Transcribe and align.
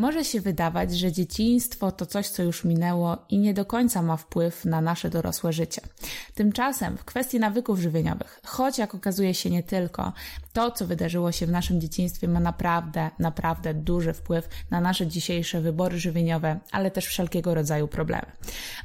Może 0.00 0.24
się 0.24 0.40
wydawać, 0.40 0.98
że 0.98 1.12
dzieciństwo 1.12 1.92
to 1.92 2.06
coś, 2.06 2.28
co 2.28 2.42
już 2.42 2.64
minęło 2.64 3.18
i 3.28 3.38
nie 3.38 3.54
do 3.54 3.64
końca 3.64 4.02
ma 4.02 4.16
wpływ 4.16 4.64
na 4.64 4.80
nasze 4.80 5.10
dorosłe 5.10 5.52
życie. 5.52 5.80
Tymczasem 6.34 6.96
w 6.96 7.04
kwestii 7.04 7.40
nawyków 7.40 7.78
żywieniowych, 7.78 8.40
choć 8.44 8.78
jak 8.78 8.94
okazuje 8.94 9.34
się 9.34 9.50
nie 9.50 9.62
tylko, 9.62 10.12
to 10.52 10.70
co 10.70 10.86
wydarzyło 10.86 11.32
się 11.32 11.46
w 11.46 11.50
naszym 11.50 11.80
dzieciństwie 11.80 12.28
ma 12.28 12.40
naprawdę, 12.40 13.10
naprawdę 13.18 13.74
duży 13.74 14.12
wpływ 14.12 14.48
na 14.70 14.80
nasze 14.80 15.06
dzisiejsze 15.06 15.60
wybory 15.60 15.98
żywieniowe, 15.98 16.58
ale 16.72 16.90
też 16.90 17.06
wszelkiego 17.06 17.54
rodzaju 17.54 17.88
problemy. 17.88 18.26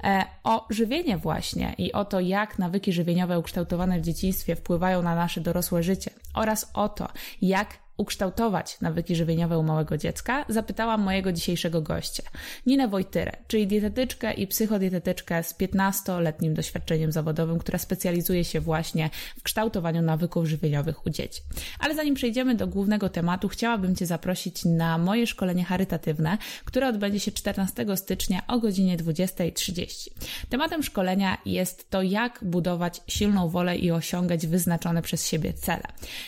E, 0.04 0.26
o 0.44 0.66
żywienie 0.70 1.18
właśnie 1.18 1.76
i 1.78 1.94
o 1.94 2.06
to, 2.06 2.20
jak 2.20 2.60
nawyki 2.60 2.94
żywieniowe 2.94 3.40
ukształtowane 3.40 4.00
w 4.00 4.04
dzieciństwie 4.04 4.56
wpływają 4.56 5.02
na 5.02 5.16
nasze 5.16 5.42
dorosłe 5.42 5.84
życie 5.84 6.12
oraz 6.34 6.72
o 6.74 6.90
to, 6.90 7.08
jak 7.42 7.85
ukształtować 7.98 8.82
nawyki 8.82 9.16
żywieniowe 9.16 9.59
u 9.59 9.64
małego 9.64 9.98
dziecka, 9.98 10.45
zapytałam 10.50 11.02
mojego 11.02 11.32
dzisiejszego 11.32 11.82
gościa, 11.82 12.23
Ninę 12.66 12.88
Wojtyrę, 12.88 13.31
czyli 13.48 13.67
dietetyczkę 13.67 14.34
i 14.34 14.48
psychodietetyczkę 14.48 15.44
z 15.44 15.53
15-letnim 15.53 16.53
doświadczeniem 16.53 17.12
zawodowym, 17.12 17.59
która 17.59 17.80
specjalizuje 17.80 18.44
się 18.44 18.62
właśnie 18.62 19.09
w 19.38 19.44
kształtowaniu 19.44 20.02
nawyków 20.02 20.45
żywieniowych 20.45 21.05
u 21.05 21.09
dzieci. 21.09 21.41
Ale 21.80 21.95
zanim 21.95 22.16
przejdziemy 22.16 22.55
do 22.55 22.67
głównego 22.67 23.09
tematu, 23.09 23.48
chciałabym 23.48 23.95
Cię 23.95 24.05
zaprosić 24.05 24.66
na 24.66 24.98
moje 24.98 25.27
szkolenie 25.27 25.66
charytatywne, 25.66 26.38
które 26.66 26.88
odbędzie 26.88 27.20
się 27.20 27.31
14 27.31 27.86
stycznia 27.95 28.41
o 28.48 28.59
godzinie 28.59 28.98
20.30. 28.98 30.09
Tematem 30.50 30.84
szkolenia 30.84 31.38
jest 31.45 31.89
to, 31.89 32.02
jak 32.02 32.39
budować 32.41 33.02
silną 33.08 33.50
wolę 33.50 33.77
i 33.77 33.91
osiągać 33.91 34.48
wyznaczone 34.48 35.02
przez 35.02 35.27
siebie 35.27 35.53
cele. 35.53 35.84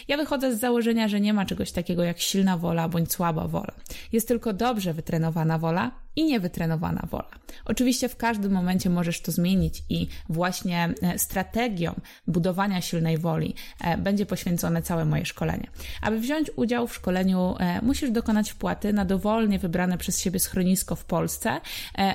Ja 0.08 0.18
wychodzę 0.18 0.56
z 0.56 0.60
założenia, 0.60 1.08
że 1.08 1.20
nie 1.20 1.34
ma 1.34 1.46
czegoś 1.46 1.57
czegoś 1.58 1.72
takiego 1.72 2.04
jak 2.04 2.20
silna 2.20 2.58
wola 2.58 2.90
bądź 2.90 3.12
słaba 3.12 3.48
wola. 3.48 3.74
Jest 4.12 4.28
tylko 4.28 4.54
dobrze 4.54 4.94
wytrenowana 4.94 5.58
wola 5.58 5.92
i 6.18 6.24
niewytrenowana 6.24 7.08
wola. 7.12 7.30
Oczywiście 7.66 8.10
w 8.10 8.16
każdym 8.16 8.52
momencie 8.52 8.90
możesz 8.90 9.22
to 9.22 9.32
zmienić 9.32 9.84
i 9.90 10.08
właśnie 10.30 10.90
e, 11.02 11.20
strategią 11.20 11.96
budowania 12.28 12.82
silnej 12.82 13.18
woli 13.18 13.56
e, 13.82 13.98
będzie 13.98 14.26
poświęcone 14.26 14.82
całe 14.82 15.06
moje 15.06 15.26
szkolenie. 15.26 15.68
Aby 16.02 16.20
wziąć 16.20 16.52
udział 16.56 16.88
w 16.88 16.96
szkoleniu, 16.96 17.56
e, 17.60 17.82
musisz 17.82 18.12
dokonać 18.12 18.52
wpłaty 18.52 18.94
na 18.94 19.06
dowolnie 19.06 19.60
wybrane 19.60 19.98
przez 19.98 20.22
siebie 20.22 20.40
schronisko 20.40 20.96
w 20.96 21.06
Polsce 21.06 21.62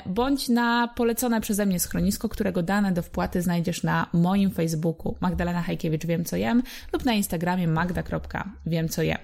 bądź 0.06 0.48
na 0.48 0.88
polecone 0.96 1.40
przeze 1.40 1.66
mnie 1.66 1.80
schronisko, 1.80 2.28
którego 2.28 2.62
dane 2.62 2.92
do 2.92 3.02
wpłaty 3.02 3.42
znajdziesz 3.42 3.82
na 3.82 4.06
moim 4.12 4.50
Facebooku 4.50 5.16
Magdalena 5.20 5.62
Hajkiewicz 5.62 6.06
Wiem 6.06 6.24
Co 6.24 6.36
Jem 6.36 6.62
lub 6.92 7.05
na 7.05 7.12
Instagramie 7.12 7.68
magda.wiem 7.68 8.88
co 8.88 9.02
jem. 9.02 9.18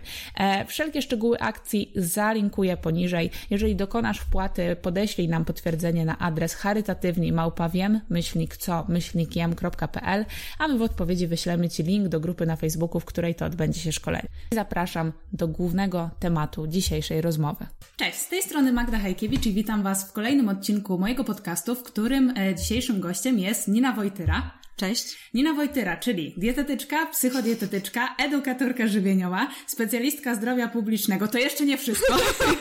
Wszelkie 0.67 1.03
szczegóły 1.03 1.39
akcji 1.39 1.93
zalinkuję 1.97 2.77
poniżej. 2.77 3.31
Jeżeli 3.51 3.77
dokonasz 3.77 4.19
wpłaty 4.19 4.68
podeślij 4.77 5.29
nam 5.29 5.45
potwierdzenie 5.45 6.05
na 6.05 6.19
adres 6.19 6.55
charytatywni 6.55 7.33
małpawiem, 7.33 8.01
myślnik 8.09 8.57
co, 8.57 8.85
myślnikiem.pl, 8.89 10.25
a 10.59 10.69
my 10.69 10.79
w 10.79 10.83
odpowiedzi 10.83 11.27
wyślemy 11.27 11.69
Ci 11.69 11.83
link 11.83 12.09
do 12.09 12.21
grupy 12.21 12.47
na 12.47 12.57
Facebooku, 12.57 13.01
w 13.01 13.05
której 13.05 13.35
to 13.35 13.45
odbędzie 13.47 13.81
się 13.81 13.93
szkolenie. 13.93 14.29
Zapraszam 14.55 15.13
do 15.33 15.49
głównego 15.49 16.11
tematu 16.19 16.67
dzisiejszej 16.67 17.21
rozmowy. 17.21 17.67
Cześć, 17.97 18.19
z 18.19 18.29
tej 18.29 18.43
strony 18.43 18.73
Magda 18.73 18.99
Hajkiewicz 18.99 19.47
i 19.47 19.53
witam 19.53 19.83
Was 19.83 20.11
w 20.11 20.13
kolejnym 20.13 20.49
odcinku 20.49 20.99
mojego 20.99 21.25
podcastu, 21.25 21.75
w 21.75 21.83
którym 21.83 22.35
e, 22.39 22.55
dzisiejszym 22.55 23.01
gościem 23.01 23.39
jest 23.39 23.69
Nina 23.69 23.93
Wojtyra. 23.93 24.59
Cześć. 24.79 25.19
Nina 25.35 25.55
Wojtyra, 25.55 25.97
czyli 25.97 26.35
dietetyczka, 26.37 27.07
psychodietetyczka, 27.07 28.15
edukatorka 28.19 28.87
żywieniowa, 28.87 29.49
specjalistka 29.67 30.35
zdrowia 30.35 30.69
publicznego. 30.69 31.29
To 31.29 31.39
jeszcze 31.39 31.65
nie 31.65 31.79
wszystko. 31.79 32.17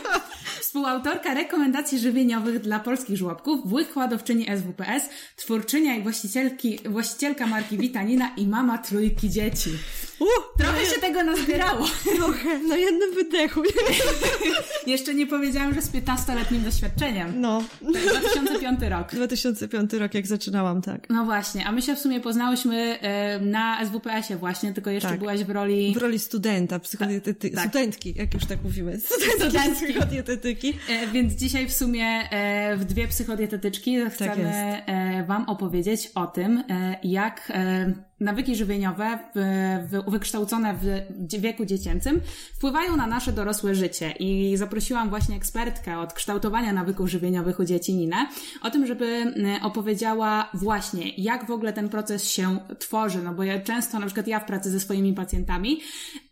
Współautorka 0.60 1.34
rekomendacji 1.34 1.98
żywieniowych 1.98 2.60
dla 2.60 2.80
polskich 2.80 3.16
żłobków, 3.16 3.72
wykładowczyni 3.72 4.46
SWPS, 4.56 5.08
twórczynia 5.36 5.96
i 5.96 6.02
właścicielki, 6.02 6.78
właścicielka 6.88 7.46
marki 7.46 7.78
Vitanina 7.78 8.30
i 8.36 8.46
mama 8.46 8.78
trójki 8.78 9.30
dzieci. 9.30 9.70
Uh, 10.20 10.28
Trochę 10.58 10.82
no 10.82 10.94
się 10.94 11.00
tego 11.00 11.22
nazbierało. 11.22 11.86
Trochę, 12.16 12.58
na 12.58 12.76
jednym 12.76 13.14
wydechu. 13.14 13.62
Jeszcze 14.86 15.14
nie 15.14 15.26
powiedziałam, 15.26 15.74
że 15.74 15.82
z 15.82 15.90
15-letnim 15.90 16.64
doświadczeniem. 16.64 17.40
No. 17.40 17.62
2005 17.82 18.80
rok. 18.82 19.14
2005 19.14 19.92
rok, 19.92 20.14
jak 20.14 20.26
zaczynałam, 20.26 20.82
tak. 20.82 21.06
No 21.10 21.24
właśnie, 21.24 21.66
a 21.66 21.72
my 21.72 21.82
się 21.82 21.96
w 21.96 21.98
sumie 21.98 22.20
poznałyśmy 22.20 22.98
na 23.40 23.86
SWPS-ie 23.86 24.38
właśnie, 24.38 24.72
tylko 24.72 24.90
jeszcze 24.90 25.08
tak. 25.08 25.18
byłaś 25.18 25.44
w 25.44 25.50
roli... 25.50 25.94
W 25.94 25.96
roli 25.96 26.18
studenta, 26.18 26.78
psychodietetyki, 26.78 27.56
tak. 27.56 27.68
studentki, 27.68 28.14
jak 28.16 28.34
już 28.34 28.44
tak 28.44 28.62
mówimy. 28.64 29.00
Studentki 29.36 29.86
psychodietetyki. 29.86 30.74
E, 30.88 31.06
więc 31.06 31.32
dzisiaj 31.32 31.68
w 31.68 31.72
sumie 31.72 32.06
e, 32.06 32.76
w 32.76 32.84
dwie 32.84 33.08
psychodietetyczki 33.08 33.98
tak 33.98 34.12
chcemy 34.12 34.82
tak 34.86 35.26
Wam 35.26 35.48
opowiedzieć 35.48 36.10
o 36.14 36.26
tym, 36.26 36.64
jak 37.02 37.52
nawyki 38.20 38.56
żywieniowe 38.56 39.18
w, 39.34 39.38
w, 39.90 40.10
wykształcone 40.10 40.74
w 40.74 41.40
wieku 41.40 41.64
dziecięcym 41.64 42.20
wpływają 42.54 42.96
na 42.96 43.06
nasze 43.06 43.32
dorosłe 43.32 43.74
życie. 43.74 44.10
I 44.10 44.56
zaprosiłam 44.56 45.08
właśnie 45.08 45.36
ekspertkę 45.36 45.98
od 45.98 46.12
kształtowania 46.12 46.72
nawyków 46.72 47.08
żywieniowych 47.08 47.60
u 47.60 47.64
dzieci 47.64 47.94
Ninę, 47.94 48.26
o 48.62 48.70
tym, 48.70 48.86
żeby 48.86 49.34
opowiedziała 49.62 50.50
właśnie, 50.54 51.08
jak 51.08 51.46
w 51.46 51.50
ogóle 51.50 51.72
ten 51.72 51.88
proces 51.88 52.30
się 52.30 52.58
tworzy. 52.78 53.22
No 53.22 53.34
bo 53.34 53.42
ja 53.42 53.60
często, 53.60 53.98
na 53.98 54.06
przykład 54.06 54.26
ja 54.26 54.40
w 54.40 54.46
pracy 54.46 54.70
ze 54.70 54.80
swoimi 54.80 55.12
pacjentami, 55.12 55.80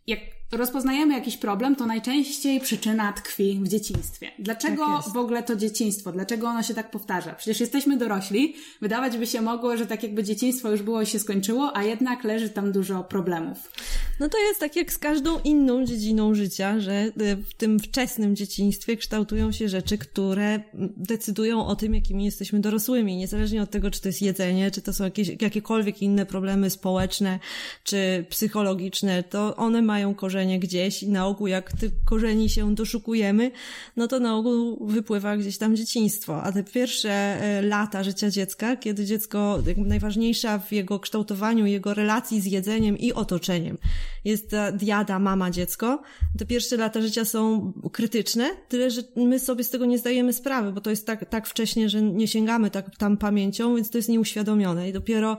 jak 0.07 0.21
rozpoznajemy 0.53 1.15
jakiś 1.15 1.37
problem, 1.37 1.77
to 1.77 1.87
najczęściej 1.87 2.61
przyczyna 2.61 3.12
tkwi 3.12 3.61
w 3.62 3.69
dzieciństwie. 3.69 4.31
Dlaczego 4.39 4.87
tak 5.05 5.12
w 5.15 5.17
ogóle 5.17 5.43
to 5.43 5.57
dzieciństwo? 5.57 6.12
Dlaczego 6.12 6.49
ono 6.49 6.62
się 6.62 6.75
tak 6.75 6.91
powtarza? 6.91 7.33
Przecież 7.33 7.61
jesteśmy 7.61 7.97
dorośli, 7.97 8.55
wydawać 8.81 9.19
by 9.19 9.27
się 9.27 9.41
mogło, 9.41 9.77
że 9.77 9.87
tak 9.87 10.03
jakby 10.03 10.25
dzieciństwo 10.25 10.71
już 10.71 10.83
było 10.83 11.03
i 11.03 11.07
się 11.07 11.19
skończyło, 11.19 11.77
a 11.77 11.83
jednak 11.83 12.25
leży 12.25 12.51
tam 12.51 12.73
dużo 12.73 13.05
problemów. 13.05 13.73
No 14.21 14.29
to 14.29 14.39
jest 14.39 14.61
tak 14.61 14.77
jak 14.77 14.93
z 14.93 14.99
każdą 14.99 15.41
inną 15.41 15.84
dziedziną 15.84 16.34
życia, 16.34 16.81
że 16.81 16.93
e, 16.93 17.37
w 17.37 17.55
tym 17.55 17.78
wczesnym 17.78 18.37
dzieciństwie 18.37 18.97
kształtują 18.97 19.53
się 19.53 19.69
rzeczy, 19.69 19.99
które 19.99 20.61
decydują 20.97 21.67
o 21.67 21.77
tym, 21.77 21.95
jakimi 21.95 22.25
jesteśmy 22.25 22.61
dorosłymi. 22.61 23.17
Niezależnie 23.17 23.63
od 23.63 23.71
tego, 23.71 23.91
czy 23.91 24.01
to 24.01 24.09
jest 24.09 24.23
jedzenie, 24.23 24.71
czy 24.71 24.83
to 24.83 24.93
są 24.93 25.05
jakieś, 25.05 25.28
jakiekolwiek 25.41 26.03
inne 26.03 26.27
problemy 26.27 26.71
społeczne, 26.71 27.39
czy 27.84 28.25
psychologiczne, 28.31 29.23
to 29.23 29.57
one 29.57 29.83
mają 29.83 30.15
korzenie 30.15 30.36
korzenie 30.37 30.59
gdzieś 30.59 31.03
i 31.03 31.09
na 31.09 31.27
ogół 31.27 31.47
jak 31.47 31.73
tych 31.73 31.93
korzeni 32.05 32.49
się 32.49 32.75
doszukujemy, 32.75 33.51
no 33.97 34.09
to 34.09 34.21
na 34.21 34.37
ogół 34.37 34.87
wypływa 34.87 35.37
gdzieś 35.37 35.59
tam 35.59 35.77
dzieciństwo. 35.77 36.43
A 36.43 36.53
te 36.53 36.65
pierwsze 36.65 37.11
e, 37.11 37.63
lata 37.63 38.05
życia 38.05 38.31
dziecka, 38.31 38.77
kiedy 38.77 39.05
dziecko, 39.05 39.63
najważniejsza 39.77 40.59
w 40.59 40.73
jego 40.73 41.01
kształtowaniu, 41.01 41.67
jego 41.67 41.95
relacji 41.95 42.41
z 42.41 42.45
jedzeniem 42.45 42.99
i 42.99 43.13
otoczeniem 43.13 43.79
jest 44.27 44.51
ta 44.51 44.73
diada 44.73 45.19
mama-dziecko, 45.19 46.03
te 46.39 46.47
pierwsze 46.47 46.77
lata 46.77 47.01
życia 47.01 47.25
są 47.25 47.73
krytyczne, 47.93 48.51
tyle, 48.69 48.91
że 48.91 49.03
my 49.17 49.39
sobie 49.39 49.65
z 49.65 49.71
tego 49.71 49.87
nie 49.87 49.99
zdajemy 49.99 50.33
sprawy, 50.33 50.73
bo 50.73 50.81
to 50.81 50.91
jest 50.91 51.07
tak, 51.07 51.31
tak 51.31 51.47
wcześnie, 51.47 51.89
że 51.89 52.03
nie 52.03 52.29
sięgamy 52.29 52.71
tak 52.71 52.97
tam 52.97 53.17
pamięcią, 53.17 53.77
więc 53.77 53.91
to 53.91 53.99
jest 53.99 54.09
nieuświadomione. 54.09 54.89
I 54.89 54.93
dopiero 54.93 55.39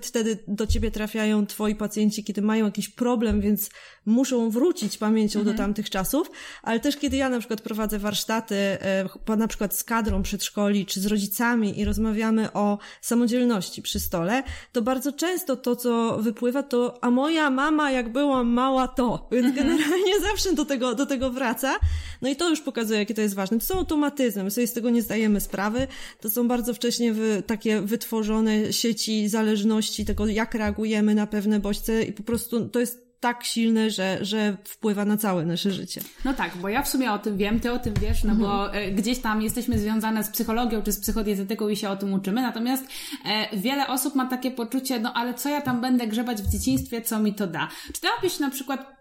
wtedy 0.00 0.38
do 0.48 0.66
ciebie 0.66 0.90
trafiają 0.90 1.46
twoi 1.46 1.74
pacjenci, 1.74 2.24
kiedy 2.24 2.42
mają 2.42 2.64
jakiś 2.64 2.88
problem, 2.88 3.40
więc 3.40 3.70
muszą 4.06 4.50
wrócić 4.50 4.98
pamięcią 4.98 5.38
mhm. 5.38 5.56
do 5.56 5.62
tamtych 5.62 5.90
czasów, 5.90 6.30
ale 6.62 6.80
też 6.80 6.96
kiedy 6.96 7.16
ja 7.16 7.28
na 7.28 7.38
przykład 7.38 7.60
prowadzę 7.60 7.98
warsztaty, 7.98 8.54
e, 8.56 9.36
na 9.36 9.48
przykład 9.48 9.76
z 9.76 9.84
kadrą 9.84 10.22
przedszkoli, 10.22 10.86
czy 10.86 11.00
z 11.00 11.06
rodzicami 11.06 11.80
i 11.80 11.84
rozmawiamy 11.84 12.52
o 12.52 12.78
samodzielności 13.00 13.82
przy 13.82 14.00
stole, 14.00 14.42
to 14.72 14.82
bardzo 14.82 15.12
często 15.12 15.56
to, 15.56 15.76
co 15.76 16.18
wypływa, 16.20 16.62
to 16.62 17.04
a 17.04 17.10
moja 17.10 17.50
mama, 17.50 17.90
jak 17.90 18.05
byłam 18.08 18.48
mała, 18.48 18.88
to. 18.88 19.28
Więc 19.32 19.46
mhm. 19.46 19.66
generalnie 19.66 20.20
zawsze 20.30 20.52
do 20.52 20.64
tego, 20.64 20.94
do 20.94 21.06
tego 21.06 21.30
wraca. 21.30 21.74
No 22.22 22.28
i 22.28 22.36
to 22.36 22.50
już 22.50 22.60
pokazuje, 22.60 22.98
jakie 22.98 23.14
to 23.14 23.20
jest 23.20 23.34
ważne. 23.34 23.58
To 23.58 23.64
są 23.64 23.74
automatyzmy, 23.74 24.44
my 24.44 24.50
sobie 24.50 24.66
z 24.66 24.72
tego 24.72 24.90
nie 24.90 25.02
zdajemy 25.02 25.40
sprawy. 25.40 25.86
To 26.20 26.30
są 26.30 26.48
bardzo 26.48 26.74
wcześnie 26.74 27.12
wy, 27.12 27.42
takie 27.46 27.80
wytworzone 27.80 28.72
sieci 28.72 29.28
zależności 29.28 30.04
tego, 30.04 30.26
jak 30.26 30.54
reagujemy 30.54 31.14
na 31.14 31.26
pewne 31.26 31.60
bodźce 31.60 32.02
i 32.02 32.12
po 32.12 32.22
prostu 32.22 32.68
to 32.68 32.80
jest 32.80 33.05
tak 33.20 33.44
silny, 33.44 33.90
że, 33.90 34.18
że 34.24 34.56
wpływa 34.64 35.04
na 35.04 35.16
całe 35.16 35.44
nasze 35.44 35.70
życie. 35.70 36.00
No 36.24 36.34
tak, 36.34 36.56
bo 36.56 36.68
ja 36.68 36.82
w 36.82 36.88
sumie 36.88 37.12
o 37.12 37.18
tym 37.18 37.36
wiem, 37.36 37.60
ty 37.60 37.72
o 37.72 37.78
tym 37.78 37.94
wiesz, 38.00 38.24
no 38.24 38.32
mhm. 38.32 38.50
bo 38.50 38.74
e, 38.74 38.90
gdzieś 38.90 39.18
tam 39.18 39.42
jesteśmy 39.42 39.78
związane 39.78 40.24
z 40.24 40.30
psychologią 40.30 40.82
czy 40.82 40.92
z 40.92 41.00
psychodietetyką 41.00 41.68
i 41.68 41.76
się 41.76 41.88
o 41.88 41.96
tym 41.96 42.12
uczymy, 42.14 42.42
natomiast 42.42 42.84
e, 43.24 43.56
wiele 43.56 43.86
osób 43.88 44.14
ma 44.14 44.26
takie 44.26 44.50
poczucie, 44.50 45.00
no 45.00 45.12
ale 45.14 45.34
co 45.34 45.48
ja 45.48 45.60
tam 45.60 45.80
będę 45.80 46.06
grzebać 46.06 46.42
w 46.42 46.52
dzieciństwie, 46.52 47.02
co 47.02 47.18
mi 47.18 47.34
to 47.34 47.46
da? 47.46 47.68
Czy 47.94 48.00
dałabyś 48.00 48.38
na 48.38 48.50
przykład 48.50 48.96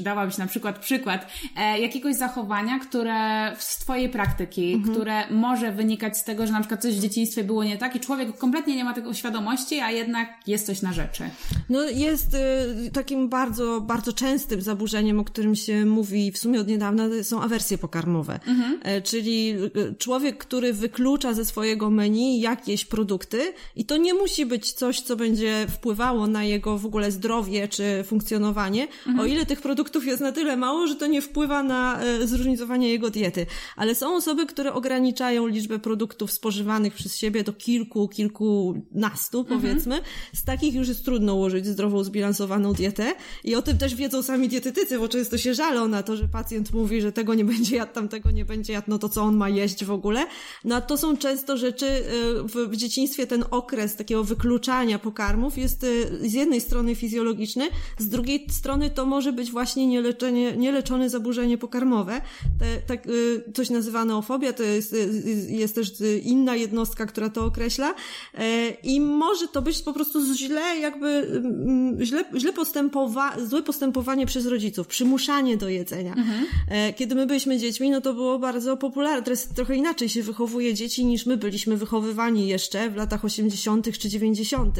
dałabyś 0.00 0.38
na 0.38 0.46
przykład 0.46 0.78
przykład 0.78 1.26
e, 1.56 1.80
jakiegoś 1.80 2.16
zachowania, 2.16 2.78
które 2.78 3.52
z 3.58 3.78
Twojej 3.78 4.08
praktyki, 4.08 4.72
mhm. 4.72 4.94
które 4.94 5.30
może 5.30 5.72
wynikać 5.72 6.18
z 6.18 6.24
tego, 6.24 6.46
że 6.46 6.52
na 6.52 6.60
przykład 6.60 6.82
coś 6.82 6.96
w 6.96 7.00
dzieciństwie 7.00 7.44
było 7.44 7.64
nie 7.64 7.78
tak 7.78 7.96
i 7.96 8.00
człowiek 8.00 8.38
kompletnie 8.38 8.76
nie 8.76 8.84
ma 8.84 8.94
tego 8.94 9.14
świadomości, 9.14 9.80
a 9.80 9.90
jednak 9.90 10.28
jest 10.46 10.66
coś 10.66 10.82
na 10.82 10.92
rzeczy. 10.92 11.24
No 11.68 11.82
jest 11.84 12.34
y, 12.34 12.90
takim 12.92 13.28
bardzo, 13.28 13.80
bardzo 13.80 14.12
częstym 14.12 14.60
zaburzeniem, 14.60 15.20
o 15.20 15.24
którym 15.24 15.54
się 15.54 15.86
mówi 15.86 16.32
w 16.32 16.38
sumie 16.38 16.60
od 16.60 16.68
niedawna, 16.68 17.04
są 17.22 17.42
awersje 17.42 17.78
pokarmowe. 17.78 18.40
Mhm. 18.46 18.80
E, 18.82 19.02
czyli 19.02 19.54
y, 19.76 19.94
człowiek, 19.98 20.38
który 20.38 20.72
wyklucza 20.72 21.34
ze 21.34 21.44
swojego 21.44 21.90
menu 21.90 22.40
jakieś 22.40 22.84
produkty 22.84 23.52
i 23.76 23.84
to 23.84 23.96
nie 23.96 24.14
musi 24.14 24.46
być 24.46 24.72
coś, 24.72 25.00
co 25.00 25.16
będzie 25.16 25.66
wpływało 25.68 26.26
na 26.26 26.44
jego 26.44 26.78
w 26.78 26.86
ogóle 26.86 27.10
zdrowie 27.10 27.68
czy 27.68 28.04
funkcjonowanie, 28.04 28.82
mhm. 28.82 29.20
o 29.20 29.24
ile 29.24 29.46
tych 29.46 29.60
produktów 29.60 29.75
jest 30.06 30.20
na 30.20 30.32
tyle 30.32 30.56
mało, 30.56 30.86
że 30.86 30.94
to 30.94 31.06
nie 31.06 31.22
wpływa 31.22 31.62
na 31.62 32.00
e, 32.00 32.26
zróżnicowanie 32.26 32.88
jego 32.88 33.10
diety. 33.10 33.46
Ale 33.76 33.94
są 33.94 34.16
osoby, 34.16 34.46
które 34.46 34.72
ograniczają 34.72 35.46
liczbę 35.46 35.78
produktów 35.78 36.32
spożywanych 36.32 36.94
przez 36.94 37.16
siebie 37.16 37.44
do 37.44 37.52
kilku, 37.52 38.08
kilkunastu, 38.08 39.38
mhm. 39.40 39.60
powiedzmy. 39.60 40.00
Z 40.34 40.44
takich 40.44 40.74
już 40.74 40.88
jest 40.88 41.04
trudno 41.04 41.34
ułożyć 41.34 41.66
zdrową, 41.66 42.04
zbilansowaną 42.04 42.72
dietę. 42.72 43.14
I 43.44 43.54
o 43.54 43.62
tym 43.62 43.78
też 43.78 43.94
wiedzą 43.94 44.22
sami 44.22 44.48
dietetycy, 44.48 44.98
bo 44.98 45.08
często 45.08 45.38
się 45.38 45.54
żalą 45.54 45.88
na 45.88 46.02
to, 46.02 46.16
że 46.16 46.28
pacjent 46.28 46.72
mówi, 46.72 47.00
że 47.00 47.12
tego 47.12 47.34
nie 47.34 47.44
będzie 47.44 47.76
jadł, 47.76 47.92
tamtego 47.92 48.30
nie 48.30 48.44
będzie 48.44 48.72
jadł, 48.72 48.86
no 48.90 48.98
to 48.98 49.08
co 49.08 49.22
on 49.22 49.36
ma 49.36 49.48
jeść 49.48 49.84
w 49.84 49.90
ogóle. 49.90 50.26
No 50.64 50.76
a 50.76 50.80
to 50.80 50.96
są 50.96 51.16
często 51.16 51.56
rzeczy, 51.56 51.86
e, 51.86 52.02
w, 52.42 52.70
w 52.70 52.76
dzieciństwie 52.76 53.26
ten 53.26 53.44
okres 53.50 53.96
takiego 53.96 54.24
wykluczania 54.24 54.98
pokarmów 54.98 55.58
jest 55.58 55.84
e, 55.84 55.86
z 56.28 56.32
jednej 56.32 56.60
strony 56.60 56.94
fizjologiczny, 56.94 57.68
z 57.98 58.08
drugiej 58.08 58.46
strony 58.50 58.90
to 58.90 59.06
może 59.06 59.32
być 59.32 59.50
właśnie 59.50 59.65
nieleczenie, 59.74 60.56
nieleczone 60.56 61.10
zaburzenie 61.10 61.58
pokarmowe. 61.58 62.20
Te, 62.58 62.66
tak, 62.86 63.06
y, 63.06 63.52
coś 63.54 63.70
nazywa 63.70 64.04
neofobia, 64.04 64.52
to 64.52 64.62
jest, 64.62 64.92
y, 64.92 65.46
jest 65.48 65.74
też 65.74 65.92
inna 66.22 66.56
jednostka, 66.56 67.06
która 67.06 67.30
to 67.30 67.44
określa 67.44 67.94
e, 68.34 68.70
i 68.70 69.00
może 69.00 69.48
to 69.48 69.62
być 69.62 69.82
po 69.82 69.92
prostu 69.92 70.34
źle, 70.34 70.78
jakby 70.80 71.08
mm, 71.08 72.04
źle, 72.04 72.24
źle 72.36 72.52
postępowa 72.52 73.36
złe 73.46 73.62
postępowanie 73.62 74.26
przez 74.26 74.46
rodziców, 74.46 74.86
przymuszanie 74.86 75.56
do 75.56 75.68
jedzenia. 75.68 76.14
Mhm. 76.14 76.46
E, 76.68 76.92
kiedy 76.92 77.14
my 77.14 77.26
byliśmy 77.26 77.58
dziećmi, 77.58 77.90
no 77.90 78.00
to 78.00 78.14
było 78.14 78.38
bardzo 78.38 78.76
popularne. 78.76 79.22
Teraz 79.22 79.48
trochę 79.48 79.76
inaczej 79.76 80.08
się 80.08 80.22
wychowuje 80.22 80.74
dzieci 80.74 81.04
niż 81.04 81.26
my 81.26 81.36
byliśmy 81.36 81.76
wychowywani 81.76 82.48
jeszcze 82.48 82.90
w 82.90 82.96
latach 82.96 83.24
80. 83.24 83.98
czy 83.98 84.08
90. 84.08 84.78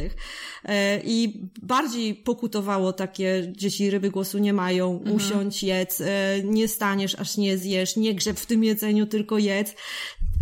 E, 0.64 1.00
I 1.04 1.40
bardziej 1.62 2.14
pokutowało 2.14 2.92
takie 2.92 3.52
dzieci 3.56 3.90
ryby 3.90 4.10
głosu 4.10 4.38
nie 4.38 4.52
mają, 4.52 4.75
mhm. 4.84 5.16
usiądź, 5.16 5.62
jedz, 5.62 6.00
e, 6.00 6.40
nie 6.44 6.68
staniesz, 6.68 7.14
aż 7.14 7.36
nie 7.36 7.58
zjesz, 7.58 7.96
nie 7.96 8.14
grzeb 8.14 8.40
w 8.40 8.46
tym 8.46 8.64
jedzeniu, 8.64 9.06
tylko 9.06 9.38
jedz. 9.38 9.74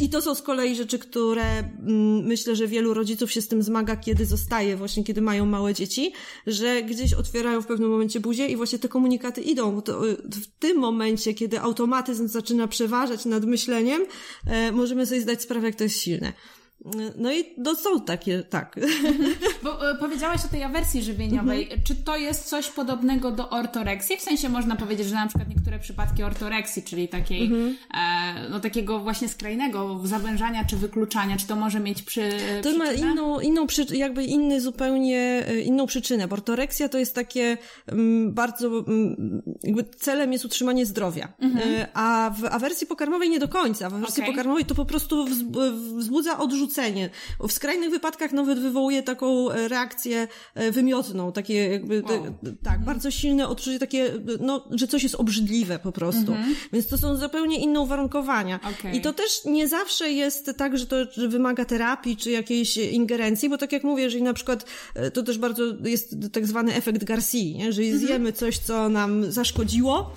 I 0.00 0.08
to 0.08 0.22
są 0.22 0.34
z 0.34 0.42
kolei 0.42 0.76
rzeczy, 0.76 0.98
które 0.98 1.58
mm, 1.58 2.26
myślę, 2.26 2.56
że 2.56 2.66
wielu 2.66 2.94
rodziców 2.94 3.32
się 3.32 3.42
z 3.42 3.48
tym 3.48 3.62
zmaga, 3.62 3.96
kiedy 3.96 4.26
zostaje, 4.26 4.76
właśnie 4.76 5.04
kiedy 5.04 5.20
mają 5.20 5.46
małe 5.46 5.75
dzieci, 5.75 6.12
że 6.46 6.82
gdzieś 6.82 7.14
otwierają 7.14 7.62
w 7.62 7.66
pewnym 7.66 7.90
momencie 7.90 8.20
buzię 8.20 8.46
i 8.46 8.56
właśnie 8.56 8.78
te 8.78 8.88
komunikaty 8.88 9.40
idą. 9.40 9.78
Y, 9.78 9.82
w 10.40 10.46
tym 10.58 10.78
momencie, 10.78 11.34
kiedy 11.34 11.60
automatyzm 11.60 12.28
zaczyna 12.28 12.69
przeważać 12.69 13.25
nad 13.25 13.44
myśleniem, 13.44 14.06
e, 14.46 14.72
możemy 14.72 15.06
sobie 15.06 15.20
zdać 15.20 15.42
sprawę, 15.42 15.66
jak 15.66 15.76
to 15.76 15.84
jest 15.84 16.00
silne. 16.00 16.32
No 17.17 17.32
i 17.32 17.44
no 17.59 17.75
są 17.75 18.00
takie, 18.00 18.43
tak. 18.43 18.81
Bo 19.62 19.91
e, 19.91 19.94
powiedziałaś 19.94 20.44
o 20.44 20.49
tej 20.49 20.62
awersji 20.62 21.03
żywieniowej. 21.03 21.62
Mhm. 21.62 21.82
Czy 21.85 21.94
to 21.94 22.17
jest 22.17 22.44
coś 22.44 22.71
podobnego 22.71 23.31
do 23.31 23.50
ortoreksji? 23.50 24.17
W 24.17 24.21
sensie 24.21 24.49
można 24.49 24.76
powiedzieć, 24.76 25.06
że 25.06 25.15
na 25.15 25.26
przykład 25.26 25.49
niektóre 25.49 25.79
przypadki 25.79 26.23
ortoreksji, 26.23 26.82
czyli 26.82 27.09
takiej, 27.09 27.43
mhm. 27.43 27.76
e, 27.94 28.49
no 28.49 28.61
takiego 28.61 28.99
właśnie 28.99 29.29
skrajnego 29.29 30.00
zawężania 30.05 30.65
czy 30.65 30.76
wykluczania, 30.76 31.37
czy 31.37 31.47
to 31.47 31.56
może 31.56 31.81
mieć 31.81 32.03
przy, 32.03 32.31
To 32.62 32.71
przyczynę? 32.71 32.85
ma 32.85 32.93
inną, 32.93 33.41
inną 33.41 33.67
jakby 33.91 34.25
inny 34.25 34.61
zupełnie, 34.61 35.44
e, 35.49 35.61
inną 35.61 35.87
przyczynę. 35.87 36.29
Bo 36.29 36.35
ortoreksja 36.35 36.88
to 36.88 36.99
jest 36.99 37.15
takie 37.15 37.56
m, 37.87 37.99
mm, 37.99 38.35
bardzo, 38.35 38.67
m, 38.67 38.85
mm, 38.88 39.43
jakby 39.62 39.85
celem 39.85 40.32
jest 40.32 40.44
utrzymanie 40.44 40.87
zdrowia. 40.87 41.32
Mhm. 41.38 41.75
E, 41.75 41.88
a 41.94 42.35
w 42.41 42.44
awersji 42.44 42.87
pokarmowej 42.87 43.31
nie 43.31 43.38
do 43.38 43.49
końca. 43.49 43.91
W 43.91 43.94
awersji 43.94 44.23
okay. 44.23 44.32
pokarmowej 44.32 44.65
to 44.65 44.75
po 44.75 44.85
prostu 44.85 45.27
wzbudza 45.97 46.38
odrzucenie 46.38 46.63
odrzucenie. 46.64 47.11
W 47.40 47.52
skrajnych 47.52 47.90
wypadkach 47.90 48.32
nawet 48.32 48.58
wywołuje 48.58 49.02
taką 49.02 49.50
e, 49.50 49.69
reakcję 49.69 50.28
e, 50.55 50.70
wymiotną, 50.70 51.32
takie 51.32 51.69
jakby, 51.69 52.02
wow. 52.02 52.08
te, 52.08 52.19
tak, 52.62 52.72
mhm. 52.72 52.84
bardzo 52.84 53.11
silne 53.11 53.49
odczucie 53.49 53.78
takie, 53.78 54.11
no, 54.40 54.64
że 54.70 54.87
coś 54.87 55.02
jest 55.02 55.14
obrzydliwe 55.14 55.78
po 55.78 55.93
prostu. 55.93 56.32
Mhm. 56.32 56.55
Więc 56.72 56.87
to 56.87 56.99
są 56.99 57.16
zupełnie 57.16 57.61
inne 57.61 57.81
uwarunkowania. 57.81 58.61
Okay. 58.81 58.93
I 58.93 59.00
to 59.00 59.12
też 59.12 59.44
nie 59.44 59.69
zawsze 59.69 60.11
jest 60.11 60.50
tak, 60.56 60.78
że 60.78 60.87
to 60.87 60.96
że 61.12 61.28
wymaga 61.28 61.64
terapii 61.64 62.16
czy 62.16 62.31
jakiejś 62.31 62.76
ingerencji, 62.76 63.49
bo 63.49 63.58
tak 63.58 63.72
jak 63.72 63.84
mówię, 63.84 64.02
jeżeli 64.02 64.22
na 64.22 64.34
przykład 64.34 64.64
e, 64.94 65.10
to 65.10 65.22
też 65.22 65.38
bardzo 65.38 65.62
jest 65.84 66.17
tak 66.32 66.46
zwany 66.46 66.75
efekt 66.75 67.05
Garcia, 67.05 67.38
nie? 67.38 67.64
jeżeli 67.64 67.88
mhm. 67.88 68.06
zjemy 68.06 68.32
coś, 68.32 68.58
co 68.58 68.88
nam 68.88 69.32
zaszkodziło, 69.32 70.14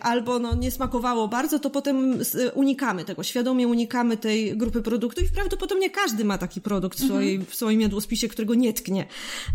albo 0.00 0.38
no, 0.38 0.54
nie 0.54 0.70
smakowało 0.70 1.28
bardzo, 1.28 1.58
to 1.58 1.70
potem 1.70 2.18
unikamy 2.54 3.04
tego, 3.04 3.22
świadomie 3.22 3.68
unikamy 3.68 4.16
tej 4.16 4.56
grupy 4.56 4.82
produktów 4.82 5.24
i 5.24 5.30
prawdopodobnie 5.30 5.90
każdy 5.90 6.24
ma 6.24 6.38
taki 6.38 6.60
produkt 6.60 6.98
w, 6.98 7.02
mhm. 7.02 7.20
swojej, 7.20 7.38
w 7.38 7.54
swoim 7.54 7.80
jadłospisie, 7.80 8.28
którego 8.28 8.54
nie 8.54 8.72
tknie. 8.72 9.06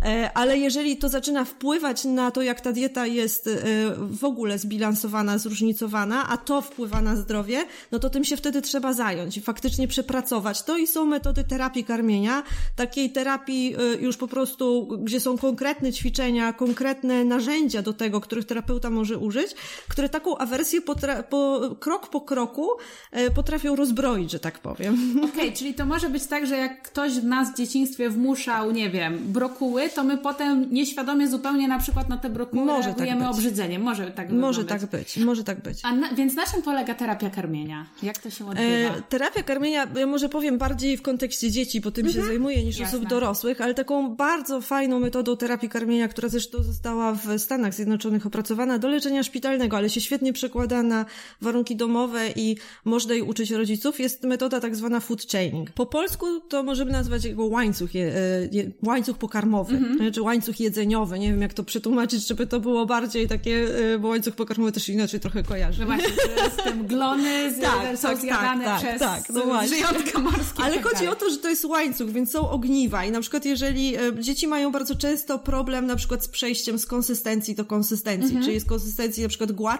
E, 0.04 0.32
ale 0.34 0.58
jeżeli 0.58 0.98
to 0.98 1.10
zaczyna 1.10 1.46
wpływać 1.46 2.06
na 2.06 2.32
to, 2.32 2.42
jak 2.42 2.62
ta 2.62 2.72
dieta 2.72 3.06
jest 3.06 3.50
w 3.98 4.24
ogóle 4.24 4.60
zbilansowana, 4.60 5.38
zróżnicowana, 5.38 6.30
a 6.30 6.38
to 6.38 6.62
wpływa 6.62 7.02
na 7.02 7.16
zdrowie, 7.16 7.66
no 7.92 8.00
to 8.00 8.10
tym 8.10 8.24
się 8.24 8.38
wtedy 8.38 8.62
trzeba 8.62 8.94
zająć 8.94 9.38
i 9.38 9.42
faktycznie 9.42 9.88
przepracować 9.88 10.64
to 10.64 10.78
i 10.78 10.88
są 10.88 11.06
metody 11.06 11.44
terapii 11.44 11.84
karmienia, 11.84 12.44
takiej 12.76 13.12
terapii 13.12 13.76
już 14.00 14.18
po 14.18 14.28
prostu, 14.28 14.88
gdzie 15.04 15.20
są 15.20 15.38
konkretne 15.38 15.94
ćwiczenia, 15.94 16.54
konkretne 16.54 17.26
narzędzia 17.26 17.82
do 17.82 17.94
tego, 17.94 18.22
których 18.22 18.46
terapeuta 18.46 18.90
może 18.90 19.18
użyć, 19.18 19.56
które 19.92 20.10
taką 20.10 20.38
awersję 20.38 20.82
po, 21.30 21.62
krok 21.80 22.10
po 22.10 22.22
kroku 22.22 22.68
e, 23.12 23.32
potrafią 23.32 23.76
rozbroić, 23.76 24.32
że 24.32 24.40
tak 24.40 24.60
powiem. 24.60 24.98
Okej, 25.18 25.30
okay, 25.30 25.52
czyli 25.52 25.74
to 25.74 25.86
może 25.86 26.10
być 26.10 26.26
tak, 26.26 26.48
że 26.48 26.58
jak 26.58 26.82
ktoś 26.82 27.12
w 27.12 27.26
nas 27.26 27.52
w 27.52 27.58
dzieciństwie 27.58 28.10
wmuszał, 28.10 28.72
nie 28.72 28.90
wiem, 28.90 29.18
brokuły, 29.34 29.90
to 29.90 30.04
my 30.04 30.18
potem 30.18 30.74
nieświadomie 30.74 31.28
zupełnie 31.28 31.68
na 31.68 31.80
przykład 31.80 32.10
na 32.10 32.18
te 32.18 32.30
brokuły 32.30 32.66
może 32.66 32.90
tak 32.90 32.98
reagujemy 32.98 33.22
tak 33.22 33.32
obrzydzeniem. 33.34 33.82
Może 33.82 34.12
tak 34.12 34.30
Może 34.30 34.66
tak 34.66 34.86
być, 34.86 35.18
może 35.18 35.44
tak 35.44 35.62
być. 35.62 35.80
A 35.84 35.96
na, 35.96 36.14
więc 36.14 36.36
na 36.36 36.46
czym 36.46 36.62
polega 36.62 36.94
terapia 36.94 37.30
karmienia? 37.30 37.86
Jak 38.04 38.18
to 38.18 38.30
się 38.30 38.48
odbywa? 38.50 38.96
E, 38.96 39.02
terapia 39.10 39.44
karmienia, 39.44 39.88
ja 39.96 40.08
może 40.08 40.30
powiem 40.30 40.58
bardziej 40.58 40.98
w 40.98 41.02
kontekście 41.02 41.52
dzieci, 41.52 41.82
bo 41.82 41.92
tym 41.92 42.06
mhm. 42.06 42.24
się 42.24 42.28
zajmuję, 42.28 42.64
niż 42.64 42.80
Jasne. 42.80 42.98
osób 42.98 43.10
dorosłych, 43.10 43.62
ale 43.62 43.74
taką 43.74 44.16
bardzo 44.16 44.62
fajną 44.62 45.00
metodą 45.00 45.38
terapii 45.38 45.70
karmienia, 45.70 46.08
która 46.08 46.30
zresztą 46.30 46.64
została 46.64 47.14
w 47.14 47.40
Stanach 47.40 47.74
Zjednoczonych 47.74 48.26
opracowana 48.26 48.78
do 48.78 48.88
leczenia 48.88 49.24
szpitalnego, 49.24 49.81
ale 49.82 49.90
się 49.90 50.02
świetnie 50.02 50.34
przekłada 50.34 50.84
na 50.84 51.06
warunki 51.42 51.76
domowe 51.76 52.30
i 52.36 52.58
można 52.86 53.14
jej 53.14 53.24
uczyć 53.24 53.52
rodziców, 53.52 54.00
jest 54.00 54.24
metoda 54.24 54.60
tak 54.60 54.76
zwana 54.76 55.00
food 55.00 55.26
chaining. 55.32 55.72
Po 55.72 55.86
polsku 55.86 56.26
to 56.40 56.64
możemy 56.64 56.92
nazwać 56.92 57.26
jego 57.26 57.46
łańcuch, 57.46 57.96
je, 57.96 58.14
je, 58.52 58.72
łańcuch 58.84 59.18
pokarmowy, 59.18 59.74
-hmm. 59.74 60.14
czy 60.14 60.22
łańcuch 60.22 60.60
jedzeniowy. 60.60 61.20
Nie 61.20 61.32
wiem, 61.32 61.42
jak 61.42 61.54
to 61.54 61.64
przetłumaczyć, 61.64 62.28
żeby 62.28 62.48
to 62.48 62.60
było 62.60 62.86
bardziej 62.86 63.28
takie, 63.28 63.68
e, 63.94 64.00
bo 64.00 64.08
łańcuch 64.08 64.36
pokarmowy 64.36 64.72
też 64.72 64.90
inaczej 64.90 65.20
trochę 65.20 65.44
kojarzy. 65.44 65.80
No 65.80 65.86
właśnie, 65.86 66.10
z 66.54 66.56
tym 66.64 66.88
glony, 66.88 67.54
z, 67.54 67.60
tak, 67.60 67.98
są 67.98 68.08
tak, 68.08 68.18
zjadane 68.18 68.66
tak, 68.66 68.80
przez 68.80 69.00
tak, 69.00 69.30
no 69.30 69.44
właśnie. 69.44 69.78
morskie. 70.24 70.64
Ale 70.64 70.74
tak 70.74 70.84
chodzi 70.84 71.08
o 71.08 71.16
to, 71.16 71.30
że 71.30 71.38
to 71.38 71.50
jest 71.50 71.66
łańcuch, 71.66 72.12
więc 72.12 72.32
są 72.32 72.50
ogniwa 72.50 73.06
i 73.06 73.12
na 73.12 73.22
przykład 73.22 73.46
jeżeli 73.46 73.96
e, 73.96 74.00
dzieci 74.20 74.48
mają 74.48 74.72
bardzo 74.72 74.96
często 74.96 75.40
problem 75.40 75.86
na 75.86 75.96
przykład 75.96 76.24
z 76.24 76.28
przejściem 76.28 76.80
z 76.80 76.86
konsystencji 76.86 77.56
do 77.56 77.66
konsystencji, 77.66 78.38
-hmm. 78.38 78.46
czyli 78.46 78.60
z 78.60 78.66
konsystencji 78.66 79.24
na 79.24 79.30
przykład 79.30 79.52
gładkiej 79.52 79.71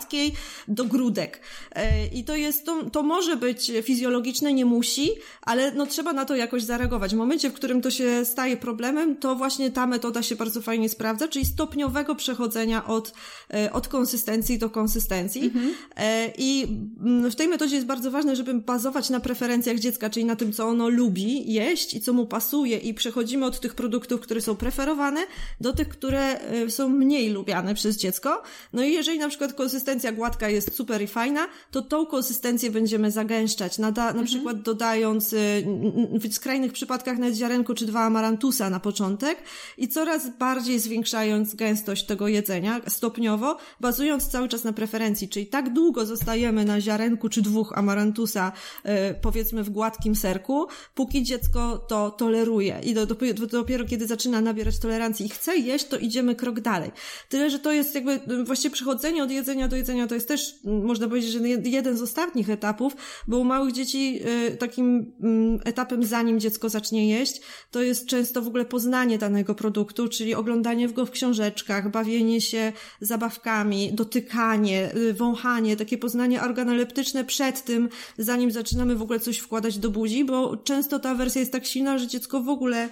do 0.68 0.86
grudek. 0.86 1.42
E, 1.76 2.08
I 2.08 2.24
to 2.24 2.36
jest, 2.36 2.66
to, 2.66 2.90
to 2.90 3.04
może 3.04 3.36
być 3.36 3.72
fizjologiczne, 3.84 4.54
nie 4.54 4.66
musi, 4.66 5.12
ale 5.42 5.72
no 5.72 5.86
trzeba 5.86 6.14
na 6.14 6.26
to 6.26 6.36
jakoś 6.36 6.64
zareagować. 6.64 7.12
W 7.12 7.18
momencie, 7.18 7.50
w 7.50 7.54
którym 7.54 7.82
to 7.82 7.92
się 7.92 8.26
staje 8.26 8.58
problemem, 8.58 9.16
to 9.16 9.36
właśnie 9.36 9.72
ta 9.72 9.88
metoda 9.88 10.24
się 10.24 10.36
bardzo 10.36 10.62
fajnie 10.62 10.90
sprawdza, 10.90 11.28
czyli 11.28 11.46
stopniowego 11.46 12.16
przechodzenia 12.16 12.86
od, 12.88 13.14
e, 13.54 13.74
od 13.74 13.88
konsystencji 13.88 14.58
do 14.58 14.70
konsystencji. 14.70 15.44
Mhm. 15.44 15.74
E, 15.96 16.32
I 16.38 16.64
mm, 17.04 17.32
w 17.32 17.36
tej 17.36 17.48
metodzie 17.48 17.76
jest 17.76 17.88
bardzo 17.88 18.12
ważne, 18.12 18.36
żeby 18.36 18.54
bazować 18.54 19.10
na 19.10 19.20
preferencjach 19.20 19.80
dziecka, 19.80 20.10
czyli 20.10 20.26
na 20.26 20.36
tym, 20.36 20.54
co 20.54 20.68
ono 20.68 20.90
lubi 20.90 21.54
jeść 21.54 21.94
i 21.94 22.02
co 22.02 22.14
mu 22.14 22.26
pasuje 22.26 22.78
i 22.78 22.94
przechodzimy 22.94 23.46
od 23.46 23.60
tych 23.60 23.76
produktów, 23.76 24.22
które 24.22 24.42
są 24.42 24.56
preferowane, 24.56 25.22
do 25.62 25.74
tych, 25.74 25.90
które 25.90 26.40
są 26.70 26.90
mniej 26.90 27.30
lubiane 27.30 27.76
przez 27.76 27.98
dziecko. 27.98 28.44
No 28.74 28.84
i 28.84 28.94
jeżeli 28.94 29.20
na 29.20 29.30
przykład 29.30 29.54
konsystencja 29.54 29.81
konsystencja 29.82 30.12
gładka 30.12 30.50
jest 30.50 30.76
super 30.76 31.02
i 31.02 31.08
fajna, 31.08 31.48
to 31.72 31.82
tą 31.82 32.06
konsystencję 32.06 32.72
będziemy 32.72 33.12
zagęszczać, 33.12 33.78
na, 33.78 33.92
na 33.92 34.08
mhm. 34.08 34.26
przykład 34.26 34.62
dodając 34.62 35.34
y, 35.34 35.66
w 36.14 36.34
skrajnych 36.34 36.74
przypadkach 36.74 37.18
nawet 37.18 37.36
ziarenko 37.36 37.74
czy 37.74 37.86
dwa 37.86 38.02
amarantusa 38.02 38.70
na 38.70 38.80
początek 38.80 39.38
i 39.78 39.88
coraz 39.88 40.38
bardziej 40.38 40.80
zwiększając 40.80 41.56
gęstość 41.56 42.06
tego 42.06 42.28
jedzenia 42.28 42.82
stopniowo, 42.88 43.58
bazując 43.80 44.28
cały 44.28 44.50
czas 44.50 44.64
na 44.64 44.74
preferencji, 44.74 45.30
czyli 45.30 45.46
tak 45.48 45.74
długo 45.74 46.06
zostajemy 46.06 46.66
na 46.66 46.82
ziarenku 46.82 47.30
czy 47.30 47.42
dwóch 47.42 47.78
amarantusa, 47.78 48.52
y, 48.86 48.90
powiedzmy 49.22 49.64
w 49.64 49.70
gładkim 49.70 50.16
serku, 50.16 50.68
póki 50.96 51.24
dziecko 51.24 51.78
to 51.78 52.12
toleruje 52.12 52.82
i 52.84 52.94
do, 52.94 53.06
dopiero, 53.06 53.48
dopiero 53.48 53.86
kiedy 53.86 54.08
zaczyna 54.08 54.42
nabierać 54.42 54.80
tolerancji 54.80 55.26
i 55.26 55.30
chce 55.30 55.58
jeść, 55.58 55.86
to 55.86 55.98
idziemy 55.98 56.36
krok 56.36 56.60
dalej. 56.60 56.92
Tyle, 57.30 57.50
że 57.50 57.60
to 57.60 57.72
jest 57.72 57.96
jakby 57.96 58.44
właśnie 58.44 58.70
przechodzenie 58.70 59.24
od 59.24 59.32
jedzenia 59.32 59.68
do 59.72 59.78
jedzenia, 59.78 60.08
to 60.08 60.16
jest 60.16 60.28
też, 60.28 60.56
można 60.64 61.08
powiedzieć, 61.08 61.32
że 61.32 61.40
jeden 61.50 61.98
z 61.98 62.02
ostatnich 62.02 62.50
etapów, 62.50 62.96
bo 63.28 63.38
u 63.38 63.44
małych 63.44 63.74
dzieci 63.74 64.20
y, 64.52 64.58
takim 64.58 65.14
mm, 65.24 65.60
etapem, 65.66 66.04
zanim 66.04 66.40
dziecko 66.40 66.70
zacznie 66.70 67.10
jeść, 67.10 67.42
to 67.72 67.82
jest 67.82 68.06
często 68.06 68.42
w 68.42 68.48
ogóle 68.48 68.66
poznanie 68.66 69.18
danego 69.18 69.56
produktu, 69.56 70.08
czyli 70.08 70.36
oglądanie 70.36 70.90
go 70.90 71.06
w 71.06 71.12
książeczkach, 71.12 71.92
bawienie 71.92 72.42
się 72.42 72.74
zabawkami, 73.02 73.94
dotykanie, 73.94 74.96
y, 74.96 75.14
wąchanie, 75.14 75.78
takie 75.78 75.98
poznanie 75.98 76.42
organoleptyczne 76.42 77.26
przed 77.26 77.64
tym, 77.64 77.90
zanim 78.18 78.52
zaczynamy 78.52 78.96
w 78.96 79.02
ogóle 79.02 79.20
coś 79.20 79.38
wkładać 79.38 79.78
do 79.78 79.90
buzi, 79.90 80.26
bo 80.26 80.58
często 80.58 81.00
ta 81.00 81.16
wersja 81.16 81.40
jest 81.40 81.52
tak 81.52 81.66
silna, 81.66 81.98
że 81.98 82.08
dziecko 82.08 82.42
w 82.42 82.50
ogóle 82.50 82.90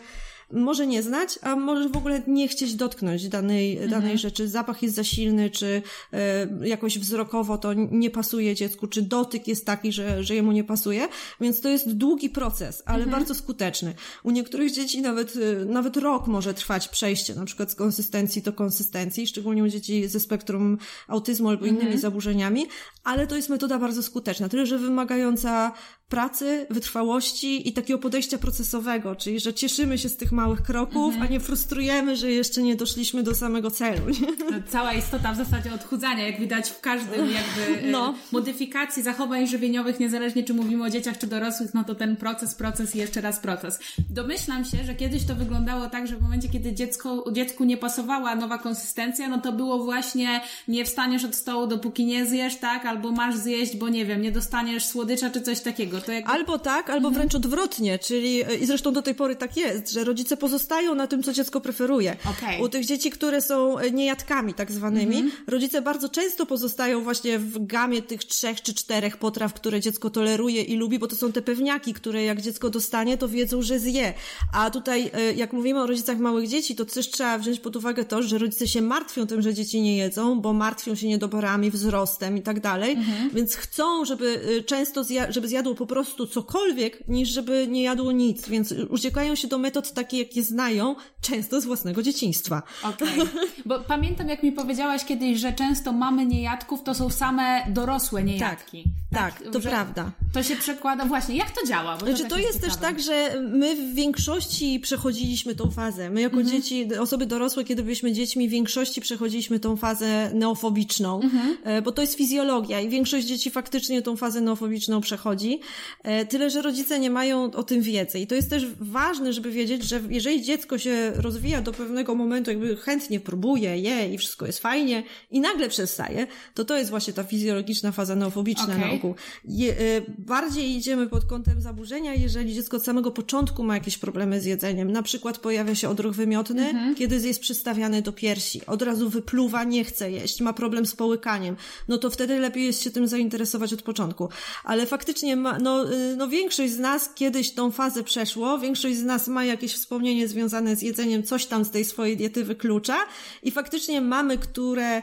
może 0.52 0.88
nie 0.88 1.04
znać, 1.04 1.40
a 1.42 1.56
może 1.56 1.90
w 1.90 1.98
ogóle 1.98 2.22
nie 2.28 2.48
chcieć 2.48 2.76
dotknąć 2.76 3.30
danej, 3.30 3.72
mhm. 3.72 3.92
danej 3.92 4.18
rzeczy. 4.18 4.48
Zapach 4.48 4.84
jest 4.84 4.96
za 4.96 5.04
silny, 5.04 5.50
czy 5.50 5.82
e, 6.14 6.68
jakoś 6.68 7.00
wzrokowo 7.00 7.58
to 7.58 7.74
nie 7.74 8.10
pasuje 8.10 8.56
dziecku, 8.56 8.88
czy 8.88 9.02
dotyk 9.02 9.48
jest 9.48 9.66
taki, 9.66 9.92
że, 9.92 10.24
że 10.24 10.36
jemu 10.36 10.52
nie 10.52 10.64
pasuje. 10.64 11.08
Więc 11.42 11.62
to 11.62 11.70
jest 11.70 11.94
długi 11.94 12.30
proces, 12.30 12.84
ale 12.86 13.04
mhm. 13.04 13.12
bardzo 13.12 13.36
skuteczny. 13.36 13.94
U 14.24 14.32
niektórych 14.32 14.72
dzieci 14.72 15.02
nawet, 15.02 15.34
e, 15.62 15.66
nawet 15.66 15.98
rok 15.98 16.28
może 16.28 16.54
trwać 16.54 16.88
przejście, 16.88 17.36
na 17.36 17.46
przykład 17.46 17.72
z 17.72 17.76
konsystencji 17.76 18.42
do 18.42 18.54
konsystencji, 18.54 19.28
szczególnie 19.28 19.64
u 19.64 19.68
dzieci 19.68 20.08
ze 20.08 20.20
spektrum 20.20 20.78
autyzmu 21.08 21.50
albo 21.50 21.66
innymi 21.66 21.82
mhm. 21.82 22.00
zaburzeniami, 22.00 22.68
ale 23.04 23.28
to 23.28 23.36
jest 23.36 23.50
metoda 23.50 23.80
bardzo 23.80 24.04
skuteczna, 24.04 24.50
tyle 24.50 24.66
że 24.66 24.78
wymagająca 24.78 25.74
pracy, 26.10 26.68
wytrwałości 26.70 27.70
i 27.70 27.74
takiego 27.74 28.00
podejścia 28.00 28.38
procesowego, 28.38 29.16
czyli 29.16 29.40
że 29.40 29.54
cieszymy 29.54 29.98
się 29.98 30.10
z 30.10 30.18
tych 30.18 30.32
małych 30.32 30.62
kroków, 30.62 31.14
mhm. 31.14 31.24
a 31.24 31.28
nie 31.28 31.40
frustrujemy, 31.40 32.16
że 32.16 32.32
jeszcze 32.32 32.62
nie 32.62 32.76
doszliśmy 32.76 33.24
do 33.24 33.36
samego 33.36 33.72
celu. 33.72 34.10
Nie? 34.10 34.64
Cała 34.68 34.94
istota 34.94 35.34
w 35.34 35.38
zasadzie 35.38 35.74
odchudzania, 35.74 36.28
jak 36.28 36.40
widać 36.40 36.70
w 36.70 36.82
każdym 36.82 37.32
jakby 37.32 37.88
e, 37.88 37.92
no. 37.92 38.16
modyfikacji 38.32 39.04
zachowań 39.04 39.48
żywieniowych, 39.48 40.00
niezależnie 40.00 40.44
czy 40.44 40.54
mówimy 40.54 40.84
o 40.84 40.90
dzieciach 40.90 41.18
czy 41.18 41.28
dorosłych, 41.28 41.74
no 41.74 41.84
to 41.84 41.96
ten 41.96 42.16
proces, 42.16 42.56
proces 42.56 42.96
i 42.96 42.98
jeszcze 42.98 43.22
raz 43.22 43.40
proces. 43.40 43.80
Domyślam 44.10 44.66
się, 44.66 44.78
że 44.86 44.96
kiedyś 44.96 45.26
to 45.26 45.36
wyglądało 45.36 45.90
tak, 45.90 46.08
że 46.08 46.16
w 46.16 46.22
momencie, 46.22 46.50
kiedy 46.50 46.74
dziecko, 46.74 47.26
dziecku 47.32 47.64
nie 47.64 47.78
pasowała 47.78 48.36
nowa 48.36 48.58
konsystencja, 48.58 49.30
no 49.30 49.42
to 49.42 49.52
było 49.52 49.84
właśnie 49.84 50.42
nie 50.68 50.86
wstaniesz 50.86 51.26
od 51.26 51.36
stołu, 51.36 51.68
dopóki 51.68 52.06
nie 52.06 52.26
zjesz, 52.26 52.56
tak? 52.56 52.86
Albo 52.86 53.12
masz 53.12 53.36
zjeść, 53.36 53.78
bo 53.78 53.90
nie 53.90 54.06
wiem, 54.06 54.22
nie 54.22 54.32
dostaniesz 54.32 54.86
słodycza 54.86 55.30
czy 55.30 55.42
coś 55.42 55.60
takiego. 55.60 55.99
Jakby... 56.08 56.32
Albo 56.32 56.60
tak, 56.60 56.90
albo 56.90 57.08
mhm. 57.08 57.14
wręcz 57.14 57.36
odwrotnie, 57.36 58.00
czyli 58.00 58.44
i 58.62 58.66
zresztą 58.66 58.94
do 58.94 59.02
tej 59.02 59.16
pory 59.16 59.36
tak 59.36 59.58
jest, 59.58 59.92
że 59.92 60.04
rodzice 60.04 60.38
pozostają 60.38 60.96
na 60.96 61.08
tym, 61.08 61.24
co 61.24 61.34
dziecko 61.34 61.62
preferuje. 61.62 62.16
Okay. 62.32 62.62
U 62.62 62.70
tych 62.70 62.86
dzieci, 62.86 63.12
które 63.12 63.42
są 63.42 63.76
niejadkami 63.94 64.54
tak 64.54 64.72
zwanymi, 64.72 65.16
mhm. 65.16 65.44
rodzice 65.48 65.82
bardzo 65.82 66.10
często 66.10 66.46
pozostają 66.46 67.02
właśnie 67.02 67.40
w 67.40 67.66
gamie 67.66 68.02
tych 68.02 68.24
trzech 68.24 68.62
czy 68.62 68.74
czterech 68.74 69.18
potraw, 69.18 69.54
które 69.54 69.82
dziecko 69.82 70.10
toleruje 70.10 70.64
i 70.64 70.76
lubi, 70.76 71.00
bo 71.00 71.08
to 71.08 71.16
są 71.16 71.32
te 71.32 71.42
pewniaki, 71.42 71.94
które 71.94 72.24
jak 72.24 72.42
dziecko 72.42 72.70
dostanie, 72.70 73.18
to 73.18 73.28
wiedzą, 73.28 73.62
że 73.62 73.80
zje. 73.80 74.14
A 74.54 74.70
tutaj, 74.70 75.12
e, 75.14 75.34
jak 75.34 75.54
mówimy 75.54 75.82
o 75.82 75.88
rodzicach 75.88 76.18
małych 76.18 76.48
dzieci, 76.48 76.76
to 76.76 76.86
też 76.86 77.12
trzeba 77.12 77.38
wziąć 77.38 77.60
pod 77.60 77.76
uwagę 77.76 78.06
to, 78.06 78.24
że 78.24 78.38
rodzice 78.38 78.68
się 78.68 78.82
martwią 78.82 79.28
tym, 79.28 79.42
że 79.42 79.54
dzieci 79.54 79.82
nie 79.82 79.98
jedzą, 79.98 80.42
bo 80.42 80.54
martwią 80.54 80.96
się 80.96 81.08
niedoborami, 81.08 81.72
wzrostem 81.72 82.38
i 82.38 82.42
tak 82.42 82.60
dalej, 82.60 82.92
mhm. 82.92 83.30
więc 83.30 83.56
chcą, 83.56 84.06
żeby 84.06 84.42
e, 84.60 84.64
często 84.64 85.04
zja 85.04 85.32
żeby 85.32 85.48
zjadło 85.48 85.76
po 85.76 85.86
prostu 85.90 86.28
cokolwiek, 86.28 87.08
niż 87.08 87.30
żeby 87.30 87.68
nie 87.70 87.84
jadło 87.84 88.12
nic, 88.12 88.50
więc 88.50 88.74
uciekają 88.90 89.36
się 89.36 89.48
do 89.48 89.58
metod 89.58 89.94
takich, 89.94 90.20
jakie 90.20 90.44
znają, 90.44 90.96
często 91.22 91.62
z 91.62 91.66
własnego 91.66 92.04
dzieciństwa. 92.04 92.64
Okej. 92.84 93.22
Okay. 93.22 93.48
Bo 93.66 93.80
pamiętam, 93.80 94.30
jak 94.30 94.44
mi 94.44 94.52
powiedziałaś 94.52 95.06
kiedyś, 95.06 95.40
że 95.40 95.54
często 95.54 95.92
mamy 95.92 96.26
niejadków 96.26 96.84
to 96.84 96.96
są 96.96 97.10
same 97.10 97.66
dorosłe 97.70 98.24
niejadki. 98.24 98.84
Tak, 99.12 99.34
tak, 99.34 99.44
tak 99.44 99.54
to 99.54 99.60
prawda. 99.60 100.12
To 100.34 100.44
się 100.44 100.56
przekłada 100.56 101.06
właśnie. 101.06 101.36
Jak 101.36 101.52
to 101.52 101.68
działa? 101.68 101.98
Bo 101.98 102.06
znaczy, 102.06 102.24
to, 102.24 102.30
to 102.30 102.38
jest, 102.38 102.54
jest 102.54 102.66
też 102.66 102.76
tak, 102.76 103.00
że 103.00 103.42
my 103.42 103.76
w 103.76 103.96
większości 103.96 104.80
przechodziliśmy 104.80 105.56
tą 105.56 105.72
fazę. 105.72 106.10
My 106.10 106.22
jako 106.22 106.38
mhm. 106.38 106.56
dzieci, 106.56 106.88
osoby 107.00 107.26
dorosłe, 107.26 107.64
kiedy 107.64 107.84
byliśmy 107.84 108.14
dziećmi, 108.14 108.48
w 108.48 108.52
większości 108.52 109.02
przechodziliśmy 109.02 109.60
tą 109.60 109.76
fazę 109.76 110.32
neofobiczną, 110.34 111.22
mhm. 111.22 111.58
E, 111.64 111.82
bo 111.82 111.92
to 111.92 112.02
jest 112.02 112.16
fizjologia 112.16 112.82
i 112.82 112.90
większość 112.90 113.28
dzieci 113.28 113.52
faktycznie 113.52 114.02
tą 114.02 114.16
fazę 114.16 114.42
neofobiczną 114.42 115.02
przechodzi. 115.02 115.60
E, 116.04 116.26
tyle, 116.26 116.50
że 116.50 116.62
rodzice 116.62 117.00
nie 117.00 117.10
mają 117.10 117.52
o 117.52 117.64
tym 117.64 117.82
wiedzy. 117.82 118.20
I 118.20 118.28
to 118.28 118.36
jest 118.36 118.50
też 118.50 118.66
ważne, 118.80 119.34
żeby 119.34 119.52
wiedzieć, 119.52 119.84
że 119.84 120.02
jeżeli 120.10 120.42
dziecko 120.42 120.78
się 120.78 121.12
rozwija 121.16 121.62
do 121.62 121.72
pewnego 121.72 122.16
momentu, 122.16 122.52
jakby 122.52 122.78
chętnie 122.78 123.20
próbuje, 123.20 123.78
je 123.78 124.14
i 124.14 124.18
wszystko 124.18 124.46
jest 124.46 124.60
fajnie 124.60 125.04
i 125.32 125.40
nagle 125.40 125.70
przestaje, 125.70 126.28
to 126.54 126.66
to 126.66 126.78
jest 126.78 126.90
właśnie 126.90 127.14
ta 127.14 127.24
fizjologiczna 127.24 127.92
faza 127.92 128.16
neofobiczna 128.16 128.64
okay. 128.64 128.80
na 128.80 128.92
ogół. 128.92 129.16
Je, 129.46 129.72
e, 129.72 129.76
bardziej 130.18 130.76
idziemy 130.76 131.08
pod 131.08 131.26
kątem 131.26 131.62
zaburzenia, 131.62 132.14
jeżeli 132.14 132.54
dziecko 132.54 132.78
od 132.78 132.84
samego 132.84 133.12
początku 133.12 133.64
ma 133.64 133.74
jakieś 133.74 133.98
problemy 133.98 134.42
z 134.42 134.46
jedzeniem. 134.46 134.92
Na 134.92 135.04
przykład 135.04 135.38
pojawia 135.38 135.76
się 135.76 135.90
odruch 135.90 136.16
wymiotny, 136.16 136.70
mhm. 136.70 136.96
kiedy 136.96 137.28
jest 137.28 137.40
przystawiany 137.40 138.02
do 138.02 138.14
piersi. 138.14 138.62
Od 138.66 138.82
razu 138.82 139.10
wypluwa, 139.10 139.64
nie 139.64 139.84
chce 139.84 140.12
jeść, 140.12 140.42
ma 140.42 140.54
problem 140.54 140.86
z 140.86 140.96
połykaniem. 140.96 141.56
No 141.88 141.98
to 141.98 142.10
wtedy 142.10 142.40
lepiej 142.40 142.66
jest 142.66 142.84
się 142.84 142.92
tym 142.92 143.08
zainteresować 143.08 143.74
od 143.74 143.82
początku. 143.82 144.30
Ale 144.64 144.86
faktycznie 144.86 145.36
ma, 145.36 145.60
no, 145.60 145.69
y, 145.92 146.16
no 146.18 146.28
większość 146.28 146.74
z 146.74 146.80
nas 146.80 147.10
kiedyś 147.16 147.52
tą 147.52 147.72
fazę 147.72 148.04
przeszło, 148.04 148.60
większość 148.60 148.98
z 148.98 149.04
nas 149.04 149.28
ma 149.28 149.44
jakieś 149.46 149.74
wspomnienie 149.74 150.28
związane 150.28 150.76
z 150.76 150.82
jedzeniem, 150.82 151.24
coś 151.24 151.46
tam 151.46 151.66
z 151.66 151.72
tej 151.72 151.86
swojej 151.86 152.18
diety 152.18 152.44
wyklucza 152.44 152.98
i 153.44 153.52
faktycznie 153.52 154.02
mamy, 154.02 154.38
które 154.38 155.02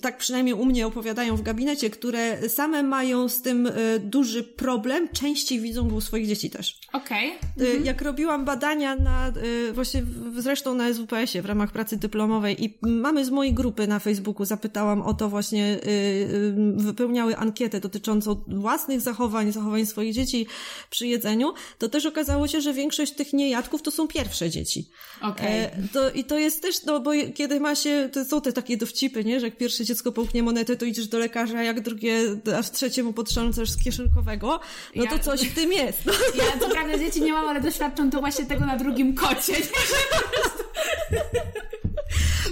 tak 0.00 0.18
przynajmniej 0.18 0.54
u 0.54 0.64
mnie 0.64 0.86
opowiadają 0.86 1.36
w 1.36 1.42
gabinecie, 1.42 1.90
które 1.90 2.48
same 2.48 2.82
mają 2.82 3.28
z 3.28 3.42
tym 3.42 3.66
y, 3.66 3.72
duży 4.00 4.44
problem, 4.44 5.08
częściej 5.08 5.60
widzą 5.60 5.88
go 5.88 5.96
u 5.96 6.00
swoich 6.00 6.26
dzieci 6.26 6.50
też. 6.50 6.80
Okej. 6.92 7.32
Okay. 7.56 7.66
Mhm. 7.66 7.84
Jak 7.84 8.02
robiłam 8.02 8.44
badania 8.44 8.96
na, 8.96 9.32
właśnie 9.72 10.02
zresztą 10.36 10.74
na 10.74 10.94
SWPS-ie 10.94 11.42
w 11.42 11.46
ramach 11.46 11.72
pracy 11.72 11.96
dyplomowej 11.96 12.64
i 12.64 12.78
mamy 12.82 13.24
z 13.24 13.30
mojej 13.30 13.54
grupy 13.54 13.86
na 13.86 13.98
Facebooku, 13.98 14.44
zapytałam 14.44 15.02
o 15.02 15.14
to 15.14 15.28
właśnie, 15.28 15.78
y, 15.86 16.54
wypełniały 16.76 17.36
ankietę 17.36 17.80
dotyczącą 17.80 18.44
własnych 18.48 19.00
zachowań, 19.00 19.52
zachowań 19.52 19.86
swoich 19.86 20.14
dzieci 20.14 20.46
przy 20.90 21.06
jedzeniu, 21.06 21.52
to 21.78 21.88
też 21.88 22.06
okazało 22.06 22.48
się, 22.48 22.60
że 22.60 22.72
większość 22.72 23.12
tych 23.12 23.32
niejadków 23.32 23.82
to 23.82 23.90
są 23.90 24.08
pierwsze 24.08 24.50
dzieci. 24.50 24.88
Okej. 25.22 25.66
Okay. 25.66 25.88
To, 25.92 26.10
I 26.10 26.24
to 26.24 26.38
jest 26.38 26.62
też, 26.62 26.84
no 26.84 27.00
bo 27.00 27.10
kiedy 27.34 27.60
ma 27.60 27.74
się, 27.74 28.08
to 28.12 28.24
są 28.24 28.40
te 28.40 28.52
takie 28.52 28.76
dowcipy, 28.86 29.24
nie? 29.24 29.40
Że 29.40 29.46
jak 29.46 29.56
pierwsze 29.56 29.84
dziecko 29.84 30.12
połknie 30.12 30.42
monetę, 30.42 30.76
to 30.76 30.84
idziesz 30.84 31.06
do 31.06 31.18
lekarza, 31.18 31.58
a 31.58 31.62
jak 31.62 31.80
drugie, 31.80 32.18
aż 32.58 32.70
trzeciemu 32.70 33.12
potrząsasz 33.12 33.70
z 33.70 33.84
kieszonkowego, 33.84 34.60
no 34.96 35.04
ja, 35.04 35.10
to 35.10 35.18
coś 35.18 35.40
w 35.40 35.54
tym 35.54 35.72
jest. 35.72 36.06
No. 36.06 36.12
Ja 36.36 36.58
co 36.60 36.70
prawda 36.70 36.98
dzieci 36.98 37.22
nie 37.22 37.32
mam, 37.32 37.48
ale 37.48 37.60
doświadczam 37.60 38.10
to 38.10 38.20
właśnie 38.20 38.46
tego 38.46 38.66
na 38.66 38.76
drugim 38.76 39.14
kocie. 39.14 39.54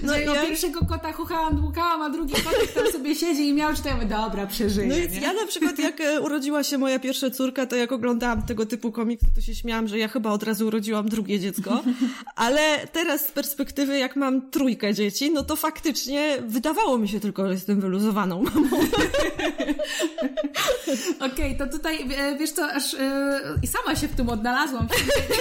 No 0.03 0.17
ja... 0.19 0.43
pierwszego 0.43 0.87
kota 0.87 1.13
chuchałam, 1.13 1.57
dłukałam, 1.57 2.03
a 2.03 2.11
drugi 2.11 2.35
kotek 2.35 2.73
tam 2.73 2.93
sobie 2.93 3.15
siedzi 3.15 3.49
i 3.49 3.55
miał, 3.55 3.75
czy 3.75 3.83
ja 3.89 4.05
dobra, 4.05 4.47
przeżyję. 4.47 4.87
No 4.87 4.95
więc 4.95 5.15
ja 5.15 5.33
na 5.33 5.47
przykład 5.47 5.79
jak 5.79 6.01
e, 6.01 6.21
urodziła 6.21 6.63
się 6.63 6.79
moja 6.79 6.99
pierwsza 6.99 7.31
córka, 7.31 7.67
to 7.67 7.77
jak 7.77 7.93
oglądałam 7.93 8.43
tego 8.43 8.67
typu 8.67 8.93
komiksy, 8.93 9.27
to 9.35 9.41
się 9.41 9.55
śmiałam, 9.55 9.89
że 9.89 9.99
ja 9.99 10.09
chyba 10.09 10.31
od 10.31 10.43
razu 10.43 10.67
urodziłam 10.67 11.09
drugie 11.09 11.41
dziecko. 11.41 11.83
Ale 12.37 12.87
teraz 12.93 13.27
z 13.27 13.31
perspektywy, 13.31 13.99
jak 13.99 14.17
mam 14.17 14.51
trójkę 14.51 14.95
dzieci, 14.95 15.31
no 15.31 15.43
to 15.43 15.57
faktycznie 15.57 16.39
wydawało 16.47 16.99
mi 16.99 17.09
się 17.09 17.21
tylko, 17.21 17.47
że 17.47 17.53
jestem 17.53 17.81
wyluzowaną 17.81 18.43
mamą. 18.43 18.69
Okej, 21.17 21.55
okay, 21.55 21.55
to 21.55 21.67
tutaj, 21.67 22.07
e, 22.17 22.37
wiesz 22.39 22.51
co, 22.51 22.73
aż 22.73 22.93
yy, 22.93 22.99
i 23.63 23.67
sama 23.67 23.97
się 23.97 24.09
w 24.09 24.17
tym 24.17 24.29
odnalazłam. 24.29 24.87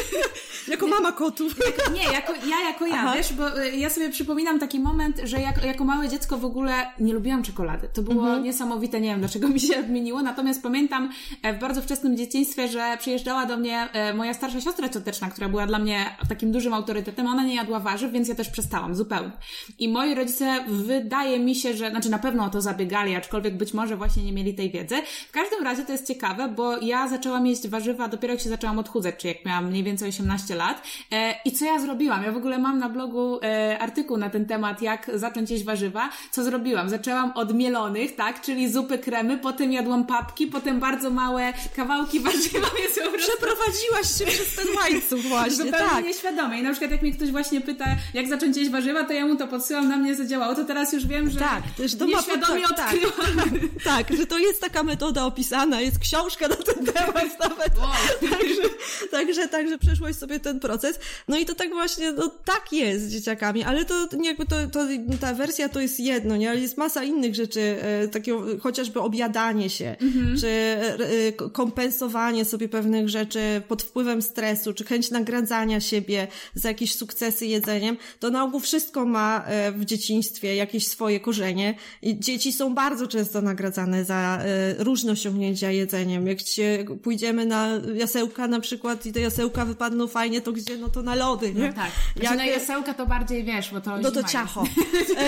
jako 0.68 0.88
mama 0.88 1.12
kotów. 1.12 1.56
nie, 1.94 2.04
jako, 2.04 2.34
ja 2.34 2.62
jako 2.62 2.88
ja, 2.88 2.96
Aha. 2.96 3.14
wiesz, 3.16 3.34
bo 3.34 3.44
ja 3.58 3.90
sobie 3.94 4.10
przypominam 4.10 4.60
taki 4.60 4.80
moment, 4.80 5.22
że 5.24 5.42
jak, 5.42 5.66
jako 5.66 5.84
małe 5.86 6.10
dziecko 6.10 6.38
w 6.38 6.46
ogóle 6.46 6.74
nie 7.00 7.14
lubiłam 7.14 7.44
czekolady. 7.44 7.88
To 7.94 8.02
było 8.02 8.24
mhm. 8.24 8.44
niesamowite, 8.44 9.02
nie 9.02 9.10
wiem 9.10 9.20
dlaczego 9.20 9.48
mi 9.48 9.60
się 9.60 9.80
odmieniło, 9.84 10.22
natomiast 10.22 10.64
pamiętam 10.64 11.10
e, 11.44 11.54
w 11.54 11.60
bardzo 11.60 11.82
wczesnym 11.82 12.18
dzieciństwie, 12.18 12.68
że 12.68 12.98
przyjeżdżała 13.00 13.46
do 13.46 13.58
mnie 13.58 13.90
e, 13.94 14.14
moja 14.14 14.34
starsza 14.34 14.62
siostra 14.62 14.90
cioteczna, 14.90 15.30
która 15.30 15.50
była 15.50 15.68
dla 15.68 15.80
mnie 15.80 16.18
takim 16.30 16.52
dużym 16.52 16.74
autorytetem. 16.74 17.28
Ona 17.28 17.44
nie 17.44 17.56
jadła 17.56 17.80
warzyw, 17.80 18.12
więc 18.12 18.28
ja 18.28 18.36
też 18.36 18.50
przestałam 18.50 18.96
zupełnie. 18.96 19.32
I 19.80 19.90
moi 19.90 20.16
rodzice, 20.16 20.64
wydaje 20.68 21.40
mi 21.40 21.56
się, 21.56 21.74
że, 21.74 21.90
znaczy 21.90 22.10
na 22.10 22.20
pewno 22.20 22.46
o 22.46 22.50
to 22.50 22.62
zabiegali, 22.62 23.16
aczkolwiek 23.16 23.58
być 23.58 23.74
może 23.74 23.98
właśnie 23.98 24.24
nie 24.24 24.34
mieli 24.34 24.56
tej 24.56 24.72
wiedzy. 24.72 24.96
W 25.30 25.32
każdym 25.32 25.64
razie 25.64 25.84
to 25.84 25.92
jest 25.92 26.08
ciekawe, 26.08 26.50
bo 26.50 26.78
ja 26.78 27.08
zaczęłam 27.08 27.48
jeść 27.48 27.68
warzywa 27.68 28.08
dopiero 28.08 28.34
jak 28.34 28.42
się 28.42 28.50
zaczęłam 28.50 28.80
odchudzać, 28.80 29.16
czyli 29.18 29.34
jak 29.34 29.46
miałam 29.46 29.66
mniej 29.66 29.84
więcej 29.84 30.10
18 30.10 30.56
lat. 30.56 30.84
E, 31.12 31.36
I 31.46 31.52
co 31.52 31.66
ja 31.66 31.80
zrobiłam? 31.80 32.24
Ja 32.24 32.32
w 32.32 32.38
ogóle 32.38 32.60
mam 32.60 32.80
na 32.80 32.90
blogu 32.90 33.40
artykuł 33.84 34.18
na 34.18 34.30
ten 34.30 34.46
temat, 34.46 34.82
jak 34.82 35.12
zacząć 35.14 35.52
jeść 35.52 35.64
warzywa. 35.64 36.10
Co 36.32 36.44
zrobiłam? 36.44 36.90
Zaczęłam 36.90 37.32
od 37.36 37.54
mielonych, 37.54 38.16
tak, 38.16 38.42
czyli 38.42 38.72
zupy 38.72 38.98
kremy, 38.98 39.38
potem 39.38 39.72
jadłam 39.72 40.06
papki, 40.06 40.48
potem 40.48 40.80
bardzo 40.80 41.10
małe 41.10 41.54
kawałki 41.76 42.20
warzywa. 42.30 42.68
Więc 42.78 42.96
po 43.04 43.12
prostu... 43.12 43.32
Przeprowadziłaś 43.32 44.18
się 44.18 44.26
przez 44.26 44.56
ten 44.56 44.66
łańcuch 44.76 45.22
właśnie, 45.22 45.56
Zupełnie 45.56 45.90
tak. 45.90 46.06
nieświadomie. 46.06 46.60
I 46.60 46.64
na 46.64 46.72
przykład 46.72 46.92
jak 46.92 47.02
mnie 47.02 47.12
ktoś 47.12 47.32
właśnie 47.32 47.62
pyta, 47.62 47.86
jak 48.14 48.28
zacząć 48.28 48.58
jeść 48.58 48.72
warzywa, 48.72 49.04
to 49.04 49.14
ja 49.14 49.26
mu 49.26 49.36
to 49.36 49.48
podsyłam, 49.48 49.90
na 49.90 49.98
mnie 49.98 50.16
zadziałało. 50.16 50.56
To 50.56 50.64
teraz 50.64 50.94
już 50.94 51.08
wiem, 51.08 51.30
że 51.30 51.40
tak, 51.40 51.64
też 51.78 51.96
to 51.96 52.06
nieświadomie 52.06 52.62
ma, 52.62 52.70
tak, 52.70 52.94
odkryłam. 52.94 53.50
Tak, 53.84 53.84
tak, 54.08 54.18
że 54.18 54.28
to 54.28 54.40
jest 54.40 54.62
taka 54.62 54.84
metoda 54.84 55.26
opisana, 55.26 55.82
jest 55.82 56.00
książka 56.00 56.48
na 56.48 56.56
ten 56.56 56.86
temat 56.86 57.40
nawet. 57.50 57.78
Wow. 57.78 58.30
Także, 58.32 58.62
także, 59.12 59.48
także 59.48 59.78
przeszłaś 59.78 60.16
sobie 60.16 60.40
ten 60.40 60.60
proces. 60.60 61.00
No 61.28 61.38
i 61.38 61.46
to 61.46 61.56
tak 61.56 61.70
właśnie, 61.70 62.12
no 62.12 62.32
tak 62.46 62.74
jest 62.74 63.06
z 63.06 63.12
dzieciakami, 63.12 63.64
ale 63.64 63.73
to 63.86 64.08
jakby 64.24 64.46
to, 64.46 64.68
to 64.68 64.80
ta 65.22 65.34
wersja 65.34 65.70
to 65.70 65.80
jest 65.80 66.00
jedno, 66.00 66.38
nie? 66.38 66.50
Ale 66.50 66.60
jest 66.60 66.78
masa 66.78 67.04
innych 67.04 67.36
rzeczy, 67.36 67.78
e, 67.82 68.08
takiego 68.08 68.46
chociażby 68.60 69.00
objadanie 69.00 69.70
się, 69.70 69.96
mhm. 70.02 70.38
czy 70.38 70.48
e, 70.48 71.50
kompensowanie 71.50 72.46
sobie 72.46 72.70
pewnych 72.70 73.10
rzeczy 73.10 73.62
pod 73.68 73.84
wpływem 73.84 74.22
stresu, 74.22 74.74
czy 74.74 74.84
chęć 74.84 75.12
nagradzania 75.12 75.80
siebie 75.80 76.28
za 76.54 76.68
jakieś 76.68 76.96
sukcesy 76.96 77.46
jedzeniem. 77.46 77.98
To 78.20 78.30
na 78.30 78.44
ogół 78.44 78.60
wszystko 78.60 79.06
ma 79.06 79.44
e, 79.46 79.72
w 79.72 79.86
dzieciństwie 79.86 80.56
jakieś 80.56 80.88
swoje 80.88 81.20
korzenie 81.20 81.76
i 82.02 82.20
dzieci 82.20 82.52
są 82.52 82.76
bardzo 82.76 83.08
często 83.08 83.42
nagradzane 83.42 84.06
za 84.06 84.40
e, 84.42 84.84
różne 84.84 85.12
osiągnięcia 85.12 85.72
jedzeniem. 85.72 86.28
Jak 86.28 86.40
się 86.40 86.86
pójdziemy 87.04 87.46
na 87.46 87.68
jasełka 87.96 88.48
na 88.48 88.60
przykład 88.60 89.06
i 89.06 89.12
te 89.12 89.20
jasełka 89.20 89.66
wypadną 89.66 90.08
fajnie, 90.08 90.42
to 90.42 90.52
gdzie? 90.52 90.78
No 90.78 90.90
to 90.90 91.04
na 91.04 91.16
lody, 91.16 91.54
nie? 91.54 91.68
No 91.68 91.74
tak. 91.74 91.92
Znaczy 92.16 92.26
Jak... 92.26 92.38
na 92.38 92.46
jasełka 92.46 92.94
to 92.94 93.06
bardziej 93.06 93.44
wiesz, 93.56 93.72
bo 93.72 93.82
to 93.82 93.98
No 93.98 94.12
to 94.12 94.24
ciacho. 94.24 94.64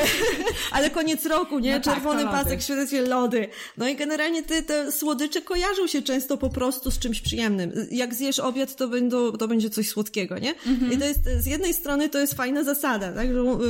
Ale 0.72 0.90
koniec 0.90 1.26
roku, 1.26 1.60
nie? 1.60 1.72
No 1.72 1.80
tak, 1.80 1.94
Czerwony 1.94 2.24
tak, 2.24 2.32
pasek, 2.32 2.62
świetnie 2.62 3.02
lody. 3.02 3.48
No 3.78 3.88
i 3.88 3.96
generalnie 3.96 4.44
te, 4.44 4.64
te 4.64 4.92
słodycze 4.92 5.42
kojarzą 5.42 5.88
się 5.88 6.02
często 6.02 6.38
po 6.38 6.50
prostu 6.50 6.92
z 6.92 7.00
czymś 7.00 7.22
przyjemnym. 7.22 7.72
Jak 7.92 8.14
zjesz 8.14 8.40
obiad, 8.40 8.76
to, 8.76 8.88
będą, 8.88 9.32
to 9.32 9.48
będzie 9.48 9.70
coś 9.70 9.90
słodkiego, 9.90 10.40
nie? 10.40 10.56
Mhm. 10.68 10.92
I 10.92 10.98
to 10.98 11.06
jest, 11.06 11.20
z 11.40 11.46
jednej 11.46 11.74
strony 11.74 12.10
to 12.10 12.20
jest 12.20 12.34
fajna 12.34 12.64
zasada, 12.64 13.12
tak? 13.12 13.28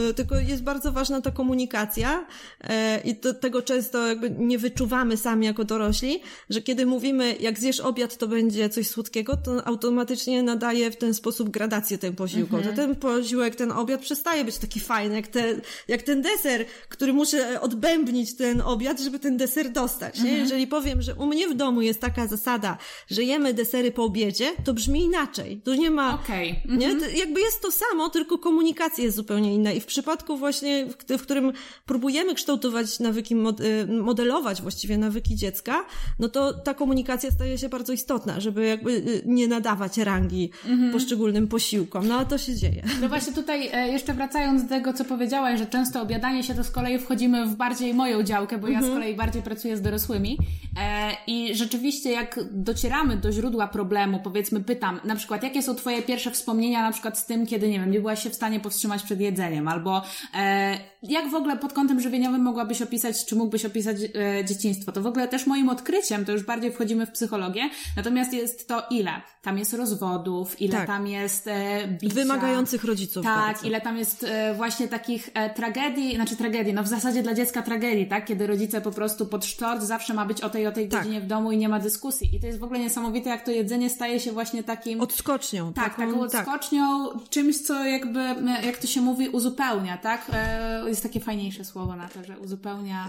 Y, 0.09 0.13
tylko 0.13 0.35
jest 0.35 0.63
bardzo 0.63 0.91
ważna 0.91 1.21
ta 1.21 1.31
komunikacja 1.31 2.25
e, 2.63 3.01
i 3.01 3.15
to, 3.15 3.33
tego 3.33 3.61
często 3.61 4.07
jakby 4.07 4.29
nie 4.29 4.57
wyczuwamy 4.57 5.17
sami 5.17 5.45
jako 5.45 5.63
dorośli, 5.63 6.21
że 6.49 6.61
kiedy 6.61 6.85
mówimy, 6.85 7.35
jak 7.39 7.59
zjesz 7.59 7.79
obiad, 7.79 8.17
to 8.17 8.27
będzie 8.27 8.69
coś 8.69 8.87
słodkiego, 8.87 9.37
to 9.37 9.67
automatycznie 9.67 10.43
nadaje 10.43 10.91
w 10.91 10.97
ten 10.97 11.13
sposób 11.13 11.49
gradację 11.49 11.97
ten 11.97 12.15
posiłku. 12.15 12.55
Mhm. 12.57 12.75
To 12.75 12.81
ten 12.81 12.95
posiłek, 12.95 13.55
ten 13.55 13.71
obiad 13.71 14.01
przestaje 14.01 14.44
być 14.45 14.57
taki 14.57 14.79
fajny, 14.79 15.15
jak, 15.15 15.27
te, 15.27 15.55
jak 15.87 16.01
ten 16.01 16.21
deser, 16.21 16.65
który 16.89 17.13
muszę 17.13 17.61
odbębnić 17.61 18.35
ten 18.35 18.61
obiad, 18.61 18.99
żeby 18.99 19.19
ten 19.19 19.37
deser 19.37 19.71
dostać. 19.71 20.15
Nie? 20.15 20.29
Mhm. 20.29 20.39
Jeżeli 20.39 20.67
powiem, 20.67 21.01
że 21.01 21.15
u 21.15 21.25
mnie 21.25 21.47
w 21.47 21.53
domu 21.53 21.81
jest 21.81 22.01
taka 22.01 22.27
zasada, 22.27 22.77
że 23.09 23.23
jemy 23.23 23.53
desery 23.53 23.91
po 23.91 24.03
obiedzie, 24.03 24.51
to 24.63 24.73
brzmi 24.73 25.01
inaczej. 25.03 25.61
To 25.63 25.75
nie 25.75 25.91
ma... 25.91 26.13
Okay. 26.13 26.55
Nie? 26.65 26.87
Mhm. 26.87 27.15
Jakby 27.15 27.41
jest 27.41 27.61
to 27.61 27.71
samo, 27.71 28.09
tylko 28.09 28.37
komunikacja 28.37 29.03
jest 29.03 29.15
zupełnie 29.15 29.53
inna. 29.53 29.71
I 29.71 29.79
w 29.79 29.85
przypadku 29.85 30.37
właśnie, 30.37 30.85
w, 30.85 31.17
w 31.17 31.21
którym 31.21 31.53
próbujemy 31.85 32.35
kształtować 32.35 32.99
nawyki, 32.99 33.35
y, 33.35 33.87
modelować 33.87 34.61
właściwie 34.61 34.97
nawyki 34.97 35.35
dziecka, 35.35 35.85
no 36.19 36.29
to 36.29 36.53
ta 36.53 36.73
komunikacja 36.73 37.31
staje 37.31 37.57
się 37.57 37.69
bardzo 37.69 37.93
istotna, 37.93 38.39
żeby 38.39 38.65
jakby 38.65 38.91
y, 38.91 39.23
nie 39.25 39.47
nadawać 39.47 39.97
rangi 39.97 40.51
mhm. 40.65 40.91
poszczególnym 40.91 41.47
posiłkom. 41.47 42.07
No 42.07 42.15
a 42.15 42.25
to 42.25 42.37
się 42.37 42.55
dzieje. 42.55 42.83
No 43.01 43.09
właśnie 43.09 43.33
tutaj 43.33 43.69
e, 43.73 43.87
jeszcze 43.87 44.13
wracając 44.35 44.63
do 44.63 44.69
tego, 44.69 44.93
co 44.93 45.05
powiedziałaś, 45.05 45.59
że 45.59 45.65
często 45.65 46.01
obiadanie 46.01 46.43
się, 46.43 46.55
to 46.55 46.63
z 46.63 46.71
kolei 46.71 46.99
wchodzimy 46.99 47.45
w 47.45 47.55
bardziej 47.55 47.93
moją 47.93 48.23
działkę, 48.23 48.57
bo 48.57 48.67
ja 48.67 48.79
z 48.79 48.83
mhm. 48.83 48.93
kolei 48.93 49.15
bardziej 49.15 49.41
pracuję 49.41 49.77
z 49.77 49.81
dorosłymi 49.81 50.37
e, 50.79 51.11
i 51.27 51.55
rzeczywiście 51.55 52.11
jak 52.11 52.39
docieramy 52.51 53.17
do 53.17 53.31
źródła 53.31 53.67
problemu, 53.67 54.19
powiedzmy 54.23 54.63
pytam, 54.63 54.99
na 55.03 55.15
przykład 55.15 55.43
jakie 55.43 55.61
są 55.61 55.75
Twoje 55.75 56.01
pierwsze 56.01 56.31
wspomnienia 56.31 56.81
na 56.81 56.91
przykład 56.91 57.19
z 57.19 57.25
tym, 57.25 57.45
kiedy, 57.45 57.69
nie 57.69 57.79
wiem, 57.79 57.91
nie 57.91 57.99
byłaś 57.99 58.23
się 58.23 58.29
w 58.29 58.35
stanie 58.35 58.59
powstrzymać 58.59 59.03
przed 59.03 59.19
jedzeniem, 59.19 59.67
albo 59.67 60.01
e, 60.33 60.77
jak 61.03 61.29
w 61.29 61.35
ogóle 61.35 61.57
pod 61.57 61.73
kątem 61.73 62.01
żywieniowym 62.01 62.41
mogłabyś 62.41 62.81
opisać, 62.81 63.25
czy 63.25 63.35
mógłbyś 63.35 63.65
opisać 63.65 63.97
e, 64.01 64.45
dzieciństwo? 64.45 64.91
To 64.91 65.01
w 65.01 65.07
ogóle 65.07 65.27
też 65.27 65.47
moim 65.47 65.69
odkryciem, 65.69 66.25
to 66.25 66.31
już 66.31 66.43
bardziej 66.43 66.71
wchodzimy 66.71 67.05
w 67.05 67.11
psychologię, 67.11 67.69
natomiast 67.97 68.33
jest 68.33 68.67
to 68.67 68.83
ile? 68.89 69.11
Tam 69.41 69.57
jest 69.57 69.73
rozwodów, 69.73 70.61
ile 70.61 70.77
tak. 70.77 70.87
tam 70.87 71.07
jest 71.07 71.47
e, 71.47 71.87
bicia. 71.87 72.15
Wymagających 72.15 72.83
rodziców. 72.83 73.23
Tak, 73.23 73.45
bardzo. 73.45 73.67
ile 73.67 73.81
tam 73.81 73.97
jest 73.97 74.24
właśnie 74.55 74.87
takich 74.87 75.29
e, 75.33 75.49
tragedii, 75.49 76.15
znaczy 76.15 76.35
tragedii, 76.35 76.73
no 76.73 76.83
w 76.83 76.87
zasadzie 76.87 77.23
dla 77.23 77.33
dziecka 77.33 77.61
tragedii, 77.61 78.07
tak? 78.07 78.25
Kiedy 78.25 78.47
rodzice 78.47 78.81
po 78.81 78.91
prostu 78.91 79.25
pod 79.25 79.45
sztort 79.45 79.83
zawsze 79.83 80.13
ma 80.13 80.25
być 80.25 80.41
o 80.41 80.49
tej 80.49 80.67
o 80.67 80.71
tej 80.71 80.89
tak. 80.89 80.99
godzinie 80.99 81.21
w 81.21 81.27
domu 81.27 81.51
i 81.51 81.57
nie 81.57 81.69
ma 81.69 81.79
dyskusji. 81.79 82.35
I 82.35 82.39
to 82.39 82.47
jest 82.47 82.59
w 82.59 82.63
ogóle 82.63 82.79
niesamowite, 82.79 83.29
jak 83.29 83.45
to 83.45 83.51
jedzenie 83.51 83.89
staje 83.89 84.19
się 84.19 84.31
właśnie 84.31 84.63
takim... 84.63 85.01
Odskocznią. 85.01 85.73
Tak, 85.73 85.95
taką, 85.95 86.11
taką 86.11 86.29
tak. 86.29 86.47
odskocznią, 86.47 87.09
tak. 87.13 87.29
czymś, 87.29 87.57
co 87.57 87.85
jakby, 87.85 88.19
jak 88.63 88.77
to 88.77 88.87
się 88.87 89.01
mówi, 89.01 89.29
uzupełnia, 89.29 89.97
tak? 89.97 90.31
E, 90.33 90.89
jest 90.89 91.03
takie 91.03 91.19
fajniejsze 91.19 91.65
słowo 91.65 91.95
na 91.95 92.07
to, 92.07 92.23
że 92.23 92.39
uzupełnia, 92.39 93.07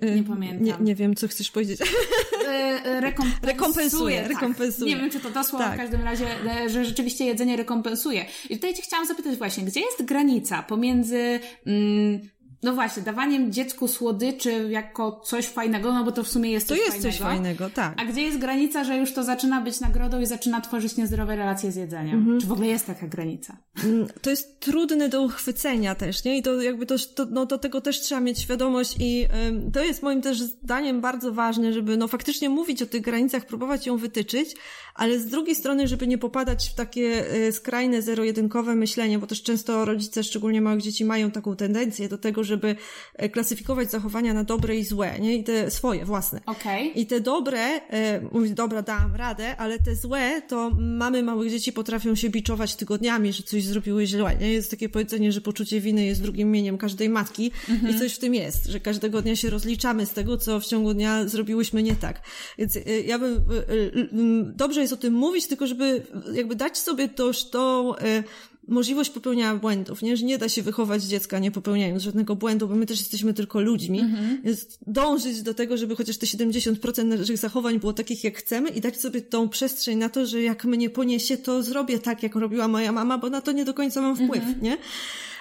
e, 0.00 0.16
nie 0.16 0.24
pamiętam. 0.24 0.64
Nie, 0.64 0.74
nie 0.80 0.94
wiem, 0.94 1.14
co 1.14 1.28
chcesz 1.28 1.50
powiedzieć. 1.50 1.80
rekompensuje. 2.84 3.36
Rekompensuje, 3.52 4.20
tak. 4.20 4.28
rekompensuje. 4.28 4.94
Nie 4.94 5.00
wiem, 5.00 5.10
czy 5.10 5.20
to 5.20 5.30
to 5.30 5.44
słowo 5.44 5.64
tak. 5.64 5.74
w 5.74 5.76
każdym 5.76 6.02
razie, 6.02 6.26
że 6.66 6.84
rzeczywiście 6.84 7.24
jedzenie 7.24 7.56
rekompensuje. 7.56 8.26
I 8.50 8.54
tutaj 8.54 8.74
Cię 8.74 8.82
chciałam 8.82 9.06
zapytać 9.06 9.36
właśnie, 9.36 9.64
gdzie 9.64 9.80
jest 9.80 10.04
granica 10.04 10.55
pomiędzy 10.62 11.40
mm, 11.66 12.20
no 12.62 12.74
właśnie, 12.74 13.02
dawaniem 13.02 13.52
dziecku 13.52 13.88
słodyczy 13.88 14.68
jako 14.70 15.20
coś 15.24 15.46
fajnego, 15.46 15.94
no 15.94 16.04
bo 16.04 16.12
to 16.12 16.24
w 16.24 16.28
sumie 16.28 16.50
jest 16.50 16.68
coś 16.68 16.78
To 16.78 16.84
jest 16.84 16.96
fajnego. 16.96 17.12
coś 17.12 17.22
fajnego, 17.22 17.70
tak. 17.70 18.00
A 18.00 18.04
gdzie 18.04 18.22
jest 18.22 18.38
granica, 18.38 18.84
że 18.84 18.96
już 18.96 19.12
to 19.12 19.24
zaczyna 19.24 19.60
być 19.60 19.80
nagrodą 19.80 20.20
i 20.20 20.26
zaczyna 20.26 20.60
tworzyć 20.60 20.96
niezdrowe 20.96 21.36
relacje 21.36 21.72
z 21.72 21.76
jedzeniem? 21.76 22.18
Mhm. 22.18 22.40
Czy 22.40 22.46
w 22.46 22.52
ogóle 22.52 22.68
jest 22.68 22.86
taka 22.86 23.06
granica? 23.06 23.56
Mm, 23.84 24.06
to 24.22 24.30
jest 24.30 24.60
trudne 24.60 25.08
do 25.08 25.22
uchwycenia 25.22 25.94
też, 25.94 26.24
nie? 26.24 26.38
I 26.38 26.42
to 26.42 26.62
jakby 26.62 26.86
to, 26.86 26.94
to 27.14 27.26
no 27.30 27.46
do 27.46 27.58
tego 27.58 27.80
też 27.80 28.00
trzeba 28.00 28.20
mieć 28.20 28.38
świadomość 28.38 28.96
i 29.00 29.26
ym, 29.48 29.72
to 29.72 29.84
jest 29.84 30.02
moim 30.02 30.22
też 30.22 30.40
zdaniem 30.40 31.00
bardzo 31.00 31.32
ważne, 31.32 31.72
żeby 31.72 31.96
no 31.96 32.08
faktycznie 32.08 32.48
mówić 32.50 32.82
o 32.82 32.86
tych 32.86 33.02
granicach, 33.02 33.46
próbować 33.46 33.86
ją 33.86 33.96
wytyczyć, 33.96 34.54
ale 34.94 35.18
z 35.18 35.26
drugiej 35.26 35.54
strony, 35.54 35.88
żeby 35.88 36.06
nie 36.06 36.18
popadać 36.18 36.68
w 36.68 36.74
takie 36.74 37.34
y, 37.34 37.52
skrajne, 37.52 38.02
zero-jedynkowe 38.02 38.74
myślenie, 38.74 39.18
bo 39.18 39.26
też 39.26 39.42
często 39.42 39.84
rodzice, 39.84 40.24
szczególnie 40.24 40.60
małych 40.60 40.82
dzieci, 40.82 41.04
mają 41.04 41.30
taką 41.30 41.56
tendencję 41.56 42.08
do 42.08 42.18
tego, 42.18 42.44
żeby 42.46 42.76
e, 43.14 43.28
klasyfikować 43.28 43.90
zachowania 43.90 44.34
na 44.34 44.44
dobre 44.44 44.76
i 44.76 44.84
złe, 44.84 45.20
nie? 45.20 45.36
I 45.36 45.44
te 45.44 45.70
swoje, 45.70 46.04
własne. 46.04 46.40
Okay. 46.46 46.86
I 46.86 47.06
te 47.06 47.20
dobre, 47.20 47.60
e, 47.60 48.20
mówić, 48.32 48.52
dobra, 48.52 48.82
dam 48.82 49.16
radę, 49.16 49.56
ale 49.56 49.78
te 49.78 49.96
złe, 49.96 50.42
to 50.48 50.70
mamy 50.78 51.22
małych 51.22 51.50
dzieci 51.50 51.72
potrafią 51.72 52.14
się 52.14 52.30
biczować 52.30 52.74
tygodniami, 52.74 53.32
że 53.32 53.42
coś 53.42 53.64
zrobiły 53.64 54.06
źle, 54.06 54.36
nie? 54.40 54.52
Jest 54.52 54.70
takie 54.70 54.88
powiedzenie, 54.88 55.32
że 55.32 55.40
poczucie 55.40 55.80
winy 55.80 56.04
jest 56.04 56.22
drugim 56.22 56.50
mieniem 56.50 56.78
każdej 56.78 57.08
matki 57.08 57.50
mhm. 57.68 57.94
i 57.94 57.98
coś 57.98 58.14
w 58.14 58.18
tym 58.18 58.34
jest, 58.34 58.66
że 58.66 58.80
każdego 58.80 59.22
dnia 59.22 59.36
się 59.36 59.50
rozliczamy 59.50 60.06
z 60.06 60.12
tego, 60.12 60.36
co 60.36 60.60
w 60.60 60.66
ciągu 60.66 60.94
dnia 60.94 61.28
zrobiłyśmy 61.28 61.82
nie 61.82 61.96
tak. 61.96 62.22
Więc 62.58 62.76
e, 62.76 62.80
ja 63.00 63.18
bym, 63.18 63.44
dobrze 64.56 64.80
jest 64.80 64.92
o 64.92 64.96
tym 64.96 65.14
mówić, 65.14 65.46
tylko 65.46 65.66
żeby 65.66 66.02
jakby 66.32 66.56
dać 66.56 66.78
sobie 66.78 67.08
też 67.08 67.50
tą 67.50 67.94
możliwość 68.68 69.10
popełniania 69.10 69.56
błędów, 69.56 70.02
nie? 70.02 70.16
Że 70.16 70.24
nie 70.24 70.38
da 70.38 70.48
się 70.48 70.62
wychować 70.62 71.02
dziecka 71.02 71.38
nie 71.38 71.50
popełniając 71.50 72.02
żadnego 72.02 72.36
błędu, 72.36 72.68
bo 72.68 72.74
my 72.74 72.86
też 72.86 72.98
jesteśmy 72.98 73.34
tylko 73.34 73.60
ludźmi. 73.60 74.00
Mhm. 74.00 74.42
Więc 74.44 74.78
dążyć 74.86 75.42
do 75.42 75.54
tego, 75.54 75.76
żeby 75.76 75.96
chociaż 75.96 76.16
te 76.16 76.26
70% 76.26 77.04
naszych 77.04 77.38
zachowań 77.38 77.80
było 77.80 77.92
takich, 77.92 78.24
jak 78.24 78.38
chcemy 78.38 78.68
i 78.68 78.80
dać 78.80 79.00
sobie 79.00 79.20
tą 79.20 79.48
przestrzeń 79.48 79.98
na 79.98 80.08
to, 80.08 80.26
że 80.26 80.42
jak 80.42 80.64
mnie 80.64 80.90
poniesie, 80.90 81.36
to 81.36 81.62
zrobię 81.62 81.98
tak, 81.98 82.22
jak 82.22 82.34
robiła 82.34 82.68
moja 82.68 82.92
mama, 82.92 83.18
bo 83.18 83.30
na 83.30 83.40
to 83.40 83.52
nie 83.52 83.64
do 83.64 83.74
końca 83.74 84.00
mam 84.00 84.16
wpływ, 84.16 84.42
mhm. 84.42 84.62
nie? 84.62 84.78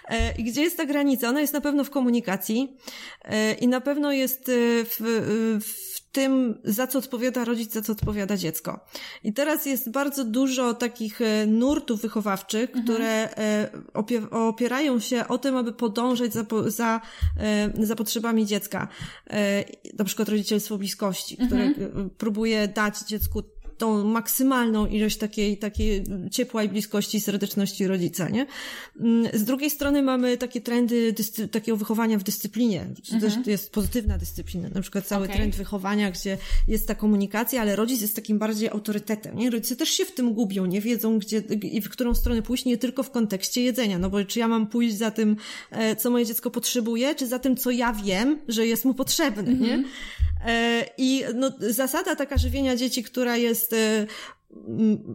E, 0.10 0.36
I 0.38 0.44
gdzie 0.44 0.62
jest 0.62 0.78
ta 0.78 0.86
granica? 0.86 1.30
Ona 1.30 1.42
jest 1.42 1.54
na 1.54 1.62
pewno 1.62 1.84
w 1.84 1.90
komunikacji 1.90 2.78
e, 3.24 3.54
i 3.54 3.68
na 3.68 3.82
pewno 3.82 4.12
jest 4.12 4.50
e, 4.50 4.52
w, 4.86 4.96
w 5.66 5.95
tym, 6.16 6.58
za 6.64 6.88
co 6.88 7.00
odpowiada 7.00 7.46
rodzic, 7.46 7.74
za 7.74 7.82
co 7.82 7.92
odpowiada 7.92 8.38
dziecko. 8.38 8.80
I 9.24 9.34
teraz 9.34 9.66
jest 9.66 9.92
bardzo 9.92 10.24
dużo 10.24 10.74
takich 10.74 11.22
e, 11.22 11.46
nurtów 11.46 12.02
wychowawczych, 12.02 12.70
mhm. 12.70 12.84
które 12.84 13.38
e, 13.38 13.70
opierają 14.32 15.00
się 15.00 15.28
o 15.28 15.38
tym, 15.38 15.58
aby 15.58 15.74
podążać 15.74 16.34
za, 16.34 16.46
za, 16.68 17.02
e, 17.40 17.86
za 17.86 17.96
potrzebami 17.96 18.46
dziecka. 18.46 18.88
Na 19.98 20.06
przykład 20.06 20.30
rodzicielstwo 20.30 20.78
bliskości, 20.78 21.38
które 21.38 21.64
mhm. 21.64 22.10
próbuje 22.10 22.68
dać 22.68 23.00
dziecku 23.00 23.44
tą 23.78 24.04
maksymalną 24.04 24.86
ilość 24.86 25.18
takiej, 25.18 25.58
takiej 25.58 26.04
ciepła 26.32 26.64
i 26.64 26.70
bliskości 26.70 27.18
i 27.18 27.22
serdeczności 27.22 27.88
rodzica, 27.88 28.30
nie? 28.30 28.46
Mm, 29.00 29.28
z 29.34 29.44
drugiej 29.44 29.70
strony 29.70 30.02
mamy 30.02 30.38
takie 30.38 30.62
trendy 30.62 31.16
takiego 31.52 31.78
wychowania 31.78 32.18
w 32.18 32.24
dyscyplinie. 32.24 32.82
Mhm. 32.82 33.22
Też 33.22 33.48
jest 33.48 33.72
pozytywna 33.72 34.18
dyscyplina. 34.18 34.70
Na 34.70 34.82
przykład 34.82 35.06
cały 35.06 35.26
okay. 35.26 35.36
trend 35.36 35.56
wychowania, 35.56 36.12
gdzie 36.12 36.38
jest 36.68 36.88
ta 36.88 36.96
komunikacja, 36.96 37.62
ale 37.62 37.76
rodzic 37.76 38.02
jest 38.02 38.16
takim 38.16 38.40
bardziej 38.40 38.70
autorytetem, 38.70 39.38
nie? 39.38 39.50
Rodzice 39.50 39.76
też 39.76 39.90
się 39.90 40.06
w 40.06 40.12
tym 40.12 40.34
gubią, 40.34 40.66
nie 40.66 40.82
wiedzą, 40.82 41.20
gdzie 41.20 41.38
i 41.62 41.82
w 41.82 41.90
którą 41.90 42.16
stronę 42.16 42.42
pójść, 42.42 42.66
nie 42.66 42.78
tylko 42.78 43.04
w 43.04 43.12
kontekście 43.12 43.62
jedzenia, 43.62 44.00
no 44.00 44.10
bo 44.10 44.26
czy 44.26 44.40
ja 44.40 44.48
mam 44.48 44.68
pójść 44.68 44.98
za 44.98 45.12
tym, 45.12 45.36
e, 45.72 45.96
co 45.96 46.10
moje 46.10 46.26
dziecko 46.26 46.52
potrzebuje, 46.52 47.16
czy 47.16 47.28
za 47.28 47.40
tym, 47.40 47.58
co 47.58 47.72
ja 47.72 47.94
wiem, 47.94 48.40
że 48.48 48.68
jest 48.68 48.86
mu 48.86 48.94
potrzebne, 48.94 49.44
nie? 49.44 49.74
Mhm. 49.74 49.82
E, 49.82 49.86
I 50.98 51.24
no, 51.36 51.52
zasada 51.60 52.16
taka 52.16 52.38
żywienia 52.38 52.76
dzieci, 52.76 53.04
która 53.04 53.38
jest 53.38 53.74
e, 53.74 54.08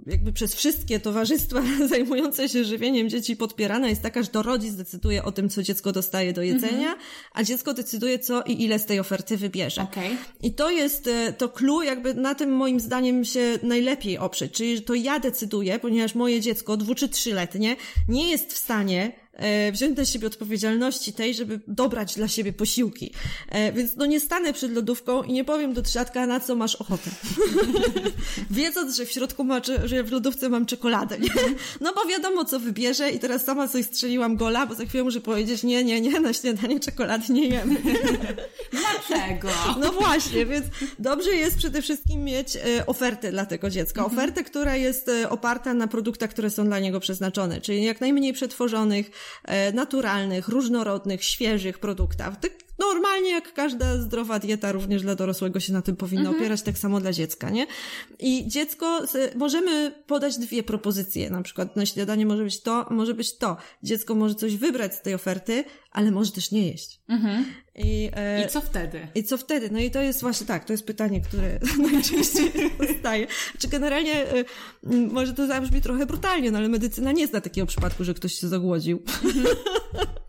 jakby 0.07 0.33
przez 0.33 0.55
wszystkie 0.55 1.01
towarzystwa 1.01 1.63
zajmujące 1.89 2.49
się 2.49 2.65
żywieniem 2.65 3.09
dzieci 3.09 3.37
podpierana 3.37 3.89
jest 3.89 4.03
taka, 4.03 4.23
że 4.23 4.29
to 4.29 4.43
rodzic 4.43 4.75
decyduje 4.75 5.25
o 5.25 5.33
tym, 5.33 5.49
co 5.49 5.63
dziecko 5.63 5.93
dostaje 5.93 6.33
do 6.33 6.43
jedzenia, 6.43 6.95
mm-hmm. 6.95 7.31
a 7.33 7.45
dziecko 7.45 7.75
decyduje, 7.75 8.19
co 8.19 8.43
i 8.43 8.65
ile 8.65 8.79
z 8.79 8.87
tej 8.87 9.01
oferty 9.01 9.37
wybierze. 9.37 9.83
Okay. 9.83 10.17
I 10.43 10.53
to 10.53 10.71
jest 10.71 11.07
e, 11.07 11.33
to 11.33 11.49
clue, 11.49 11.83
jakby 11.83 12.15
na 12.15 12.35
tym 12.35 12.53
moim 12.53 12.81
zdaniem 12.81 13.25
się 13.25 13.59
najlepiej 13.63 14.19
oprzeć, 14.19 14.53
czyli 14.53 14.83
to 14.83 14.95
ja 14.95 15.19
decyduję, 15.19 15.79
ponieważ 15.79 16.15
moje 16.15 16.41
dziecko, 16.41 16.77
dwu 16.77 16.95
czy 16.95 17.09
trzyletnie, 17.09 17.77
nie 18.09 18.31
jest 18.31 18.53
w 18.53 18.59
stanie 18.59 19.13
E, 19.30 19.30
wziąć 19.73 19.97
na 19.97 20.05
siebie 20.05 20.27
odpowiedzialności 20.27 21.13
tej, 21.13 21.35
żeby 21.35 21.61
dobrać 21.69 22.15
dla 22.15 22.29
siebie 22.29 22.53
posiłki. 22.53 23.13
E, 23.49 23.73
więc 23.73 23.97
no 23.97 24.07
nie 24.07 24.21
stanę 24.21 24.53
przed 24.53 24.73
lodówką 24.73 25.23
i 25.23 25.33
nie 25.33 25.45
powiem 25.45 25.73
do 25.73 25.83
trzatka, 25.83 26.27
na 26.27 26.41
co 26.41 26.57
masz 26.57 26.77
ochotę. 26.77 27.11
Wiedząc, 28.51 28.97
że 28.97 29.07
w 29.07 29.13
środku 29.13 29.45
ma, 29.45 29.61
że 29.85 30.03
w 30.03 30.13
lodówce 30.13 30.49
mam 30.49 30.67
czekoladę, 30.67 31.19
nie? 31.19 31.31
No 31.81 31.93
bo 31.95 32.11
wiadomo, 32.11 32.45
co 32.45 32.61
wybierze 32.61 33.11
i 33.11 33.19
teraz 33.19 33.45
sama 33.45 33.69
coś 33.69 33.85
strzeliłam 33.85 34.37
gola, 34.37 34.67
bo 34.67 34.75
za 34.75 34.85
chwilę 34.85 35.05
muszę 35.05 35.21
powiedzieć, 35.21 35.63
nie, 35.63 35.85
nie, 35.85 36.01
nie, 36.01 36.21
na 36.21 36.33
śniadanie 36.33 36.81
czekolady 36.81 37.33
nie 37.33 37.47
jemy. 37.49 37.77
Dlaczego? 39.09 39.49
No 39.81 39.93
właśnie, 39.93 40.47
więc 40.47 40.67
dobrze 40.99 41.31
jest 41.31 41.57
przede 41.57 41.83
wszystkim 41.83 42.25
mieć 42.25 42.57
e, 42.57 42.87
ofertę 42.87 43.31
dla 43.31 43.47
tego 43.47 43.71
dziecka. 43.71 44.03
Mhm. 44.03 44.19
Ofertę, 44.19 44.45
która 44.45 44.77
jest 44.77 45.11
oparta 45.29 45.75
na 45.75 45.87
produktach, 45.87 46.31
które 46.31 46.51
są 46.51 46.65
dla 46.65 46.79
niego 46.79 47.01
przeznaczone, 47.01 47.61
czyli 47.61 47.85
jak 47.85 48.01
najmniej 48.01 48.33
przetworzonych, 48.33 49.11
E, 49.11 49.11
naturalnych, 49.75 50.49
różnorodnych, 50.49 51.25
świeżych 51.25 51.79
produktach. 51.79 52.41
Tak 52.41 52.53
normalnie 52.81 53.31
jak 53.31 53.53
każda 53.53 53.97
zdrowa 53.97 54.39
dieta 54.39 54.73
również 54.73 55.03
dla 55.03 55.15
dorosłego 55.15 55.61
się 55.61 55.73
na 55.73 55.83
tym 55.83 55.97
powinna 55.97 56.21
mhm. 56.21 56.37
opierać, 56.37 56.63
tak 56.63 56.79
samo 56.79 57.01
dla 57.01 57.13
dziecka, 57.13 57.51
nie? 57.51 57.67
I 58.19 58.49
dziecko, 58.49 59.03
możemy 59.37 59.93
podać 60.07 60.39
dwie 60.39 60.63
propozycje, 60.63 61.31
na 61.31 61.43
przykład 61.43 61.77
na 61.77 61.87
śniadanie 61.87 62.27
może 62.27 62.45
być 62.45 62.63
to, 62.63 62.87
może 62.91 63.15
być 63.15 63.39
to. 63.39 63.57
Dziecko 63.83 64.15
może 64.15 64.35
coś 64.35 64.57
wybrać 64.57 64.95
z 64.95 65.03
tej 65.03 65.15
oferty, 65.15 65.65
ale 65.93 66.11
może 66.11 66.33
też 66.33 66.51
nie 66.51 66.69
jeść. 66.69 67.01
Mhm. 67.09 67.45
I, 67.75 68.11
e, 68.13 68.45
I 68.45 68.49
co 68.49 68.61
wtedy? 68.61 69.09
I 69.15 69.25
co 69.25 69.37
wtedy? 69.37 69.71
No 69.73 69.79
i 69.79 69.91
to 69.91 70.01
jest 70.01 70.21
właśnie 70.21 70.47
tak, 70.47 70.65
to 70.65 70.73
jest 70.73 70.87
pytanie, 70.87 71.21
które 71.21 71.59
najczęściej 71.93 72.71
powstaje. 72.79 73.27
Czy 73.59 73.69
generalnie, 73.69 74.33
e, 74.33 74.45
może 75.13 75.35
to 75.35 75.47
zabrzmi 75.47 75.81
trochę 75.81 76.07
brutalnie, 76.07 76.51
no 76.51 76.59
ale 76.59 76.69
medycyna 76.69 77.13
nie 77.13 77.27
zna 77.27 77.41
takiego 77.41 77.67
przypadku, 77.67 78.05
że 78.05 78.15
ktoś 78.15 78.35
się 78.35 78.49
zagłodził. 78.49 79.03
Mhm. 79.25 79.47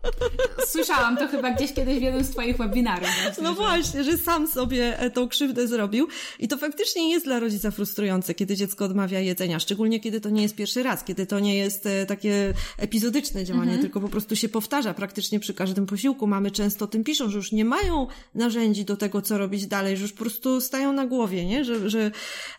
Słyszałam 0.66 1.16
to 1.16 1.28
chyba 1.28 1.50
gdzieś 1.50 1.72
kiedyś 1.72 1.98
w 1.98 2.02
jednym 2.02 2.24
z 2.24 2.30
Twoich 2.30 2.56
webinarów. 2.56 3.08
Właśnie, 3.22 3.42
no 3.42 3.50
że... 3.50 3.56
właśnie, 3.56 4.04
że 4.04 4.18
sam 4.18 4.48
sobie 4.48 4.98
e, 4.98 5.10
tą 5.10 5.28
krzywdę 5.28 5.66
zrobił. 5.66 6.08
I 6.38 6.48
to 6.48 6.58
faktycznie 6.58 7.10
jest 7.10 7.24
dla 7.24 7.40
rodzica 7.40 7.70
frustrujące, 7.70 8.34
kiedy 8.34 8.56
dziecko 8.56 8.84
odmawia 8.84 9.20
jedzenia, 9.20 9.60
szczególnie 9.60 10.00
kiedy 10.00 10.20
to 10.20 10.30
nie 10.30 10.42
jest 10.42 10.54
pierwszy 10.54 10.82
raz, 10.82 11.04
kiedy 11.04 11.26
to 11.26 11.40
nie 11.40 11.56
jest 11.56 11.86
e, 11.86 12.06
takie 12.06 12.54
epizodyczne 12.78 13.44
działanie, 13.44 13.70
mhm. 13.70 13.80
tylko 13.80 14.00
po 14.00 14.08
prostu 14.08 14.36
się 14.36 14.48
powtarza 14.48 14.94
praktycznie 14.94 15.40
przy 15.40 15.54
każdym 15.54 15.86
posiłku. 15.86 16.26
Mamy 16.26 16.50
często 16.50 16.84
o 16.84 16.88
tym 16.88 17.04
piszą, 17.04 17.30
że 17.30 17.36
już 17.36 17.52
nie 17.52 17.64
mają 17.64 18.06
narzędzi 18.34 18.84
do 18.84 18.96
tego, 18.96 19.22
co 19.22 19.38
robić 19.38 19.66
dalej, 19.66 19.96
że 19.96 20.02
już 20.02 20.12
po 20.12 20.18
prostu 20.18 20.60
stają 20.60 20.92
na 20.92 21.06
głowie, 21.06 21.46
nie? 21.46 21.64
Że, 21.64 21.90
że... 21.90 22.10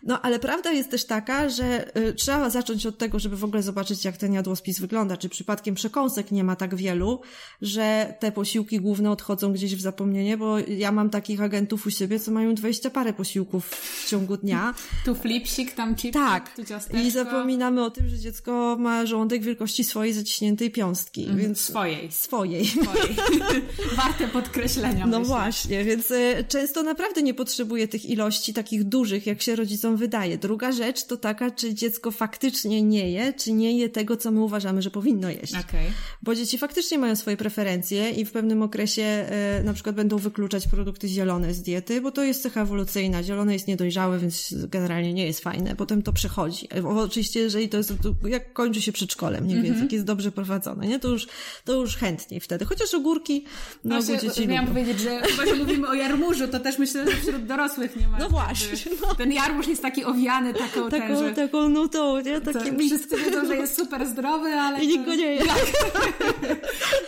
No 0.02 0.22
ale 0.22 0.38
prawda 0.38 0.72
jest 0.72 0.90
też 0.90 1.04
taka, 1.04 1.48
że 1.48 1.98
y, 1.98 2.14
trzeba 2.14 2.50
zacząć 2.50 2.86
od 2.86 2.98
tego, 2.98 3.18
żeby 3.18 3.36
w 3.36 3.44
ogóle 3.44 3.62
zobaczyć, 3.62 4.04
jak 4.04 4.16
ten 4.16 4.32
jadłospis 4.32 4.80
wygląda, 4.80 5.16
czy 5.16 5.28
przypadkiem 5.28 5.74
przekąsek 5.74 6.30
nie 6.30 6.44
ma 6.44 6.56
tak 6.56 6.74
wielu, 6.74 7.20
że 7.62 8.14
te 8.20 8.32
posiłki 8.32 8.80
główne 8.80 9.10
odchodzą 9.10 9.52
gdzieś 9.52 9.76
w 9.76 9.80
zapomnienie, 9.80 10.36
bo 10.36 10.58
ja 10.58 10.92
mam 10.92 11.10
takich 11.10 11.42
agentów 11.42 11.86
u 11.86 11.90
siebie, 11.90 12.20
co 12.20 12.30
mają 12.30 12.54
dwadzieścia 12.54 12.90
parę 12.90 13.12
posiłków 13.12 13.70
w 13.70 14.08
ciągu 14.08 14.36
dnia. 14.36 14.74
Tu 15.04 15.14
flipsik, 15.14 15.72
tam 15.72 15.94
chipsik, 15.94 16.12
tak. 16.12 16.56
tu 16.56 16.64
ciasteczko. 16.64 17.02
I 17.02 17.10
zapominamy 17.10 17.84
o 17.84 17.90
tym, 17.90 18.08
że 18.08 18.18
dziecko 18.18 18.76
ma 18.80 19.06
żołądek 19.06 19.42
wielkości 19.42 19.84
swojej 19.84 20.12
zaciśniętej 20.12 20.70
piąstki, 20.70 21.24
mm, 21.24 21.38
więc... 21.38 21.60
Swojej. 21.60 22.12
Swojej. 22.12 22.66
swojej. 22.66 23.16
Warte 23.96 24.28
podkreślenia. 24.28 25.06
No 25.06 25.18
myślę. 25.18 25.34
właśnie, 25.34 25.84
więc 25.84 26.10
y, 26.10 26.44
często 26.48 26.82
naprawdę 26.82 27.22
nie 27.22 27.34
potrzebuje 27.34 27.88
tych 27.88 28.04
ilości 28.04 28.54
takich 28.54 28.84
dużych, 28.84 29.26
jak 29.26 29.42
się 29.42 29.56
rodzicom 29.56 29.96
wydaje. 29.96 30.38
Druga 30.38 30.72
rzecz 30.72 31.04
to 31.04 31.16
taka, 31.16 31.50
czy 31.50 31.74
dziecko 31.74 32.10
faktycznie 32.10 32.82
nie 32.82 33.10
je, 33.10 33.32
czy 33.32 33.52
nie 33.52 33.78
je 33.78 33.88
tego, 33.88 34.16
co 34.16 34.30
my 34.30 34.40
uważamy, 34.40 34.82
że 34.82 34.90
powinno 34.90 35.30
jeść. 35.30 35.54
Okay. 35.54 35.84
Bo 36.22 36.34
dzieci 36.34 36.58
faktycznie 36.58 36.98
mają 36.98 37.16
swoje 37.24 37.36
preferencje 37.36 38.10
i 38.10 38.24
w 38.24 38.32
pewnym 38.32 38.62
okresie 38.62 39.02
e, 39.02 39.62
na 39.64 39.72
przykład 39.72 39.96
będą 39.96 40.18
wykluczać 40.18 40.68
produkty 40.68 41.08
zielone 41.08 41.54
z 41.54 41.62
diety, 41.62 42.00
bo 42.00 42.10
to 42.10 42.22
jest 42.22 42.42
cecha 42.42 42.62
ewolucyjna. 42.62 43.22
Zielone 43.22 43.52
jest 43.52 43.68
niedojrzałe, 43.68 44.18
więc 44.18 44.54
generalnie 44.68 45.12
nie 45.12 45.26
jest 45.26 45.40
fajne. 45.40 45.76
Potem 45.76 46.02
to 46.02 46.12
przechodzi. 46.12 46.68
E, 46.76 46.88
oczywiście, 46.88 47.40
jeżeli 47.40 47.68
to 47.68 47.76
jest, 47.76 47.92
jak 48.28 48.52
kończy 48.52 48.82
się 48.82 48.92
przedszkolem, 48.92 49.46
nie? 49.46 49.54
Więc 49.54 49.66
mm 49.66 49.78
-hmm. 49.78 49.82
jak 49.82 49.92
jest 49.92 50.04
dobrze 50.04 50.32
prowadzone, 50.32 50.86
nie? 50.86 50.98
To 50.98 51.08
już, 51.08 51.26
to 51.64 51.72
już 51.72 51.96
chętniej 51.96 52.40
wtedy. 52.40 52.64
Chociaż 52.64 52.94
ogórki, 52.94 53.44
no, 53.84 53.94
no 53.94 54.02
dzieci 54.02 54.48
Miałam 54.48 54.68
lubią. 54.68 54.82
powiedzieć, 54.82 55.02
że 55.02 55.20
chyba, 55.20 55.46
że 55.46 55.54
mówimy 55.54 55.88
o 55.88 55.94
jarmużu, 55.94 56.48
to 56.48 56.60
też 56.60 56.78
myślę, 56.78 57.10
że 57.10 57.16
wśród 57.16 57.46
dorosłych 57.46 57.96
nie 57.96 58.08
ma. 58.08 58.18
No 58.18 58.28
właśnie. 58.28 58.68
No. 59.02 59.14
Ten 59.14 59.32
jarmuż 59.32 59.68
jest 59.68 59.82
taki 59.82 60.04
owiany 60.04 60.54
taką, 60.54 60.90
taką, 60.90 61.06
ten, 61.06 61.18
że... 61.18 61.34
taką 61.34 61.68
nutą, 61.68 62.20
nie? 62.20 62.40
Takim... 62.40 62.78
Wszyscy 62.78 63.16
wiedzą, 63.16 63.46
że 63.46 63.56
jest 63.56 63.76
super 63.76 64.06
zdrowy, 64.06 64.48
ale... 64.48 64.84
I 64.84 64.88
nikt 64.88 65.04
go 65.04 65.14
nie 65.14 65.34
je. 65.34 65.42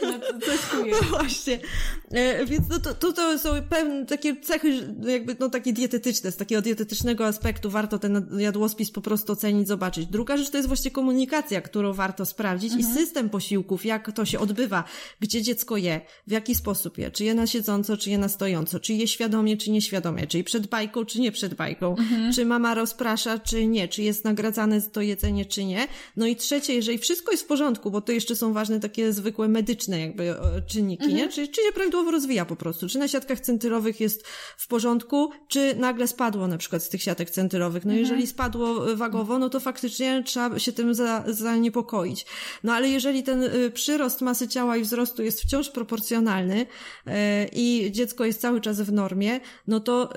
No, 0.07 0.41
coś. 0.41 0.61
No 0.91 1.09
właśnie. 1.19 1.59
E, 2.11 2.47
więc 2.47 2.69
no 2.69 2.79
to, 2.79 2.95
to, 2.95 3.13
to 3.13 3.39
są 3.39 3.51
pewne 3.69 4.07
takie 4.07 4.37
cechy, 4.41 4.95
jakby 5.07 5.37
no 5.41 5.51
takie 5.51 5.73
dietetyczne, 5.73 6.33
z 6.33 6.37
takiego 6.37 6.63
dietetycznego 6.63 7.27
aspektu 7.27 7.71
warto 7.71 7.99
ten 7.99 8.39
jadłospis 8.39 8.91
po 8.91 9.01
prostu 9.01 9.33
ocenić, 9.33 9.69
zobaczyć. 9.69 10.07
Druga 10.07 10.37
rzecz 10.37 10.51
to 10.51 10.57
jest 10.57 10.69
właśnie 10.69 10.91
komunikacja, 10.91 11.61
którą 11.61 11.93
warto 11.93 12.27
sprawdzić 12.27 12.73
mhm. 12.73 12.93
i 12.93 12.95
system 12.99 13.31
posiłków, 13.31 13.85
jak 13.85 14.13
to 14.13 14.25
się 14.25 14.39
odbywa, 14.39 14.85
gdzie 15.21 15.43
dziecko 15.43 15.77
je, 15.77 16.01
w 16.27 16.31
jaki 16.31 16.55
sposób 16.55 16.99
je, 16.99 17.11
czy 17.11 17.25
je 17.25 17.35
na 17.35 17.47
siedząco, 17.47 17.97
czy 17.97 18.11
je 18.11 18.19
na 18.19 18.29
stojąco, 18.29 18.81
czy 18.81 18.93
je 18.93 19.09
świadomie, 19.09 19.57
czy 19.57 19.71
nieświadomie, 19.71 20.27
czyli 20.27 20.45
przed 20.45 20.67
bajką, 20.67 21.05
czy 21.05 21.21
nie 21.21 21.33
przed 21.33 21.55
bajką, 21.55 21.97
mhm. 21.97 22.33
czy 22.33 22.47
mama 22.47 22.75
rozprasza, 22.75 23.39
czy 23.39 23.67
nie, 23.67 23.89
czy 23.89 24.03
jest 24.03 24.25
nagradzane 24.25 24.83
to 24.83 25.01
jedzenie, 25.01 25.45
czy 25.45 25.65
nie. 25.65 25.89
No 26.17 26.27
i 26.27 26.37
trzecie, 26.37 26.75
jeżeli 26.75 26.99
wszystko 26.99 27.31
jest 27.31 27.43
w 27.43 27.47
porządku, 27.47 27.91
bo 27.91 28.01
to 28.01 28.13
jeszcze 28.13 28.37
są 28.37 28.53
ważne 28.53 28.81
takie 28.81 29.13
zwykłe 29.13 29.49
medyczne 29.49 29.96
jakby 30.01 30.35
czynniki, 30.67 31.05
mhm. 31.05 31.23
nie? 31.23 31.29
Czy, 31.29 31.49
czy 31.49 31.63
się 31.63 31.73
prawidłowo 31.75 32.11
rozwija 32.11 32.45
po 32.45 32.57
prostu? 32.57 32.89
Czy 32.89 32.99
na 32.99 33.09
siatkach 33.09 33.41
centylowych 33.41 34.01
jest 34.01 34.27
w 34.57 34.69
porządku, 34.69 35.31
czy 35.49 35.75
nagle 35.77 36.09
spadło 36.09 36.49
na 36.49 36.59
przykład 36.59 36.83
z 36.83 36.89
tych 36.89 37.03
siatek 37.03 37.31
centylowych? 37.31 37.85
No 37.85 37.93
mhm. 37.93 38.05
jeżeli 38.05 38.27
spadło 38.27 38.97
wagowo, 38.97 39.39
no 39.39 39.51
to 39.51 39.61
faktycznie 39.61 40.23
trzeba 40.27 40.59
się 40.59 40.73
tym 40.73 40.95
za, 40.95 41.25
zaniepokoić. 41.27 42.27
No 42.65 42.73
ale 42.73 42.89
jeżeli 42.89 43.23
ten 43.23 43.43
y, 43.43 43.71
przyrost 43.71 44.21
masy 44.21 44.49
ciała 44.49 44.77
i 44.77 44.83
wzrostu 44.83 45.23
jest 45.23 45.43
wciąż 45.43 45.71
proporcjonalny 45.71 46.67
i 47.53 47.89
dziecko 47.93 48.25
jest 48.25 48.41
cały 48.41 48.61
czas 48.61 48.81
w 48.81 48.93
normie, 48.93 49.41
no 49.67 49.81
to 49.81 50.13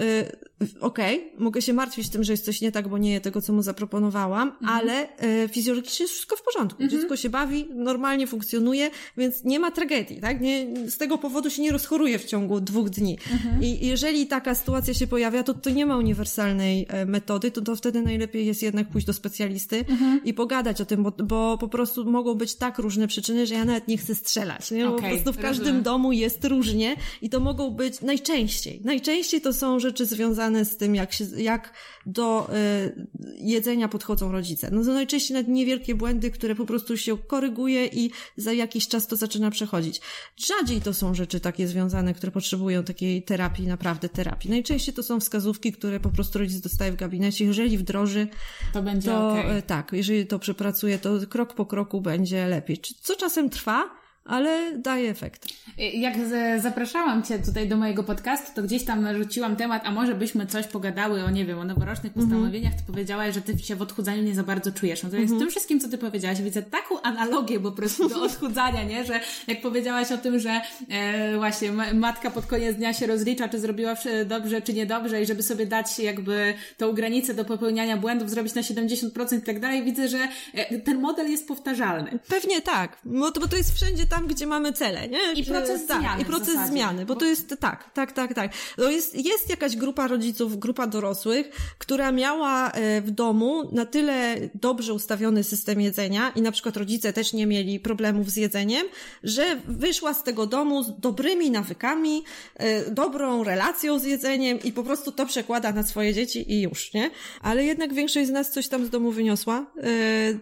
okej, 0.79 1.17
okay, 1.17 1.43
mogę 1.43 1.61
się 1.61 1.73
martwić 1.73 2.09
tym, 2.09 2.23
że 2.23 2.33
jest 2.33 2.45
coś 2.45 2.61
nie 2.61 2.71
tak, 2.71 2.87
bo 2.87 2.97
nie 2.97 3.11
je 3.11 3.21
tego, 3.21 3.41
co 3.41 3.53
mu 3.53 3.61
zaproponowałam, 3.61 4.49
mhm. 4.49 4.69
ale 4.69 5.07
yy, 5.41 5.47
fizjologicznie 5.47 6.03
jest 6.03 6.13
wszystko 6.13 6.35
w 6.35 6.43
porządku. 6.43 6.83
Mhm. 6.83 7.01
Dziecko 7.01 7.17
się 7.17 7.29
bawi, 7.29 7.67
normalnie 7.75 8.27
funkcjonuje, 8.27 8.91
więc 9.17 9.43
nie 9.43 9.59
ma 9.59 9.71
tragedii, 9.71 10.21
tak? 10.21 10.41
Nie, 10.41 10.67
z 10.89 10.97
tego 10.97 11.17
powodu 11.17 11.49
się 11.49 11.61
nie 11.61 11.71
rozchoruje 11.71 12.19
w 12.19 12.25
ciągu 12.25 12.61
dwóch 12.61 12.89
dni. 12.89 13.17
Mhm. 13.31 13.63
I 13.63 13.87
jeżeli 13.87 14.27
taka 14.27 14.55
sytuacja 14.55 14.93
się 14.93 15.07
pojawia, 15.07 15.43
to 15.43 15.53
to 15.53 15.69
nie 15.69 15.85
ma 15.85 15.97
uniwersalnej 15.97 16.85
e, 16.89 17.05
metody, 17.05 17.51
to, 17.51 17.61
to 17.61 17.75
wtedy 17.75 18.01
najlepiej 18.01 18.45
jest 18.45 18.63
jednak 18.63 18.89
pójść 18.89 19.07
do 19.07 19.13
specjalisty 19.13 19.85
mhm. 19.89 20.21
i 20.25 20.33
pogadać 20.33 20.81
o 20.81 20.85
tym, 20.85 21.03
bo, 21.03 21.11
bo 21.11 21.57
po 21.57 21.67
prostu 21.67 22.11
mogą 22.11 22.35
być 22.35 22.55
tak 22.55 22.79
różne 22.79 23.07
przyczyny, 23.07 23.47
że 23.47 23.55
ja 23.55 23.65
nawet 23.65 23.87
nie 23.87 23.97
chcę 23.97 24.15
strzelać. 24.15 24.71
Nie? 24.71 24.89
Okay, 24.89 25.01
po 25.01 25.15
prostu 25.15 25.33
w 25.33 25.41
każdym 25.41 25.65
rozumiem. 25.65 25.83
domu 25.83 26.11
jest 26.11 26.45
różnie 26.45 26.95
i 27.21 27.29
to 27.29 27.39
mogą 27.39 27.69
być 27.69 28.01
najczęściej. 28.01 28.81
Najczęściej 28.83 29.41
to 29.41 29.53
są 29.53 29.79
rzeczy 29.79 30.05
związane 30.05 30.48
związane 30.49 30.65
z 30.65 30.77
tym, 30.77 30.95
jak, 30.95 31.13
się, 31.13 31.25
jak 31.37 31.73
do 32.05 32.49
y, 32.53 33.07
jedzenia 33.37 33.87
podchodzą 33.87 34.31
rodzice. 34.31 34.69
No 34.71 34.83
to 34.83 34.93
najczęściej 34.93 35.35
nawet 35.35 35.47
niewielkie 35.47 35.95
błędy, 35.95 36.31
które 36.31 36.55
po 36.55 36.65
prostu 36.65 36.97
się 36.97 37.17
koryguje 37.17 37.85
i 37.85 38.11
za 38.37 38.53
jakiś 38.53 38.87
czas 38.87 39.07
to 39.07 39.15
zaczyna 39.15 39.51
przechodzić. 39.51 40.01
Rzadziej 40.37 40.81
to 40.81 40.93
są 40.93 41.13
rzeczy 41.13 41.39
takie 41.39 41.67
związane, 41.67 42.13
które 42.13 42.31
potrzebują 42.31 42.83
takiej 42.83 43.23
terapii, 43.23 43.67
naprawdę 43.67 44.09
terapii. 44.09 44.49
Najczęściej 44.49 44.95
to 44.95 45.03
są 45.03 45.19
wskazówki, 45.19 45.71
które 45.71 45.99
po 45.99 46.09
prostu 46.09 46.39
rodzic 46.39 46.59
dostaje 46.59 46.91
w 46.91 46.95
gabinecie. 46.95 47.45
Jeżeli 47.45 47.77
wdroży, 47.77 48.27
to 48.73 48.83
będzie 48.83 49.09
to 49.09 49.29
okay. 49.29 49.61
tak, 49.61 49.91
jeżeli 49.93 50.27
to 50.27 50.39
przepracuje, 50.39 50.99
to 50.99 51.19
krok 51.29 51.53
po 51.53 51.65
kroku 51.65 52.01
będzie 52.01 52.47
lepiej. 52.47 52.77
Co 53.01 53.15
czasem 53.15 53.49
trwa, 53.49 53.98
ale 54.29 54.77
daje 54.77 55.09
efekt. 55.09 55.47
Jak 55.93 56.13
zapraszałam 56.59 57.23
Cię 57.23 57.39
tutaj 57.39 57.67
do 57.67 57.77
mojego 57.77 58.03
podcastu, 58.03 58.51
to 58.55 58.63
gdzieś 58.63 58.85
tam 58.85 59.17
rzuciłam 59.17 59.55
temat, 59.55 59.81
a 59.85 59.91
może 59.91 60.15
byśmy 60.15 60.47
coś 60.47 60.67
pogadały 60.67 61.23
o, 61.23 61.29
nie 61.29 61.45
wiem, 61.45 61.59
o 61.59 61.63
noworocznych 61.63 62.11
mhm. 62.11 62.27
postanowieniach, 62.27 62.71
mm 62.71 62.83
-hmm. 62.83 62.87
to 62.87 62.93
powiedziałaś, 62.93 63.33
że 63.35 63.41
Ty 63.41 63.59
się 63.59 63.75
w 63.75 63.81
odchudzaniu 63.81 64.23
nie 64.23 64.35
za 64.35 64.43
bardzo 64.43 64.71
czujesz. 64.71 65.03
No 65.03 65.09
to 65.09 65.15
jest 65.15 65.27
mm 65.27 65.37
-hmm. 65.37 65.41
tym 65.41 65.49
wszystkim, 65.49 65.79
co 65.79 65.89
Ty 65.89 65.97
powiedziałaś, 65.97 66.41
widzę 66.41 66.61
taką 66.61 67.01
analogię 67.01 67.59
po 67.59 67.71
prostu 67.71 68.09
do 68.09 68.23
odchudzania, 68.29 68.83
nie? 68.83 69.05
Że 69.05 69.19
jak 69.47 69.61
powiedziałaś 69.61 70.11
o 70.11 70.17
tym, 70.17 70.39
że 70.39 70.61
e, 70.89 71.37
właśnie 71.37 71.71
matka 71.93 72.31
pod 72.31 72.45
koniec 72.45 72.75
dnia 72.75 72.93
się 72.93 73.07
rozlicza, 73.07 73.49
czy 73.49 73.59
zrobiła 73.59 73.95
dobrze, 74.25 74.61
czy 74.61 74.73
niedobrze 74.73 75.21
i 75.21 75.25
żeby 75.25 75.43
sobie 75.43 75.65
dać 75.65 75.99
jakby 75.99 76.53
tą 76.77 76.93
granicę 76.93 77.33
do 77.33 77.45
popełniania 77.45 77.97
błędów, 77.97 78.29
zrobić 78.29 78.55
na 78.55 78.61
70% 78.61 79.37
i 79.37 79.41
tak 79.41 79.59
dalej, 79.59 79.83
widzę, 79.83 80.07
że 80.07 80.27
e, 80.53 80.79
ten 80.79 80.99
model 81.01 81.31
jest 81.31 81.47
powtarzalny. 81.47 82.19
Pewnie 82.27 82.61
tak, 82.61 82.97
bo 83.05 83.31
to, 83.31 83.41
bo 83.41 83.47
to 83.47 83.57
jest 83.57 83.75
wszędzie 83.75 84.05
tam, 84.19 84.27
gdzie 84.27 84.47
mamy 84.47 84.73
cele, 84.73 85.07
nie? 85.07 85.33
I 85.33 85.45
proces 85.45 85.85
tak, 85.85 85.99
zmiany. 85.99 86.21
I 86.21 86.25
proces 86.25 86.67
zmiany, 86.67 87.05
bo, 87.05 87.13
bo, 87.13 87.19
to 87.19 87.25
jest 87.25 87.55
tak, 87.59 87.93
tak, 87.93 88.11
tak, 88.11 88.33
tak. 88.33 88.51
To 88.75 88.89
jest, 88.89 89.25
jest 89.25 89.49
jakaś 89.49 89.75
grupa 89.75 90.07
rodziców, 90.07 90.59
grupa 90.59 90.87
dorosłych, 90.87 91.49
która 91.77 92.11
miała 92.11 92.71
e, 92.71 93.01
w 93.01 93.11
domu 93.11 93.69
na 93.71 93.85
tyle 93.85 94.35
dobrze 94.53 94.93
ustawiony 94.93 95.43
system 95.43 95.81
jedzenia 95.81 96.31
i 96.35 96.41
na 96.41 96.51
przykład 96.51 96.77
rodzice 96.77 97.13
też 97.13 97.33
nie 97.33 97.47
mieli 97.47 97.79
problemów 97.79 98.29
z 98.29 98.35
jedzeniem, 98.35 98.87
że 99.23 99.43
wyszła 99.67 100.13
z 100.13 100.23
tego 100.23 100.45
domu 100.45 100.83
z 100.83 100.99
dobrymi 100.99 101.51
nawykami, 101.51 102.23
e, 102.55 102.91
dobrą 102.91 103.43
relacją 103.43 103.99
z 103.99 104.03
jedzeniem 104.03 104.59
i 104.63 104.71
po 104.71 104.83
prostu 104.83 105.11
to 105.11 105.25
przekłada 105.25 105.71
na 105.71 105.83
swoje 105.83 106.13
dzieci 106.13 106.53
i 106.53 106.61
już, 106.61 106.93
nie? 106.93 107.11
Ale 107.41 107.63
jednak 107.63 107.93
większość 107.93 108.27
z 108.27 108.31
nas 108.31 108.51
coś 108.51 108.67
tam 108.67 108.85
z 108.85 108.89
domu 108.89 109.11
wyniosła, 109.11 109.65
e, 109.77 109.89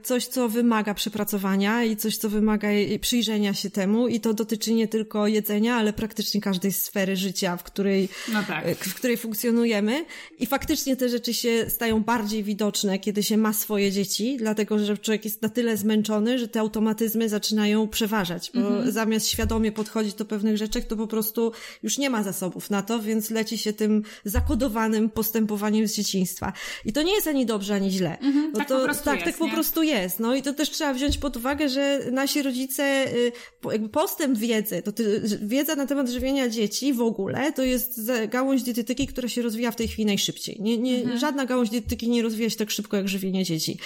coś, 0.03 0.25
co 0.25 0.49
wymaga 0.49 0.93
przepracowania 0.93 1.83
i 1.83 1.95
coś, 1.95 2.17
co 2.17 2.29
wymaga 2.29 2.67
przyjrzenia 3.01 3.53
się 3.53 3.66
temu 3.71 4.07
i 4.07 4.19
to 4.19 4.33
dotyczy 4.33 4.73
nie 4.73 4.87
tylko 4.87 5.27
jedzenia, 5.27 5.75
ale 5.75 5.93
praktycznie 5.93 6.41
każdej 6.41 6.71
sfery 6.71 7.15
życia, 7.15 7.57
w 7.57 7.63
której, 7.63 8.09
no 8.33 8.43
tak. 8.47 8.65
E, 8.65 8.75
w 8.75 8.95
której 8.95 9.17
funkcjonujemy. 9.17 10.05
I 10.39 10.45
faktycznie 10.45 10.95
te 10.95 11.09
rzeczy 11.09 11.33
się 11.33 11.69
stają 11.69 12.03
bardziej 12.03 12.43
widoczne, 12.43 12.99
kiedy 12.99 13.23
się 13.23 13.37
ma 13.37 13.53
swoje 13.53 13.91
dzieci, 13.91 14.37
dlatego 14.39 14.79
że 14.79 14.97
człowiek 14.97 15.25
jest 15.25 15.41
na 15.41 15.49
tyle 15.49 15.77
zmęczony, 15.77 16.39
że 16.39 16.47
te 16.47 16.59
automatyzmy 16.59 17.29
zaczynają 17.29 17.87
przeważać, 17.87 18.51
bo 18.53 18.59
mhm. 18.59 18.91
zamiast 18.91 19.27
świadomie 19.27 19.71
podchodzić 19.71 20.13
do 20.13 20.25
pewnych 20.25 20.57
rzeczy, 20.57 20.81
to 20.81 20.95
po 20.95 21.07
prostu 21.07 21.51
już 21.83 21.97
nie 21.97 22.09
ma 22.09 22.23
zasobów 22.23 22.69
na 22.69 22.81
to, 22.81 22.99
więc 22.99 23.29
leci 23.29 23.57
się 23.57 23.73
tym 23.73 24.03
zakodowanym 24.25 25.09
postępowaniem 25.09 25.87
z 25.87 25.93
dzieciństwa. 25.93 26.53
I 26.85 26.93
to 26.93 27.01
nie 27.01 27.15
jest 27.15 27.27
ani 27.27 27.45
dobrze, 27.45 27.75
ani 27.75 27.91
źle. 27.91 28.19
Mhm, 28.19 28.51
tak 28.51 28.67
to, 28.67 28.77
po 28.77 28.83
prostu 28.83 29.05
tak, 29.05 29.15
jest, 29.15 29.25
tak 29.25 29.37
po 29.37 29.55
prostu 29.55 29.83
jest. 29.83 30.19
No 30.19 30.35
i 30.35 30.41
to 30.41 30.53
też 30.53 30.69
trzeba 30.69 30.93
wziąć 30.93 31.17
pod 31.17 31.37
uwagę, 31.37 31.69
że 31.69 31.99
nasi 32.11 32.41
rodzice 32.41 33.13
y, 33.13 33.31
jakby 33.71 33.89
postęp 33.89 34.37
wiedzy, 34.37 34.81
to 34.81 34.91
ty, 34.91 35.21
wiedza 35.41 35.75
na 35.75 35.85
temat 35.85 36.09
żywienia 36.09 36.49
dzieci 36.49 36.93
w 36.93 37.01
ogóle, 37.01 37.53
to 37.53 37.63
jest 37.63 38.11
gałąź 38.29 38.63
dietetyki, 38.63 39.07
która 39.07 39.27
się 39.27 39.41
rozwija 39.41 39.71
w 39.71 39.75
tej 39.75 39.87
chwili 39.87 40.05
najszybciej. 40.05 40.57
Nie, 40.61 40.77
nie, 40.77 40.97
mhm. 40.97 41.19
Żadna 41.19 41.45
gałąź 41.45 41.69
dietetyki 41.69 42.09
nie 42.09 42.21
rozwija 42.21 42.49
się 42.49 42.55
tak 42.55 42.71
szybko 42.71 42.97
jak 42.97 43.07
żywienie 43.07 43.43
dzieci. 43.43 43.77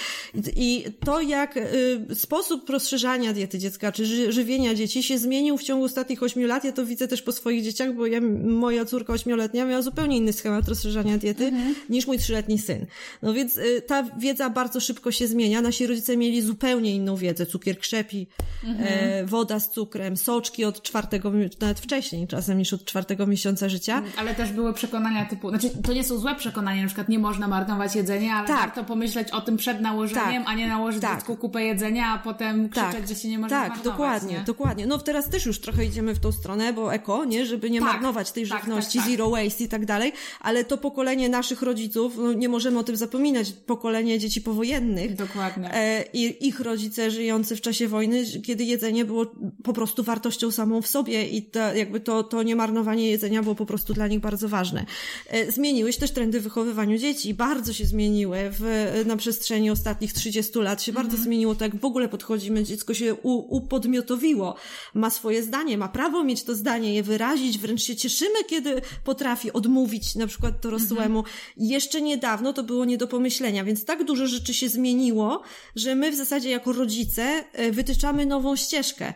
I, 0.55 0.85
to, 1.05 1.21
jak 1.21 1.57
y, 1.57 2.15
sposób 2.15 2.69
rozszerzania 2.69 3.33
diety 3.33 3.59
dziecka, 3.59 3.91
czy 3.91 4.05
ży, 4.05 4.31
żywienia 4.31 4.75
dzieci 4.75 5.03
się 5.03 5.17
zmienił 5.17 5.57
w 5.57 5.63
ciągu 5.63 5.85
ostatnich 5.85 6.23
ośmiu 6.23 6.47
lat, 6.47 6.63
ja 6.63 6.71
to 6.71 6.85
widzę 6.85 7.07
też 7.07 7.21
po 7.21 7.31
swoich 7.31 7.63
dzieciach, 7.63 7.95
bo 7.95 8.07
ja, 8.07 8.21
moja 8.43 8.85
córka 8.85 9.13
ośmioletnia 9.13 9.65
miała 9.65 9.81
zupełnie 9.81 10.17
inny 10.17 10.33
schemat 10.33 10.67
rozszerzania 10.67 11.17
diety 11.17 11.45
mhm. 11.45 11.75
niż 11.89 12.07
mój 12.07 12.17
trzyletni 12.17 12.59
syn. 12.59 12.85
No 13.21 13.33
więc 13.33 13.57
y, 13.57 13.81
ta 13.87 14.03
wiedza 14.03 14.49
bardzo 14.49 14.79
szybko 14.79 15.11
się 15.11 15.27
zmienia. 15.27 15.61
Nasi 15.61 15.87
rodzice 15.87 16.17
mieli 16.17 16.41
zupełnie 16.41 16.95
inną 16.95 17.15
wiedzę. 17.15 17.45
Cukier 17.45 17.79
krzepi, 17.79 18.27
mhm. 18.63 18.87
e, 18.89 19.25
woda 19.25 19.60
z 19.61 19.69
cukrem, 19.69 20.17
soczki 20.17 20.65
od 20.65 20.81
czwartego, 20.81 21.31
nawet 21.61 21.79
wcześniej 21.79 22.27
czasem 22.27 22.57
niż 22.57 22.73
od 22.73 22.85
czwartego 22.85 23.27
miesiąca 23.27 23.69
życia. 23.69 23.97
Mm, 23.97 24.11
ale 24.17 24.35
też 24.35 24.51
były 24.51 24.73
przekonania 24.73 25.25
typu, 25.25 25.49
znaczy 25.49 25.69
to 25.83 25.93
nie 25.93 26.03
są 26.03 26.17
złe 26.17 26.35
przekonania, 26.35 26.81
na 26.81 26.87
przykład 26.87 27.09
nie 27.09 27.19
można 27.19 27.47
marnować 27.47 27.95
jedzenia, 27.95 28.33
ale 28.35 28.47
tak. 28.47 28.59
warto 28.59 28.83
pomyśleć 28.83 29.31
o 29.31 29.41
tym 29.41 29.57
przed 29.57 29.81
nałożeniem, 29.81 30.43
tak. 30.43 30.53
a 30.53 30.55
nie 30.55 30.67
nałożyć 30.67 31.01
tak. 31.01 31.17
dziecku 31.17 31.35
kupę 31.35 31.63
jedzenia, 31.63 32.05
a 32.07 32.17
potem 32.17 32.69
krzyczeć, 32.69 32.91
tak. 32.93 33.07
że 33.07 33.15
się 33.15 33.29
nie 33.29 33.39
może 33.39 33.49
tak, 33.49 33.69
marnować. 33.69 33.83
Tak, 33.83 33.93
dokładnie, 33.93 34.33
nie? 34.33 34.43
dokładnie. 34.43 34.87
No 34.87 34.97
teraz 34.97 35.29
też 35.29 35.45
już 35.45 35.59
trochę 35.59 35.85
idziemy 35.85 36.15
w 36.15 36.19
tą 36.19 36.31
stronę, 36.31 36.73
bo 36.73 36.93
eko, 36.93 37.25
nie, 37.25 37.45
żeby 37.45 37.69
nie 37.69 37.79
tak. 37.79 37.93
marnować 37.93 38.31
tej 38.31 38.47
tak, 38.47 38.59
żywności, 38.61 38.99
zero 39.09 39.29
waste 39.29 39.63
i 39.63 39.67
tak 39.67 39.85
dalej, 39.85 40.13
ale 40.39 40.63
to 40.65 40.77
pokolenie 40.77 41.29
naszych 41.29 41.61
rodziców, 41.61 42.13
no 42.17 42.33
nie 42.33 42.49
możemy 42.49 42.79
o 42.79 42.83
tym 42.83 42.95
zapominać, 42.95 43.51
pokolenie 43.51 44.19
dzieci 44.19 44.41
powojennych. 44.41 45.15
Dokładnie. 45.15 45.73
E, 45.73 46.03
I 46.13 46.47
ich 46.47 46.59
rodzice 46.59 47.11
żyjący 47.11 47.55
w 47.55 47.61
czasie 47.61 47.87
wojny, 47.87 48.25
kiedy 48.43 48.63
jedzenie 48.63 49.05
było 49.05 49.25
po 49.63 49.73
prostu 49.73 50.03
wartością 50.03 50.51
samą 50.51 50.81
w 50.81 50.87
sobie 50.87 51.27
i 51.27 51.41
to, 51.41 51.73
jakby 51.75 51.99
to, 51.99 52.23
to 52.23 52.43
niemarnowanie 52.43 53.09
jedzenia 53.09 53.43
było 53.43 53.55
po 53.55 53.65
prostu 53.65 53.93
dla 53.93 54.07
nich 54.07 54.19
bardzo 54.19 54.49
ważne. 54.49 54.85
E, 55.27 55.51
zmieniły 55.51 55.93
się 55.93 55.99
też 55.99 56.11
trendy 56.11 56.39
w 56.39 56.43
wychowywaniu 56.43 56.97
dzieci. 56.97 57.33
Bardzo 57.33 57.73
się 57.73 57.85
zmieniły 57.85 58.37
w, 58.51 59.03
na 59.05 59.17
przestrzeni 59.17 59.71
ostatnich 59.71 60.13
30 60.13 60.59
lat. 60.59 60.83
Się 60.83 60.93
bardzo 60.93 61.11
mhm. 61.11 61.23
zmieniło 61.23 61.55
to, 61.55 61.65
jak 61.65 61.75
w 61.75 61.85
ogóle 61.85 62.09
podchodzimy. 62.09 62.63
Dziecko 62.63 62.93
się 62.93 63.13
u, 63.13 63.55
upodmiotowiło. 63.55 64.55
Ma 64.93 65.09
swoje 65.09 65.43
zdanie, 65.43 65.77
ma 65.77 65.87
prawo 65.87 66.23
mieć 66.23 66.43
to 66.43 66.55
zdanie, 66.55 66.93
je 66.93 67.03
wyrazić. 67.03 67.57
Wręcz 67.57 67.83
się 67.83 67.95
cieszymy, 67.95 68.43
kiedy 68.47 68.81
potrafi 69.03 69.53
odmówić 69.53 70.15
na 70.15 70.27
przykład 70.27 70.59
dorosłemu. 70.59 71.19
Mhm. 71.19 71.35
Jeszcze 71.57 72.01
niedawno 72.01 72.53
to 72.53 72.63
było 72.63 72.85
nie 72.85 72.97
do 72.97 73.07
pomyślenia, 73.07 73.63
więc 73.63 73.85
tak 73.85 74.03
dużo 74.03 74.27
rzeczy 74.27 74.53
się 74.53 74.69
zmieniło, 74.69 75.41
że 75.75 75.95
my 75.95 76.11
w 76.11 76.15
zasadzie 76.15 76.49
jako 76.49 76.73
rodzice 76.73 77.43
e, 77.53 77.71
wytyczamy 77.71 78.25
nową 78.25 78.55
ścieżkę. 78.55 79.13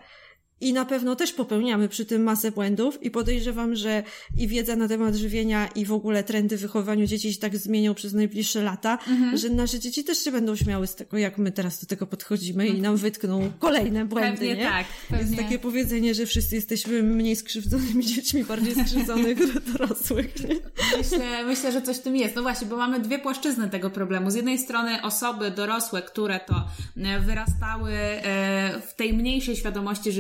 I 0.62 0.74
na 0.74 0.86
pewno 0.86 1.16
też 1.16 1.34
popełniamy 1.34 1.90
przy 1.90 2.06
tym 2.06 2.24
masę 2.24 2.52
błędów 2.52 3.04
i 3.04 3.12
podejrzewam, 3.12 3.76
że 3.76 4.04
i 4.38 4.48
wiedza 4.48 4.76
na 4.76 4.88
temat 4.88 5.16
żywienia 5.16 5.68
i 5.68 5.86
w 5.86 5.94
ogóle 5.94 6.24
trendy 6.24 6.58
w 6.58 6.62
wychowywaniu 6.62 7.06
dzieci 7.06 7.34
się 7.34 7.40
tak 7.40 7.58
zmienią 7.58 7.94
przez 7.94 8.14
najbliższe 8.14 8.62
lata, 8.62 8.98
mhm. 9.08 9.38
że 9.38 9.50
nasze 9.50 9.80
dzieci 9.80 10.04
też 10.04 10.18
się 10.18 10.32
będą 10.32 10.56
śmiały 10.56 10.88
z 10.88 10.96
tego, 10.96 11.18
jak 11.18 11.38
my 11.38 11.52
teraz 11.52 11.82
do 11.82 11.88
tego 11.88 12.08
podchodzimy 12.08 12.68
i 12.68 12.82
nam 12.82 12.98
wytkną 12.98 13.52
kolejne 13.60 14.06
błędy, 14.06 14.38
pewnie 14.38 14.56
nie? 14.56 14.64
tak. 14.64 14.86
Pewnie. 15.10 15.26
Jest 15.26 15.38
takie 15.38 15.60
powiedzenie, 15.60 16.16
że 16.16 16.26
wszyscy 16.26 16.56
jesteśmy 16.56 17.04
mniej 17.04 17.36
skrzywdzonymi 17.36 18.06
dziećmi, 18.06 18.44
bardziej 18.44 18.76
skrzywdzonych 18.76 19.38
dorosłych, 19.74 20.50
nie? 20.50 20.56
Myślę, 20.98 21.44
myślę, 21.46 21.72
że 21.72 21.82
coś 21.82 21.98
w 21.98 22.02
tym 22.02 22.16
jest. 22.16 22.36
No 22.36 22.42
właśnie, 22.42 22.68
bo 22.68 22.78
mamy 22.78 23.00
dwie 23.00 23.20
płaszczyzny 23.20 23.70
tego 23.70 23.90
problemu. 23.90 24.32
Z 24.32 24.36
jednej 24.36 24.58
strony 24.58 25.02
osoby 25.02 25.52
dorosłe, 25.52 26.02
które 26.02 26.40
to 26.40 26.68
e, 26.98 27.20
wyrastały 27.20 27.92
e, 27.92 28.82
w 28.88 28.94
tej 28.94 29.14
mniejszej 29.14 29.56
świadomości 29.56 30.12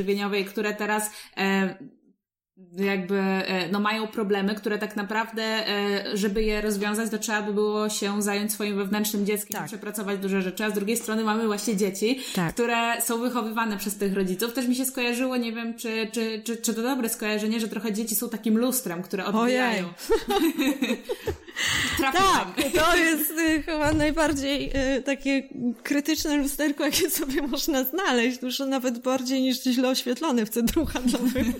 które 0.45 0.73
teraz 0.73 1.11
e, 1.37 1.75
jakby 2.77 3.19
e, 3.19 3.69
no 3.71 3.79
mają 3.79 4.07
problemy, 4.07 4.55
które 4.55 4.77
tak 4.77 4.95
naprawdę, 4.95 5.43
e, 5.43 6.17
żeby 6.17 6.43
je 6.43 6.61
rozwiązać, 6.61 7.11
to 7.11 7.17
trzeba 7.17 7.41
by 7.41 7.53
było 7.53 7.89
się 7.89 8.21
zająć 8.21 8.53
swoim 8.53 8.77
wewnętrznym 8.77 9.25
dzieckiem 9.25 9.59
tak. 9.59 9.67
przepracować 9.67 10.19
duże 10.19 10.41
rzeczy, 10.41 10.65
a 10.65 10.69
z 10.69 10.73
drugiej 10.73 10.97
strony 10.97 11.23
mamy 11.23 11.47
właśnie 11.47 11.75
dzieci, 11.75 12.19
tak. 12.35 12.53
które 12.53 13.01
są 13.01 13.19
wychowywane 13.21 13.77
przez 13.77 13.97
tych 13.97 14.13
rodziców. 14.13 14.53
Też 14.53 14.67
mi 14.67 14.75
się 14.75 14.85
skojarzyło, 14.85 15.37
nie 15.37 15.53
wiem, 15.53 15.77
czy, 15.77 16.07
czy, 16.11 16.41
czy, 16.45 16.57
czy 16.57 16.73
to 16.73 16.81
dobre 16.81 17.09
skojarzenie, 17.09 17.59
że 17.59 17.67
trochę 17.67 17.93
dzieci 17.93 18.15
są 18.15 18.29
takim 18.29 18.57
lustrem, 18.57 19.03
które 19.03 19.25
odbijają. 19.25 19.87
tak, 22.13 22.55
to 22.73 22.95
jest 22.95 23.31
y, 23.31 23.63
chyba 23.63 23.93
najbardziej 23.93 24.71
y, 24.97 25.01
takie 25.01 25.43
krytyczne 25.83 26.37
lusterko, 26.37 26.85
jakie 26.85 27.09
sobie 27.09 27.41
można 27.41 27.83
znaleźć. 27.83 28.41
Już 28.41 28.59
nawet 28.59 28.99
bardziej 28.99 29.41
niż 29.41 29.63
źle 29.63 29.89
oświetlone 29.89 30.45
w 30.45 30.49
centrum 30.49 30.85
handlowym. 30.85 31.53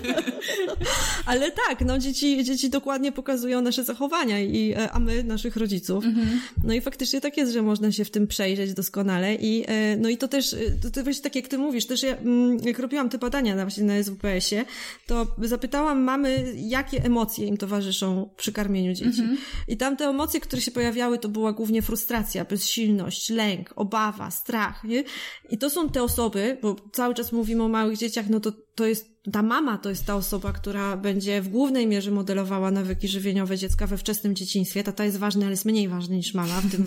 Ale 1.26 1.50
tak, 1.50 1.80
no 1.86 1.98
dzieci, 1.98 2.44
dzieci 2.44 2.70
dokładnie 2.70 3.12
pokazują 3.12 3.62
nasze 3.62 3.84
zachowania, 3.84 4.40
i, 4.40 4.72
e, 4.72 4.90
a 4.92 4.98
my 4.98 5.24
naszych 5.24 5.56
rodziców. 5.56 6.04
Mhm. 6.04 6.40
No 6.64 6.74
i 6.74 6.80
faktycznie 6.80 7.20
tak 7.20 7.36
jest, 7.36 7.52
że 7.52 7.62
można 7.62 7.92
się 7.92 8.04
w 8.04 8.10
tym 8.10 8.26
przejrzeć 8.26 8.74
doskonale 8.74 9.34
i 9.34 9.64
no 9.98 10.08
i 10.08 10.16
to 10.16 10.28
też, 10.28 10.56
to, 10.82 10.90
to 10.90 11.02
właśnie 11.02 11.22
tak 11.22 11.36
jak 11.36 11.48
ty 11.48 11.58
mówisz, 11.58 11.86
też 11.86 12.02
ja, 12.02 12.16
mm, 12.16 12.58
jak 12.64 12.78
robiłam 12.78 13.08
te 13.08 13.18
badania 13.18 13.54
na, 13.54 13.64
właśnie 13.64 13.84
na 13.84 14.02
SWPS-ie, 14.02 14.64
to 15.06 15.26
zapytałam 15.38 16.02
mamy, 16.02 16.54
jakie 16.56 17.04
emocje 17.04 17.46
im 17.46 17.56
towarzyszą 17.56 18.28
przy 18.36 18.52
karmieniu 18.52 18.94
dzieci. 18.94 19.09
Mhm. 19.18 19.38
I 19.68 19.76
tam 19.76 19.96
te 19.96 20.04
emocje, 20.04 20.40
które 20.40 20.62
się 20.62 20.70
pojawiały, 20.70 21.18
to 21.18 21.28
była 21.28 21.52
głównie 21.52 21.82
frustracja, 21.82 22.44
bezsilność, 22.44 23.30
lęk, 23.30 23.72
obawa, 23.76 24.30
strach, 24.30 24.84
nie? 24.84 25.04
I 25.50 25.58
to 25.58 25.70
są 25.70 25.88
te 25.88 26.02
osoby, 26.02 26.58
bo 26.62 26.76
cały 26.92 27.14
czas 27.14 27.32
mówimy 27.32 27.62
o 27.62 27.68
małych 27.68 27.98
dzieciach, 27.98 28.28
no 28.28 28.40
to 28.40 28.52
to 28.74 28.86
jest 28.86 29.09
ta 29.32 29.42
mama 29.42 29.78
to 29.78 29.90
jest 29.90 30.06
ta 30.06 30.14
osoba, 30.14 30.52
która 30.52 30.96
będzie 30.96 31.42
w 31.42 31.48
głównej 31.48 31.86
mierze 31.86 32.10
modelowała 32.10 32.70
nawyki 32.70 33.08
żywieniowe 33.08 33.58
dziecka 33.58 33.86
we 33.86 33.96
wczesnym 33.96 34.34
dzieciństwie. 34.34 34.84
Tata 34.84 35.04
jest 35.04 35.16
ważny, 35.16 35.44
ale 35.44 35.50
jest 35.50 35.64
mniej 35.64 35.88
ważny 35.88 36.16
niż 36.16 36.34
mama 36.34 36.60
w 36.60 36.70
tym, 36.70 36.84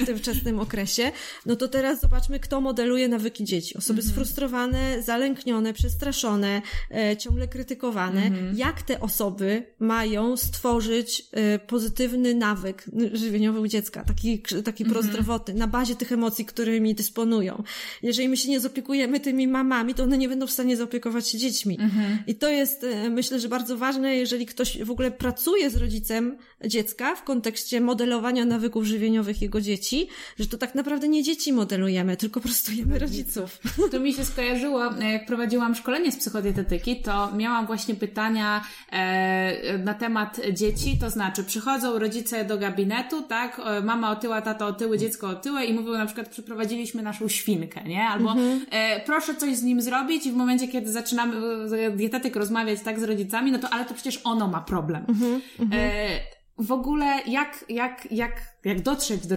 w 0.00 0.06
tym 0.06 0.18
wczesnym 0.18 0.60
okresie. 0.60 1.12
No 1.46 1.56
to 1.56 1.68
teraz 1.68 2.00
zobaczmy, 2.00 2.40
kto 2.40 2.60
modeluje 2.60 3.08
nawyki 3.08 3.44
dzieci. 3.44 3.78
Osoby 3.78 4.00
mhm. 4.00 4.12
sfrustrowane, 4.12 5.02
zalęknione, 5.02 5.72
przestraszone, 5.72 6.62
e, 6.90 7.16
ciągle 7.16 7.48
krytykowane. 7.48 8.22
Mhm. 8.22 8.58
Jak 8.58 8.82
te 8.82 9.00
osoby 9.00 9.66
mają 9.78 10.36
stworzyć 10.36 11.28
e, 11.32 11.58
pozytywny 11.58 12.34
nawyk 12.34 12.84
żywieniowy 13.12 13.60
u 13.60 13.66
dziecka, 13.66 14.04
taki, 14.04 14.42
taki 14.64 14.84
mhm. 14.84 14.90
prozdrowotny, 14.90 15.54
na 15.54 15.66
bazie 15.66 15.96
tych 15.96 16.12
emocji, 16.12 16.44
którymi 16.44 16.94
dysponują. 16.94 17.62
Jeżeli 18.02 18.28
my 18.28 18.36
się 18.36 18.50
nie 18.50 18.60
zaopiekujemy 18.60 19.20
tymi 19.20 19.48
mamami, 19.48 19.94
to 19.94 20.02
one 20.02 20.18
nie 20.18 20.28
będą 20.28 20.46
w 20.46 20.50
stanie 20.50 20.76
zaopiekować 20.76 21.28
się 21.28 21.38
dziećmi. 21.38 21.69
Mhm. 21.80 22.18
I 22.26 22.34
to 22.34 22.48
jest, 22.48 22.84
e, 22.84 23.10
myślę, 23.10 23.40
że 23.40 23.48
bardzo 23.48 23.76
ważne, 23.76 24.16
jeżeli 24.16 24.46
ktoś 24.46 24.82
w 24.82 24.90
ogóle 24.90 25.10
pracuje 25.10 25.70
z 25.70 25.76
rodzicem 25.76 26.36
dziecka 26.64 27.14
w 27.14 27.24
kontekście 27.24 27.80
modelowania 27.80 28.44
nawyków 28.44 28.84
żywieniowych 28.84 29.42
jego 29.42 29.60
dzieci, 29.60 30.08
że 30.38 30.46
to 30.46 30.58
tak 30.58 30.74
naprawdę 30.74 31.08
nie 31.08 31.22
dzieci 31.22 31.52
modelujemy, 31.52 32.16
tylko 32.16 32.40
prostujemy 32.40 32.98
rodziców. 32.98 33.58
To 33.90 34.00
mi 34.00 34.14
się 34.14 34.24
skojarzyło, 34.24 34.84
jak 35.12 35.26
prowadziłam 35.26 35.74
szkolenie 35.74 36.12
z 36.12 36.16
psychodietetyki, 36.16 37.02
to 37.02 37.32
miałam 37.36 37.66
właśnie 37.66 37.94
pytania 37.94 38.64
e, 38.92 39.78
na 39.78 39.94
temat 39.94 40.40
dzieci, 40.52 40.98
to 41.00 41.10
znaczy 41.10 41.44
przychodzą 41.44 41.98
rodzice 41.98 42.44
do 42.44 42.58
gabinetu, 42.58 43.22
tak, 43.22 43.60
mama 43.84 44.10
otyła, 44.10 44.42
tato 44.42 44.66
otyły, 44.66 44.98
dziecko 44.98 45.28
otyłe 45.28 45.64
i 45.64 45.74
mówią 45.74 45.92
na 45.92 46.06
przykład 46.06 46.28
przyprowadziliśmy 46.28 47.02
naszą 47.02 47.28
świnkę, 47.28 47.84
nie? 47.84 48.04
Albo 48.04 48.32
mhm. 48.32 48.66
e, 48.70 49.00
proszę 49.00 49.34
coś 49.34 49.56
z 49.56 49.62
nim 49.62 49.82
zrobić 49.82 50.26
i 50.26 50.32
w 50.32 50.34
momencie, 50.34 50.68
kiedy 50.68 50.92
zaczynamy 50.92 51.36
e, 51.59 51.59
dietetyk 51.96 52.36
rozmawiać 52.36 52.80
tak 52.80 53.00
z 53.00 53.02
rodzicami, 53.02 53.52
no 53.52 53.58
to 53.58 53.68
ale 53.70 53.84
to 53.84 53.94
przecież 53.94 54.20
ono 54.24 54.48
ma 54.48 54.60
problem. 54.60 55.04
Mhm. 55.08 55.40
Mhm. 55.58 55.82
E, 55.82 56.20
w 56.58 56.72
ogóle 56.72 57.20
jak, 57.26 57.64
jak, 57.68 58.12
jak, 58.12 58.42
jak 58.64 58.80
dotrzeć 58.80 59.26
do 59.26 59.36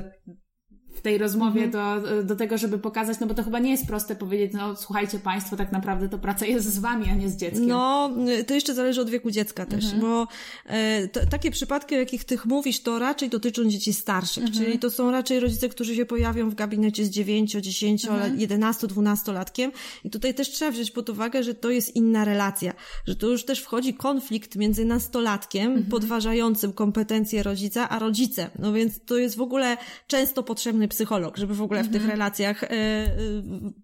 tej 1.01 1.17
rozmowie 1.17 1.63
mhm. 1.63 2.03
do, 2.03 2.23
do 2.23 2.36
tego, 2.36 2.58
żeby 2.58 2.79
pokazać, 2.79 3.19
no 3.19 3.27
bo 3.27 3.34
to 3.34 3.43
chyba 3.43 3.60
nie 3.60 3.71
jest 3.71 3.88
proste 3.88 4.15
powiedzieć, 4.15 4.53
no 4.53 4.75
słuchajcie 4.75 5.19
Państwo, 5.19 5.56
tak 5.56 5.71
naprawdę 5.71 6.10
to 6.10 6.19
praca 6.19 6.45
jest 6.45 6.73
z 6.73 6.79
Wami, 6.79 7.10
a 7.10 7.15
nie 7.15 7.29
z 7.29 7.38
dzieckiem. 7.38 7.67
No, 7.67 8.12
to 8.47 8.53
jeszcze 8.53 8.73
zależy 8.73 9.01
od 9.01 9.10
wieku 9.10 9.32
dziecka 9.32 9.65
też, 9.65 9.84
mhm. 9.84 10.01
bo 10.01 10.27
e, 10.65 11.08
to, 11.08 11.19
takie 11.25 11.51
przypadki, 11.51 11.95
o 11.95 11.97
jakich 11.97 12.25
Ty 12.25 12.38
mówisz, 12.45 12.82
to 12.82 12.99
raczej 12.99 13.29
dotyczą 13.29 13.65
dzieci 13.65 13.93
starszych, 13.93 14.43
mhm. 14.43 14.63
czyli 14.63 14.79
to 14.79 14.91
są 14.91 15.12
raczej 15.12 15.39
rodzice, 15.39 15.69
którzy 15.69 15.95
się 15.95 16.06
pojawią 16.06 16.49
w 16.49 16.56
gabinecie 16.56 17.06
z 17.06 17.10
9, 17.10 17.51
10, 17.51 18.06
mhm. 18.06 18.39
11, 18.39 18.88
12 18.88 19.32
latkiem 19.32 19.71
i 20.03 20.10
tutaj 20.10 20.34
też 20.34 20.49
trzeba 20.49 20.71
wziąć 20.71 20.91
pod 20.91 21.10
uwagę, 21.10 21.43
że 21.43 21.53
to 21.53 21.69
jest 21.69 21.95
inna 21.95 22.25
relacja, 22.25 22.73
że 23.08 23.15
tu 23.15 23.32
już 23.32 23.45
też 23.45 23.60
wchodzi 23.60 23.93
konflikt 23.93 24.56
między 24.56 24.86
nastolatkiem, 24.86 25.65
mhm. 25.65 25.86
podważającym 25.86 26.73
kompetencje 26.73 27.43
rodzica, 27.43 27.89
a 27.89 27.99
rodzicem, 27.99 28.49
no 28.60 28.73
więc 28.73 28.99
to 29.06 29.17
jest 29.17 29.38
w 29.38 29.41
ogóle 29.41 29.77
często 30.08 30.43
psycholog, 30.88 31.38
żeby 31.38 31.56
w 31.56 31.62
ogóle 31.62 31.84
w 31.84 31.88
tych 31.88 32.02
mhm. 32.02 32.12
relacjach 32.12 32.63
y, 32.63 32.67
y, 32.67 32.69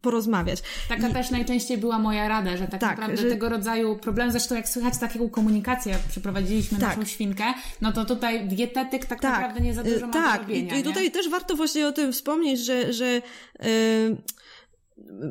porozmawiać. 0.02 0.64
Taka 0.90 1.10
I... 1.10 1.14
też 1.14 1.32
najczęściej 1.32 1.78
była 1.78 2.00
moja 2.00 2.28
rada, 2.28 2.58
że 2.58 2.68
tak, 2.68 2.82
tak 2.82 2.98
naprawdę 2.98 3.22
że... 3.22 3.30
tego 3.30 3.50
rodzaju 3.50 3.96
problem, 3.96 4.32
zresztą 4.32 4.56
jak 4.56 4.70
słychać 4.70 4.98
taką 4.98 5.30
komunikację, 5.30 5.92
jak 5.92 6.02
przeprowadziliśmy 6.02 6.80
tak. 6.80 6.90
naszą 6.90 7.10
świnkę, 7.10 7.44
no 7.82 7.92
to 7.92 8.06
tutaj 8.06 8.48
dietetyk 8.48 9.06
tak, 9.06 9.22
tak. 9.22 9.32
naprawdę 9.32 9.62
nie 9.62 9.74
za 9.74 9.84
dużo 9.84 10.08
ma 10.08 10.14
tak. 10.14 10.42
do 10.42 10.48
robienia. 10.48 10.76
I, 10.76 10.80
I 10.80 10.84
tutaj 10.84 11.12
też 11.12 11.30
warto 11.30 11.56
właśnie 11.56 11.88
o 11.88 11.92
tym 11.92 12.14
wspomnieć, 12.14 12.60
że, 12.60 12.94
że 12.94 13.22
yy 13.60 14.18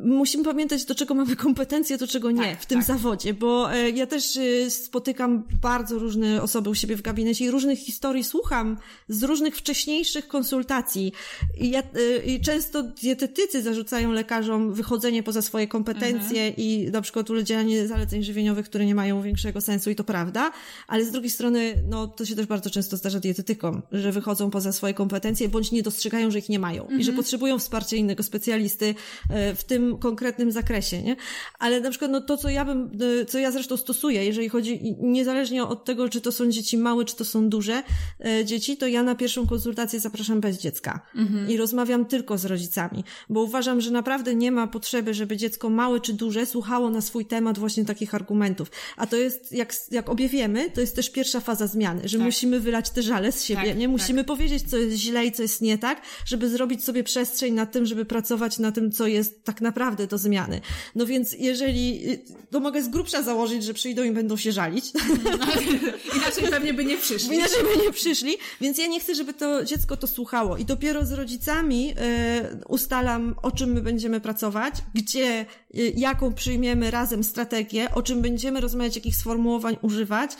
musimy 0.03 0.43
pamiętać, 0.43 0.85
do 0.85 0.95
czego 0.95 1.13
mamy 1.13 1.35
kompetencje, 1.35 1.97
do 1.97 2.07
czego 2.07 2.31
nie 2.31 2.49
tak, 2.49 2.61
w 2.61 2.65
tym 2.65 2.79
tak. 2.79 2.87
zawodzie, 2.87 3.33
bo 3.33 3.73
e, 3.73 3.89
ja 3.89 4.07
też 4.07 4.37
e, 4.37 4.69
spotykam 4.69 5.43
bardzo 5.61 5.99
różne 5.99 6.41
osoby 6.41 6.69
u 6.69 6.75
siebie 6.75 6.95
w 6.95 7.01
gabinecie 7.01 7.45
i 7.45 7.51
różnych 7.51 7.79
historii 7.79 8.23
słucham 8.23 8.77
z 9.09 9.23
różnych 9.23 9.57
wcześniejszych 9.57 10.27
konsultacji. 10.27 11.11
I, 11.57 11.69
ja, 11.69 11.79
e, 11.79 12.25
i 12.25 12.41
często 12.41 12.83
dietetycy 12.83 13.63
zarzucają 13.63 14.11
lekarzom 14.11 14.73
wychodzenie 14.73 15.23
poza 15.23 15.41
swoje 15.41 15.67
kompetencje 15.67 16.41
mhm. 16.41 16.53
i 16.57 16.89
na 16.91 17.01
przykład 17.01 17.29
udzielanie 17.29 17.87
zaleceń 17.87 18.23
żywieniowych, 18.23 18.65
które 18.65 18.85
nie 18.85 18.95
mają 18.95 19.21
większego 19.21 19.61
sensu 19.61 19.89
i 19.89 19.95
to 19.95 20.03
prawda, 20.03 20.51
ale 20.87 21.05
z 21.05 21.11
drugiej 21.11 21.31
strony, 21.31 21.83
no 21.89 22.07
to 22.07 22.25
się 22.25 22.35
też 22.35 22.45
bardzo 22.45 22.69
często 22.69 22.97
zdarza 22.97 23.19
dietetykom, 23.19 23.81
że 23.91 24.11
wychodzą 24.11 24.49
poza 24.49 24.71
swoje 24.71 24.93
kompetencje 24.93 25.49
bądź 25.49 25.71
nie 25.71 25.83
dostrzegają, 25.83 26.31
że 26.31 26.39
ich 26.39 26.49
nie 26.49 26.59
mają 26.59 26.81
mhm. 26.81 27.01
i 27.01 27.03
że 27.03 27.11
mhm. 27.11 27.23
potrzebują 27.23 27.59
wsparcia 27.59 27.97
innego 27.97 28.23
specjalisty 28.23 28.95
w 29.59 29.63
tym 29.63 29.97
konkretnym 29.97 30.51
zakresie, 30.51 31.03
nie? 31.03 31.15
Ale 31.59 31.81
na 31.81 31.89
przykład 31.89 32.11
no 32.11 32.21
to, 32.21 32.37
co 32.37 32.49
ja 32.49 32.65
bym, 32.65 32.91
e, 33.21 33.25
co 33.25 33.39
ja 33.39 33.51
zresztą 33.51 33.77
stosuję, 33.77 34.25
jeżeli 34.25 34.49
chodzi, 34.49 34.95
niezależnie 35.01 35.63
od 35.63 35.85
tego, 35.85 36.09
czy 36.09 36.21
to 36.21 36.31
są 36.31 36.51
dzieci 36.51 36.77
małe, 36.77 37.05
czy 37.05 37.15
to 37.15 37.25
są 37.25 37.49
duże 37.49 37.83
e, 38.25 38.45
dzieci, 38.45 38.77
to 38.77 38.87
ja 38.87 39.03
na 39.03 39.15
pierwszą 39.15 39.47
konsultację 39.47 39.99
zapraszam 39.99 40.41
bez 40.41 40.57
dziecka 40.59 41.01
mhm. 41.15 41.49
i 41.49 41.57
rozmawiam 41.57 42.05
tylko 42.05 42.37
z 42.37 42.45
rodzicami, 42.45 43.03
bo 43.29 43.41
uważam, 43.41 43.81
że 43.81 43.91
naprawdę 43.91 44.35
nie 44.35 44.51
ma 44.51 44.67
potrzeby, 44.67 45.13
żeby 45.13 45.37
dziecko 45.37 45.69
małe 45.69 45.99
czy 45.99 46.13
duże 46.13 46.45
słuchało 46.45 46.89
na 46.89 47.01
swój 47.01 47.25
temat 47.25 47.59
właśnie 47.59 47.85
takich 47.85 48.15
argumentów. 48.15 48.71
A 48.97 49.07
to 49.07 49.15
jest, 49.15 49.51
jak, 49.51 49.73
jak 49.91 50.09
obie 50.09 50.29
wiemy, 50.29 50.71
to 50.71 50.81
jest 50.81 50.95
też 50.95 51.09
pierwsza 51.09 51.39
faza 51.39 51.67
zmiany, 51.67 52.07
że 52.07 52.17
tak. 52.17 52.25
musimy 52.25 52.59
wylać 52.59 52.89
te 52.89 53.01
żale 53.01 53.31
z 53.31 53.43
siebie, 53.43 53.67
tak, 53.67 53.77
nie? 53.77 53.87
Musimy 53.87 54.19
tak. 54.19 54.27
powiedzieć, 54.27 54.69
co 54.69 54.77
jest 54.77 54.97
źle 54.97 55.25
i 55.25 55.31
co 55.31 55.41
jest 55.41 55.61
nie 55.61 55.77
tak, 55.77 56.01
żeby 56.25 56.49
zrobić 56.49 56.83
sobie 56.83 57.03
przestrzeń 57.03 57.53
na 57.53 57.65
tym, 57.65 57.85
żeby 57.85 58.05
pracować 58.05 58.59
na 58.59 58.71
tym, 58.71 58.91
co 58.91 59.07
jest 59.07 59.43
tak 59.49 59.61
naprawdę 59.61 60.07
do 60.07 60.17
zmiany. 60.17 60.61
No 60.95 61.05
więc 61.05 61.33
jeżeli, 61.33 62.01
to 62.51 62.59
mogę 62.59 62.83
z 62.83 62.87
grubsza 62.87 63.23
założyć, 63.23 63.63
że 63.63 63.73
przyjdą 63.73 64.03
i 64.03 64.11
będą 64.11 64.37
się 64.37 64.51
żalić. 64.51 64.85
Inaczej 66.17 66.47
pewnie 66.49 66.73
by 66.73 66.85
nie 66.85 66.97
przyszli. 66.97 67.35
Inaczej 67.35 67.63
by 67.63 67.83
nie 67.83 67.91
przyszli, 67.93 68.37
więc 68.61 68.77
ja 68.77 68.87
nie 68.87 68.99
chcę, 68.99 69.15
żeby 69.15 69.33
to 69.33 69.65
dziecko 69.65 69.97
to 69.97 70.07
słuchało. 70.07 70.57
I 70.57 70.65
dopiero 70.65 71.05
z 71.05 71.11
rodzicami 71.11 71.91
y, 71.91 71.95
ustalam, 72.67 73.35
o 73.41 73.51
czym 73.51 73.73
my 73.73 73.81
będziemy 73.81 74.21
pracować, 74.21 74.73
gdzie, 74.93 75.45
y, 75.75 75.93
jaką 75.97 76.33
przyjmiemy 76.33 76.91
razem 76.91 77.23
strategię, 77.23 77.91
o 77.95 78.01
czym 78.01 78.21
będziemy 78.21 78.61
rozmawiać, 78.61 78.95
jakich 78.95 79.15
sformułowań 79.15 79.77
używać. 79.81 80.31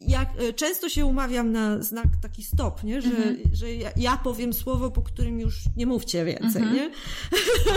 Jak, 0.00 0.28
y, 0.42 0.52
często 0.52 0.88
się 0.88 1.06
umawiam 1.06 1.52
na 1.52 1.82
znak 1.82 2.06
taki 2.22 2.42
stop, 2.42 2.84
nie? 2.84 3.02
Że, 3.02 3.08
mhm. 3.08 3.36
że 3.52 3.74
ja, 3.74 3.90
ja, 3.96 4.16
powiem 4.16 4.52
słowo, 4.52 4.90
po 4.90 5.02
którym 5.02 5.40
już 5.40 5.54
nie 5.76 5.86
mówcie 5.86 6.24
więcej, 6.24 6.62
mhm. 6.62 6.74
nie? 6.74 6.90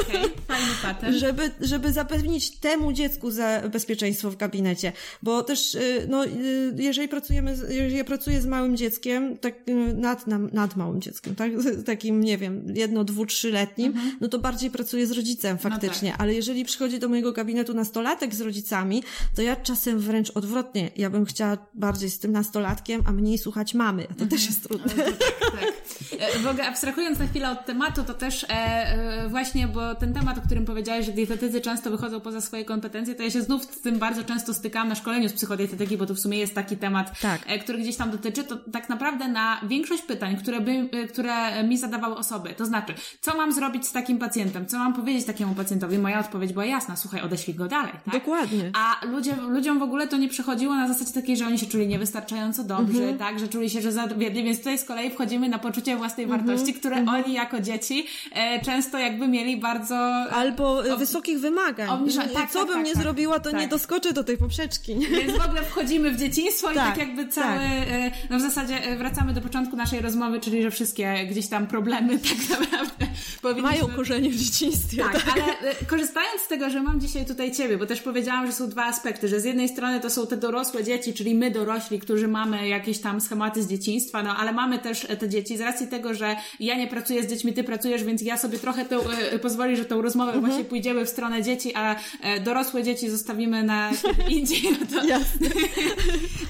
Okay. 0.01 0.29
fajny 0.47 0.73
patent 0.81 1.17
żeby, 1.17 1.51
żeby 1.61 1.93
zapewnić 1.93 2.51
temu 2.51 2.93
dziecku 2.93 3.31
za 3.31 3.61
bezpieczeństwo 3.69 4.31
w 4.31 4.35
gabinecie. 4.35 4.93
Bo 5.23 5.43
też, 5.43 5.75
y, 5.75 6.07
no, 6.09 6.25
y, 6.25 6.73
jeżeli 6.77 7.07
pracujemy, 7.07 7.57
jeżeli 7.69 7.97
ja 7.97 8.03
pracuję 8.03 8.41
z 8.41 8.45
małym 8.45 8.77
dzieckiem, 8.77 9.37
tak 9.37 9.69
y, 9.69 9.73
nad, 9.93 10.27
nad 10.53 10.75
małym 10.75 11.01
dzieckiem, 11.01 11.35
tak? 11.35 11.51
Takim, 11.85 12.23
nie 12.23 12.37
wiem, 12.37 12.73
jedno, 12.75 13.03
dwu, 13.03 13.25
trzyletnim, 13.25 13.91
mhm. 13.91 14.17
no 14.21 14.27
to 14.27 14.39
bardziej 14.39 14.71
pracuję 14.71 15.07
z 15.07 15.11
rodzicem 15.11 15.57
faktycznie. 15.57 16.09
No 16.09 16.17
tak. 16.17 16.21
Ale 16.21 16.33
jeżeli 16.33 16.65
przychodzi 16.65 16.99
do 16.99 17.09
mojego 17.09 17.31
gabinetu 17.31 17.73
nastolatek 17.73 18.35
z 18.35 18.41
rodzicami, 18.41 19.03
to 19.35 19.41
ja 19.41 19.55
czasem 19.55 19.99
wręcz 19.99 20.31
odwrotnie. 20.31 20.91
Ja 20.95 21.09
bym 21.09 21.25
chciała 21.25 21.57
bardziej 21.73 22.09
z 22.09 22.19
tym 22.19 22.31
nastolatkiem, 22.31 23.01
a 23.05 23.11
mniej 23.11 23.37
słuchać 23.37 23.73
mamy. 23.73 24.03
A 24.03 24.05
to 24.05 24.11
mhm. 24.11 24.29
też 24.29 24.45
jest 24.45 24.63
trudne. 24.63 24.93
No, 24.97 25.03
tak, 25.03 25.17
tak. 25.51 25.73
E, 26.19 26.39
w 26.39 26.47
ogóle 26.47 26.67
abstrahując 26.67 27.19
na 27.19 27.27
chwilę 27.27 27.51
od 27.51 27.65
tematu, 27.65 28.03
to 28.03 28.13
też 28.13 28.43
e, 28.43 28.47
e, 28.49 29.29
właśnie, 29.29 29.67
bo 29.67 29.95
ten 29.95 30.13
temat, 30.13 30.37
o 30.37 30.41
którym 30.41 30.65
powiedziałeś, 30.65 31.05
że 31.05 31.11
dietetycy 31.11 31.61
często 31.61 31.91
wychodzą 31.91 32.21
poza 32.21 32.41
swoje 32.41 32.65
kompetencje, 32.65 33.15
to 33.15 33.23
ja 33.23 33.31
się 33.31 33.41
znów 33.41 33.63
z 33.63 33.81
tym 33.81 33.99
bardzo 33.99 34.23
często 34.23 34.53
stykam 34.53 34.89
na 34.89 34.95
szkoleniu 34.95 35.29
z 35.29 35.33
psychodietetyki, 35.33 35.97
bo 35.97 36.05
to 36.05 36.13
w 36.13 36.19
sumie 36.19 36.37
jest 36.37 36.55
taki 36.55 36.77
temat, 36.77 37.19
tak. 37.19 37.41
e, 37.47 37.59
który 37.59 37.79
gdzieś 37.79 37.95
tam 37.95 38.11
dotyczy, 38.11 38.43
to 38.43 38.55
tak 38.55 38.89
naprawdę 38.89 39.27
na 39.27 39.61
większość 39.63 40.03
pytań, 40.03 40.37
które, 40.37 40.61
by, 40.61 40.71
e, 40.71 41.07
które 41.07 41.63
mi 41.63 41.77
zadawały 41.77 42.15
osoby, 42.15 42.53
to 42.57 42.65
znaczy, 42.65 42.93
co 43.21 43.37
mam 43.37 43.53
zrobić 43.53 43.87
z 43.87 43.91
takim 43.91 44.17
pacjentem, 44.17 44.65
co 44.65 44.77
mam 44.77 44.93
powiedzieć 44.93 45.25
takiemu 45.25 45.55
pacjentowi, 45.55 45.97
moja 45.97 46.19
odpowiedź 46.19 46.53
była 46.53 46.65
jasna, 46.65 46.95
słuchaj, 46.95 47.21
odeślij 47.21 47.55
go 47.55 47.67
dalej. 47.67 47.93
Tak? 48.05 48.13
Dokładnie. 48.13 48.71
A 48.73 49.05
ludzie, 49.05 49.35
ludziom 49.35 49.79
w 49.79 49.83
ogóle 49.83 50.07
to 50.07 50.17
nie 50.17 50.29
przychodziło 50.29 50.75
na 50.75 50.87
zasadzie 50.87 51.13
takiej, 51.13 51.37
że 51.37 51.45
oni 51.45 51.59
się 51.59 51.65
czuli 51.65 51.87
niewystarczająco 51.87 52.63
dobrze, 52.63 52.99
mhm. 52.99 53.17
tak, 53.17 53.39
że 53.39 53.47
czuli 53.47 53.69
się, 53.69 53.81
że 53.81 53.91
zawiedli, 53.91 54.43
więc 54.43 54.57
tutaj 54.57 54.77
z 54.77 54.85
kolei 54.85 55.11
wchodzimy 55.11 55.49
na 55.49 55.59
poczucie 55.59 55.97
własnej 56.01 56.23
mhm. 56.23 56.45
wartości, 56.45 56.73
które 56.73 56.95
mhm. 56.95 57.23
oni 57.23 57.33
jako 57.33 57.59
dzieci 57.59 58.05
e, 58.33 58.61
często 58.65 58.97
jakby 58.97 59.27
mieli 59.27 59.57
bardzo... 59.57 59.95
Albo 60.31 60.85
e, 60.85 60.97
wysokich 60.97 61.39
wymagań. 61.39 61.89
Obniża... 61.89 62.27
Tak, 62.27 62.51
co 62.51 62.59
tak, 62.59 62.67
bym 62.67 62.77
tak, 62.77 62.85
nie 62.85 62.93
tak, 62.93 63.03
zrobiła, 63.03 63.39
to 63.39 63.51
nie 63.51 63.59
tak. 63.59 63.69
doskoczę 63.69 64.13
do 64.13 64.23
tej 64.23 64.37
poprzeczki. 64.37 64.95
Więc 65.19 65.37
w 65.37 65.45
ogóle 65.45 65.63
wchodzimy 65.63 66.11
w 66.11 66.17
dzieciństwo 66.17 66.71
i 66.71 66.75
tak, 66.75 66.85
tak 66.85 66.97
jakby 66.97 67.27
cały... 67.27 67.59
E, 67.59 68.11
no 68.29 68.37
w 68.37 68.41
zasadzie 68.41 68.83
e, 68.83 68.97
wracamy 68.97 69.33
do 69.33 69.41
początku 69.41 69.75
naszej 69.75 70.01
rozmowy, 70.01 70.39
czyli 70.39 70.63
że 70.63 70.71
wszystkie 70.71 71.27
gdzieś 71.31 71.47
tam 71.47 71.67
problemy 71.67 72.19
tak 72.29 72.49
naprawdę 72.49 73.05
powinniśmy... 73.41 73.69
Mają 73.69 73.95
korzenie 73.95 74.29
w 74.29 74.35
dzieciństwie. 74.35 75.03
Tak, 75.03 75.25
ale 75.33 75.75
korzystając 75.87 76.41
z 76.41 76.47
tego, 76.47 76.69
że 76.69 76.83
mam 76.83 76.99
dzisiaj 77.01 77.25
tutaj 77.25 77.51
Ciebie, 77.51 77.77
bo 77.77 77.85
też 77.85 78.01
powiedziałam, 78.01 78.47
że 78.47 78.53
są 78.53 78.69
dwa 78.69 78.85
aspekty, 78.85 79.27
że 79.27 79.39
z 79.39 79.45
jednej 79.45 79.69
strony 79.69 79.99
to 79.99 80.09
są 80.09 80.27
te 80.27 80.37
dorosłe 80.37 80.83
dzieci, 80.83 81.13
czyli 81.13 81.35
my 81.35 81.51
dorośli, 81.51 81.99
którzy 81.99 82.27
mamy 82.27 82.67
jakieś 82.67 82.99
tam 82.99 83.21
schematy 83.21 83.63
z 83.63 83.67
dzieciństwa, 83.67 84.23
no 84.23 84.37
ale 84.37 84.53
mamy 84.53 84.79
też 84.79 85.07
te 85.19 85.29
dzieci 85.29 85.57
z 85.57 85.61
racji 85.61 85.87
tego, 85.91 86.13
że 86.13 86.35
ja 86.59 86.75
nie 86.75 86.87
pracuję 86.87 87.23
z 87.23 87.27
dziećmi, 87.27 87.53
ty 87.53 87.63
pracujesz, 87.63 88.03
więc 88.03 88.21
ja 88.21 88.37
sobie 88.37 88.59
trochę 88.59 88.85
to, 88.85 89.13
e, 89.31 89.39
pozwolę, 89.39 89.75
że 89.75 89.85
tą 89.85 90.01
rozmowę 90.01 90.31
mhm. 90.31 90.45
właśnie 90.45 90.65
pójdziemy 90.65 91.05
w 91.05 91.09
stronę 91.09 91.43
dzieci, 91.43 91.75
a 91.75 91.95
e, 92.21 92.39
dorosłe 92.39 92.83
dzieci 92.83 93.09
zostawimy 93.09 93.63
na 93.63 93.91
indziej. 94.37 94.61
No 94.91 95.01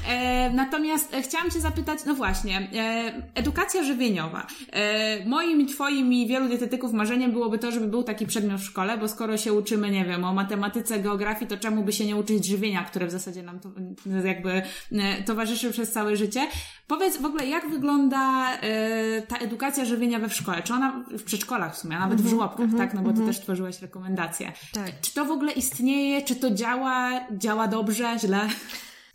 e, 0.08 0.50
natomiast 0.50 1.14
e, 1.14 1.22
chciałam 1.22 1.52
Cię 1.52 1.60
zapytać, 1.60 2.00
no 2.06 2.16
właśnie, 2.16 2.70
e, 2.76 3.14
edukacja 3.36 3.84
żywieniowa. 3.84 4.48
E, 4.74 5.26
moim 5.26 5.68
Twoim 5.68 6.14
i 6.14 6.28
wielu 6.28 6.50
dietetyków 6.50 6.94
marzeniem 6.94 7.32
byłoby 7.32 7.60
to, 7.60 7.72
żeby 7.72 7.88
był 7.88 8.04
taki 8.04 8.26
przedmiot 8.26 8.62
w 8.62 8.64
szkole, 8.64 8.98
bo 8.98 9.08
skoro 9.08 9.38
się 9.38 9.54
uczymy, 9.54 9.92
nie 9.92 10.06
wiem, 10.06 10.24
o 10.24 10.34
matematyce, 10.34 11.00
geografii, 11.00 11.48
to 11.48 11.58
czemu 11.58 11.84
by 11.84 11.94
się 11.94 12.06
nie 12.06 12.16
uczyć 12.16 12.46
żywienia, 12.46 12.84
które 12.84 13.08
w 13.08 13.12
zasadzie 13.12 13.44
nam 13.44 13.60
to, 13.60 13.70
jakby 14.26 14.52
e, 14.52 15.24
towarzyszy 15.24 15.72
przez 15.72 15.92
całe 15.92 16.16
życie. 16.16 16.48
Powiedz 16.88 17.18
w 17.18 17.26
ogóle, 17.26 17.46
jak 17.48 17.70
wygląda 17.70 18.54
e, 18.56 19.22
ta 19.32 19.38
edukacja 19.38 19.86
żywienia 19.86 20.20
w 20.20 20.34
szkole? 20.34 20.64
Czy 20.64 20.74
ona 20.74 21.04
w 21.08 21.24
przedszkolach 21.24 21.76
w 21.76 21.78
sumie, 21.78 21.98
a 21.98 22.00
nawet 22.00 22.20
mm 22.20 22.32
-hmm, 22.32 22.36
w 22.36 22.38
żłobkach, 22.38 22.66
mm 22.66 22.76
-hmm, 22.76 22.78
tak? 22.78 22.94
No 22.94 23.02
bo 23.02 23.10
mm 23.10 23.12
-hmm. 23.12 23.16
ty 23.16 23.22
mhm. 23.22 23.36
też 23.36 23.44
tworzyłeś 23.44 23.82
rekomendacje. 23.82 24.52
Tak. 24.74 25.02
Czy 25.02 25.14
to 25.14 25.26
w 25.26 25.32
ogóle 25.32 25.52
istnieje? 25.52 26.22
Czy 26.22 26.36
to 26.36 26.52
działa? 26.52 27.12
Działa 27.38 27.68
dobrze? 27.68 28.20
Źle? 28.20 28.50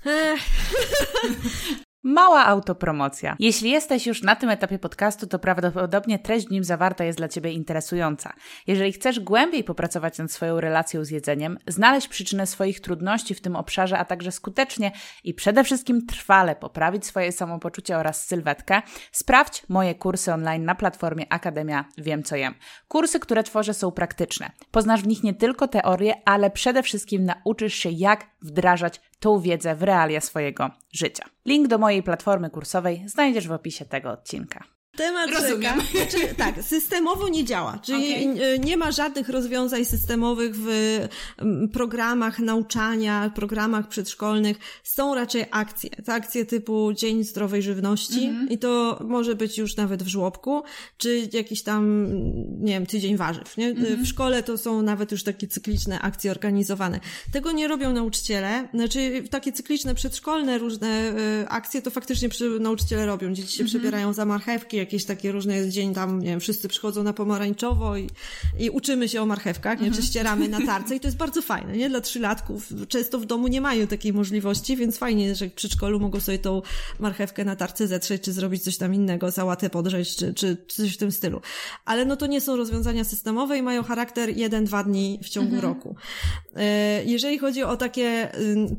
Mała 2.08 2.46
autopromocja. 2.46 3.36
Jeśli 3.38 3.70
jesteś 3.70 4.06
już 4.06 4.22
na 4.22 4.36
tym 4.36 4.50
etapie 4.50 4.78
podcastu, 4.78 5.26
to 5.26 5.38
prawdopodobnie 5.38 6.18
treść 6.18 6.46
w 6.46 6.50
nim 6.50 6.64
zawarta 6.64 7.04
jest 7.04 7.18
dla 7.18 7.28
Ciebie 7.28 7.52
interesująca. 7.52 8.32
Jeżeli 8.66 8.92
chcesz 8.92 9.20
głębiej 9.20 9.64
popracować 9.64 10.18
nad 10.18 10.32
swoją 10.32 10.60
relacją 10.60 11.04
z 11.04 11.10
jedzeniem, 11.10 11.58
znaleźć 11.66 12.08
przyczynę 12.08 12.46
swoich 12.46 12.80
trudności 12.80 13.34
w 13.34 13.40
tym 13.40 13.56
obszarze, 13.56 13.98
a 13.98 14.04
także 14.04 14.32
skutecznie 14.32 14.92
i 15.24 15.34
przede 15.34 15.64
wszystkim 15.64 16.06
trwale 16.06 16.56
poprawić 16.56 17.06
swoje 17.06 17.32
samopoczucie 17.32 17.98
oraz 17.98 18.26
sylwetkę, 18.26 18.82
sprawdź 19.12 19.62
moje 19.68 19.94
kursy 19.94 20.32
online 20.32 20.64
na 20.64 20.74
platformie 20.74 21.32
Akademia 21.32 21.84
Wiem 21.98 22.22
Co 22.22 22.36
Jem. 22.36 22.54
Kursy, 22.88 23.20
które 23.20 23.42
tworzę 23.42 23.74
są 23.74 23.92
praktyczne. 23.92 24.50
Poznasz 24.70 25.02
w 25.02 25.06
nich 25.06 25.22
nie 25.22 25.34
tylko 25.34 25.68
teorię, 25.68 26.14
ale 26.24 26.50
przede 26.50 26.82
wszystkim 26.82 27.24
nauczysz 27.24 27.74
się 27.74 27.90
jak 27.90 28.26
wdrażać 28.42 29.00
tą 29.18 29.40
wiedzę 29.40 29.74
w 29.74 29.82
realia 29.82 30.20
swojego 30.20 30.70
życia. 30.92 31.24
Link 31.46 31.68
do 31.68 31.78
mojej 31.78 32.02
platformy 32.02 32.50
kursowej 32.50 33.08
znajdziesz 33.08 33.48
w 33.48 33.52
opisie 33.52 33.84
tego 33.84 34.10
odcinka. 34.10 34.75
Temat 34.96 35.30
Rozumiem. 35.30 35.80
Znaczy, 35.94 36.34
tak, 36.36 36.62
systemowo 36.62 37.28
nie 37.28 37.44
działa. 37.44 37.78
Czyli 37.82 38.30
okay. 38.32 38.58
nie 38.58 38.76
ma 38.76 38.92
żadnych 38.92 39.28
rozwiązań 39.28 39.84
systemowych 39.84 40.52
w 40.56 41.00
programach 41.72 42.38
nauczania, 42.38 43.30
programach 43.34 43.88
przedszkolnych. 43.88 44.56
Są 44.82 45.14
raczej 45.14 45.44
akcje. 45.50 45.90
Te 45.90 46.14
akcje 46.14 46.46
typu 46.46 46.92
Dzień 46.92 47.24
Zdrowej 47.24 47.62
Żywności 47.62 48.24
mm 48.24 48.46
-hmm. 48.46 48.52
i 48.52 48.58
to 48.58 48.98
może 49.08 49.34
być 49.34 49.58
już 49.58 49.76
nawet 49.76 50.02
w 50.02 50.08
żłobku, 50.08 50.62
czy 50.98 51.28
jakiś 51.32 51.62
tam, 51.62 52.06
nie 52.64 52.72
wiem, 52.72 52.86
tydzień 52.86 53.16
warzyw. 53.16 53.56
Nie? 53.56 53.66
Mm 53.66 53.84
-hmm. 53.84 54.02
W 54.04 54.06
szkole 54.06 54.42
to 54.42 54.58
są 54.58 54.82
nawet 54.82 55.12
już 55.12 55.22
takie 55.22 55.46
cykliczne 55.48 56.00
akcje 56.00 56.30
organizowane. 56.30 57.00
Tego 57.32 57.52
nie 57.52 57.68
robią 57.68 57.92
nauczyciele. 57.92 58.68
Znaczy, 58.74 59.22
takie 59.30 59.52
cykliczne 59.52 59.94
przedszkolne 59.94 60.58
różne 60.58 61.12
y, 61.42 61.48
akccie 61.48 61.82
to 61.82 61.90
faktycznie 61.90 62.28
nauczyciele 62.60 63.06
robią. 63.06 63.34
Dzieci 63.34 63.52
się 63.52 63.62
mm 63.62 63.66
-hmm. 63.66 63.70
przebierają 63.70 64.12
za 64.12 64.24
marchewki, 64.24 64.76
jakieś 64.86 65.04
takie 65.04 65.32
różne 65.32 65.56
jest 65.56 65.70
dzień 65.70 65.94
tam, 65.94 66.20
nie 66.20 66.26
wiem, 66.26 66.40
wszyscy 66.40 66.68
przychodzą 66.68 67.02
na 67.02 67.12
pomarańczowo 67.12 67.96
i, 67.96 68.10
i 68.58 68.70
uczymy 68.70 69.08
się 69.08 69.22
o 69.22 69.26
marchewkach, 69.26 69.78
nie, 69.78 69.84
czy 69.84 69.96
mhm. 69.96 70.06
ścieramy 70.06 70.48
na 70.48 70.66
tarce 70.66 70.96
i 70.96 71.00
to 71.00 71.08
jest 71.08 71.16
bardzo 71.16 71.42
fajne, 71.42 71.76
nie, 71.76 71.88
dla 71.88 72.00
trzylatków. 72.00 72.72
Często 72.88 73.18
w 73.18 73.24
domu 73.24 73.48
nie 73.48 73.60
mają 73.60 73.86
takiej 73.86 74.12
możliwości, 74.12 74.76
więc 74.76 74.98
fajnie, 74.98 75.34
że 75.34 75.48
w 75.48 75.52
przedszkolu 75.52 76.00
mogą 76.00 76.20
sobie 76.20 76.38
tą 76.38 76.62
marchewkę 76.98 77.44
na 77.44 77.56
tarce 77.56 77.86
zetrzeć, 77.86 78.22
czy 78.22 78.32
zrobić 78.32 78.62
coś 78.62 78.76
tam 78.76 78.94
innego, 78.94 79.32
sałatę 79.32 79.70
podrzeć, 79.70 80.16
czy, 80.16 80.34
czy 80.34 80.56
coś 80.68 80.94
w 80.94 80.96
tym 80.96 81.12
stylu. 81.12 81.40
Ale 81.84 82.04
no 82.04 82.16
to 82.16 82.26
nie 82.26 82.40
są 82.40 82.56
rozwiązania 82.56 83.04
systemowe 83.04 83.58
i 83.58 83.62
mają 83.62 83.82
charakter 83.82 84.36
jeden-dwa 84.36 84.84
dni 84.84 85.20
w 85.22 85.28
ciągu 85.28 85.54
mhm. 85.54 85.74
roku. 85.74 85.96
E, 86.56 87.04
jeżeli 87.04 87.38
chodzi 87.38 87.62
o 87.62 87.76
takie 87.76 88.32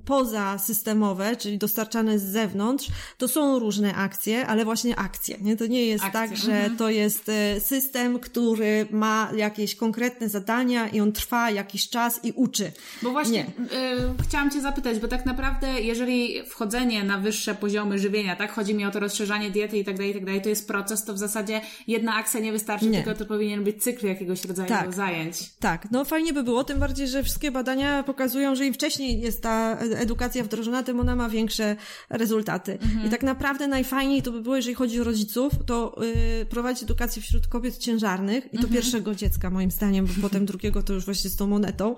pozasystemowe, 0.05 1.36
czyli 1.36 1.58
dostarczane 1.58 2.20
z 2.20 2.24
zewnątrz, 2.24 2.88
to 3.18 3.28
są 3.28 3.60
różne 3.60 3.95
akcje, 3.95 4.47
ale 4.47 4.66
właśnie 4.66 4.95
akcje, 4.95 5.38
nie? 5.41 5.58
To 5.58 5.66
nie 5.68 5.86
jest 5.86 5.96
akcje. 6.03 6.11
tak, 6.11 6.37
że 6.37 6.53
mhm. 6.53 6.77
to 6.77 6.89
jest 6.89 7.29
e, 7.29 7.59
system, 7.59 8.19
który 8.19 8.87
ma 8.91 9.31
jakieś 9.35 9.75
konkretne 9.75 10.29
zadania 10.29 10.87
i 10.87 10.99
on 10.99 11.11
trwa 11.11 11.51
jakiś 11.51 11.89
czas 11.89 12.25
i 12.25 12.31
uczy. 12.31 12.71
Bo 13.01 13.11
właśnie 13.11 13.45
y, 13.45 14.23
chciałam 14.27 14.51
Cię 14.51 14.61
zapytać, 14.61 14.99
bo 14.99 15.07
tak 15.07 15.25
naprawdę 15.25 15.81
jeżeli 15.81 16.43
wchodzenie 16.43 17.03
na 17.03 17.17
wyższe 17.17 17.55
poziomy 17.55 17.99
żywienia, 17.99 18.35
tak, 18.35 18.51
chodzi 18.51 18.75
mi 18.75 18.85
o 18.85 18.91
to 18.91 18.99
rozszerzanie 18.99 19.51
diety 19.51 19.77
i 19.77 19.85
tak 19.85 19.97
dalej, 19.97 20.11
i 20.11 20.13
tak 20.13 20.25
dalej, 20.25 20.41
to 20.41 20.49
jest 20.49 20.67
proces, 20.67 21.05
to 21.05 21.13
w 21.13 21.17
zasadzie 21.17 21.61
jedna 21.87 22.15
akcja 22.15 22.39
nie 22.39 22.51
wystarczy, 22.51 22.85
nie. 22.85 23.03
tylko 23.03 23.19
to 23.19 23.25
powinien 23.25 23.63
być 23.63 23.83
cykl 23.83 24.07
jakiegoś 24.07 24.45
rodzaju 24.45 24.69
tak. 24.69 24.93
zajęć. 24.93 25.37
Tak, 25.59 25.87
no 25.91 26.05
fajnie 26.05 26.33
by 26.33 26.43
było, 26.43 26.63
tym 26.63 26.79
bardziej, 26.79 27.07
że 27.07 27.23
wszystkie 27.23 27.51
badania 27.51 28.03
pokazują, 28.03 28.55
że 28.55 28.65
im 28.65 28.73
wcześniej 28.73 29.19
jest 29.19 29.43
ta 29.43 29.77
edukacja 29.79 30.43
wdrożona, 30.43 30.83
tym 30.83 30.99
ona 30.99 31.15
ma 31.15 31.29
większe 31.29 31.75
rezultaty. 32.09 32.77
Mhm. 32.83 33.07
I 33.07 33.09
tak 33.09 33.23
naprawdę 33.23 33.67
najfajniej 33.67 34.21
to 34.21 34.31
by 34.31 34.41
było, 34.41 34.55
jeżeli 34.55 34.75
chodzi 34.75 35.01
o 35.01 35.03
rodziców, 35.03 35.53
to 35.65 35.76
y, 36.41 36.45
prowadzi 36.45 36.84
edukację 36.84 37.21
wśród 37.21 37.47
kobiet 37.47 37.78
ciężarnych 37.78 38.45
i 38.45 38.49
to 38.49 38.55
mhm. 38.55 38.73
pierwszego 38.73 39.15
dziecka 39.15 39.49
moim 39.49 39.71
zdaniem, 39.71 40.05
bo 40.05 40.13
potem 40.21 40.45
drugiego 40.51 40.84
to 40.84 40.93
już 40.93 41.05
właśnie 41.05 41.30
z 41.30 41.36
tą 41.36 41.47
monetą, 41.47 41.95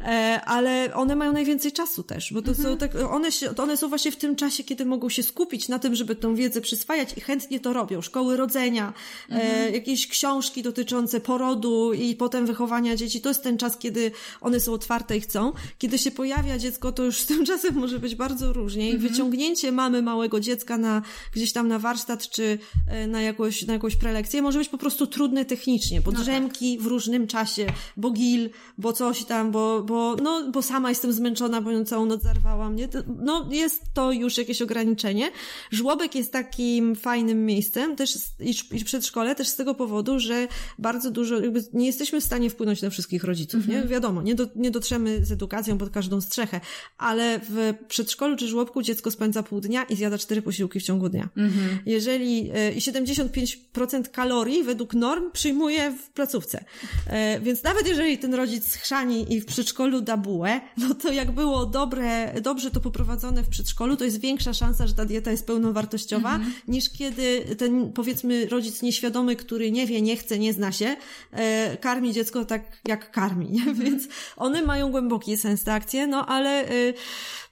e, 0.00 0.40
ale 0.44 0.94
one 0.94 1.16
mają 1.16 1.32
najwięcej 1.32 1.72
czasu 1.72 2.02
też, 2.02 2.32
bo 2.32 2.42
to 2.42 2.50
mhm. 2.50 2.68
są 2.68 2.76
tak, 2.78 2.94
one, 3.10 3.32
się, 3.32 3.56
one 3.56 3.76
są 3.76 3.88
właśnie 3.88 4.12
w 4.12 4.16
tym 4.16 4.36
czasie, 4.36 4.64
kiedy 4.64 4.84
mogą 4.84 5.08
się 5.08 5.22
skupić 5.22 5.68
na 5.68 5.78
tym, 5.78 5.94
żeby 5.94 6.16
tą 6.16 6.34
wiedzę 6.34 6.60
przyswajać 6.60 7.14
i 7.16 7.20
chętnie 7.20 7.60
to 7.60 7.72
robią. 7.72 8.02
Szkoły 8.02 8.36
rodzenia, 8.36 8.92
e, 9.30 9.34
mhm. 9.34 9.74
jakieś 9.74 10.06
książki 10.06 10.62
dotyczące 10.62 11.20
porodu 11.20 11.92
i 11.92 12.16
potem 12.16 12.46
wychowania 12.46 12.96
dzieci, 12.96 13.20
to 13.20 13.28
jest 13.28 13.42
ten 13.42 13.58
czas, 13.58 13.78
kiedy 13.78 14.10
one 14.40 14.60
są 14.60 14.72
otwarte 14.72 15.16
i 15.16 15.20
chcą. 15.20 15.52
Kiedy 15.78 15.98
się 15.98 16.10
pojawia 16.10 16.58
dziecko, 16.58 16.92
to 16.92 17.04
już 17.04 17.20
z 17.20 17.26
tym 17.26 17.44
czasem 17.44 17.74
może 17.74 17.98
być 17.98 18.14
bardzo 18.14 18.52
różnie 18.52 18.90
i 18.90 18.94
mhm. 18.94 19.12
wyciągnięcie 19.12 19.72
mamy 19.72 20.02
małego 20.02 20.40
dziecka 20.40 20.78
na, 20.78 21.02
gdzieś 21.32 21.52
tam 21.52 21.68
na 21.68 21.78
warsztat 21.78 22.28
czy 22.28 22.58
e, 22.88 23.06
na 23.22 23.26
jakąś, 23.26 23.66
na 23.66 23.72
jakąś 23.72 23.96
prelekcję 23.96 24.42
może 24.42 24.58
być 24.58 24.68
po 24.68 24.78
prostu 24.78 25.06
trudne 25.06 25.44
technicznie, 25.44 26.02
podrzemki 26.02 26.72
no 26.72 26.76
tak. 26.76 26.84
w 26.84 26.86
różnym 26.86 27.26
czasie, 27.26 27.66
bo 27.96 28.10
gil, 28.10 28.50
bo 28.78 28.92
coś 28.92 29.24
tam, 29.24 29.50
bo, 29.50 29.82
bo, 29.82 30.16
no, 30.22 30.50
bo 30.50 30.62
sama 30.62 30.88
jestem 30.88 31.12
zmęczona, 31.12 31.60
bo 31.60 31.70
ją 31.70 31.84
całą 31.84 32.06
noc 32.06 32.22
zarwałam, 32.22 32.76
nie? 32.76 32.88
No, 33.22 33.48
jest 33.50 33.82
to 33.94 34.12
już 34.12 34.38
jakieś 34.38 34.62
ograniczenie. 34.62 35.30
Żłobek 35.70 36.14
jest 36.14 36.32
takim 36.32 36.96
fajnym 36.96 37.46
miejscem, 37.46 37.96
też 37.96 38.18
i 38.72 38.84
przedszkole, 38.84 39.34
też 39.34 39.48
z 39.48 39.56
tego 39.56 39.74
powodu, 39.74 40.18
że 40.18 40.48
bardzo 40.78 41.10
dużo, 41.10 41.40
jakby 41.40 41.64
nie 41.72 41.86
jesteśmy 41.86 42.20
w 42.20 42.24
stanie 42.24 42.50
wpłynąć 42.50 42.82
na 42.82 42.90
wszystkich 42.90 43.24
rodziców, 43.24 43.60
mhm. 43.60 43.82
nie? 43.82 43.88
Wiadomo, 43.88 44.22
nie, 44.22 44.34
do, 44.34 44.46
nie 44.56 44.70
dotrzemy 44.70 45.24
z 45.24 45.32
edukacją 45.32 45.78
pod 45.78 45.90
każdą 45.90 46.20
strzechę, 46.20 46.60
ale 46.98 47.40
w 47.48 47.74
przedszkolu 47.88 48.36
czy 48.36 48.48
żłobku 48.48 48.82
dziecko 48.82 49.10
spędza 49.10 49.42
pół 49.42 49.60
dnia 49.60 49.84
i 49.84 49.96
zjada 49.96 50.18
cztery 50.18 50.42
posiłki 50.42 50.80
w 50.80 50.82
ciągu 50.82 51.08
dnia. 51.08 51.28
Mhm. 51.36 51.78
Jeżeli, 51.86 52.50
e, 52.54 52.72
i 52.72 52.80
75% 53.14 54.10
kalorii 54.10 54.62
według 54.62 54.94
norm 54.94 55.30
przyjmuje 55.32 55.90
w 55.90 56.10
placówce. 56.10 56.64
E, 57.06 57.40
więc 57.40 57.62
nawet 57.62 57.88
jeżeli 57.88 58.18
ten 58.18 58.34
rodzic 58.34 58.74
chrzani 58.74 59.32
i 59.34 59.40
w 59.40 59.46
przedszkolu 59.46 60.00
da 60.00 60.16
bułę, 60.16 60.60
no 60.76 60.94
to 60.94 61.12
jak 61.12 61.30
było 61.30 61.66
dobre, 61.66 62.34
dobrze 62.40 62.70
to 62.70 62.80
poprowadzone 62.80 63.42
w 63.42 63.48
przedszkolu, 63.48 63.96
to 63.96 64.04
jest 64.04 64.20
większa 64.20 64.54
szansa, 64.54 64.86
że 64.86 64.94
ta 64.94 65.04
dieta 65.04 65.30
jest 65.30 65.46
pełnowartościowa, 65.46 66.34
mhm. 66.34 66.52
niż 66.68 66.90
kiedy 66.90 67.56
ten, 67.58 67.92
powiedzmy, 67.92 68.48
rodzic 68.48 68.82
nieświadomy, 68.82 69.36
który 69.36 69.70
nie 69.70 69.86
wie, 69.86 70.02
nie 70.02 70.16
chce, 70.16 70.38
nie 70.38 70.52
zna 70.52 70.72
się, 70.72 70.96
e, 71.32 71.76
karmi 71.76 72.12
dziecko 72.12 72.44
tak, 72.44 72.62
jak 72.88 73.10
karmi. 73.10 73.46
Mhm. 73.46 73.76
Więc 73.84 74.08
one 74.36 74.62
mają 74.62 74.90
głęboki 74.90 75.36
sens, 75.36 75.64
te 75.64 75.74
akcje, 75.74 76.06
no 76.06 76.26
ale 76.26 76.68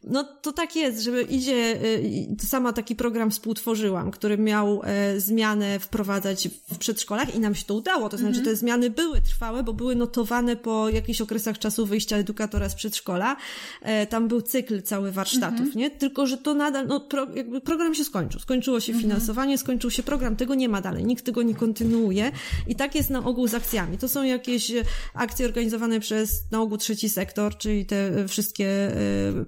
no 0.04 0.24
to 0.24 0.52
tak 0.52 0.76
jest, 0.76 1.02
żeby 1.02 1.22
idzie, 1.22 1.84
y, 1.84 2.46
sama 2.46 2.72
taki 2.72 2.96
program 2.96 3.30
współtworzyłam, 3.30 4.10
który 4.10 4.38
miał 4.38 4.80
e, 4.84 5.20
zmianę 5.20 5.78
wprowadzać 5.78 6.48
w 6.72 6.78
przedszkolach 6.78 7.34
i 7.34 7.40
nam 7.40 7.54
się 7.54 7.64
to 7.64 7.74
udało. 7.74 8.08
To 8.08 8.18
znaczy, 8.18 8.40
-hmm. 8.40 8.44
te 8.44 8.56
zmiany 8.56 8.90
były 8.90 9.20
trwałe, 9.20 9.62
bo 9.62 9.72
były 9.72 9.96
notowane 9.96 10.56
po 10.56 10.88
jakichś 10.88 11.20
okresach 11.20 11.58
czasu 11.58 11.86
wyjścia 11.86 12.16
edukatora 12.16 12.68
z 12.68 12.74
przedszkola. 12.74 13.36
E, 13.82 14.06
tam 14.06 14.28
był 14.28 14.42
cykl 14.42 14.82
cały 14.82 15.12
warsztatów, 15.12 15.68
-hmm. 15.68 15.76
nie? 15.76 15.90
Tylko, 15.90 16.26
że 16.26 16.36
to 16.36 16.54
nadal, 16.54 16.86
no 16.86 17.00
pro, 17.00 17.26
jakby 17.34 17.60
program 17.60 17.94
się 17.94 18.04
skończył. 18.04 18.40
Skończyło 18.40 18.80
się 18.80 18.92
-hmm. 18.92 19.00
finansowanie, 19.00 19.58
skończył 19.58 19.90
się 19.90 20.02
program, 20.02 20.36
tego 20.36 20.54
nie 20.54 20.68
ma 20.68 20.80
dalej, 20.80 21.04
nikt 21.04 21.24
tego 21.24 21.42
nie 21.42 21.54
kontynuuje 21.54 22.32
i 22.66 22.74
tak 22.74 22.94
jest 22.94 23.10
na 23.10 23.24
ogół 23.24 23.48
z 23.48 23.54
akcjami. 23.54 23.98
To 23.98 24.08
są 24.08 24.22
jakieś 24.22 24.70
e, 24.70 24.84
akcje 25.14 25.46
organizowane 25.46 26.00
przez 26.00 26.42
na 26.50 26.60
ogół 26.60 26.78
trzeci 26.78 27.08
sektor, 27.08 27.56
czyli 27.56 27.86
te 27.86 28.28
wszystkie 28.28 28.92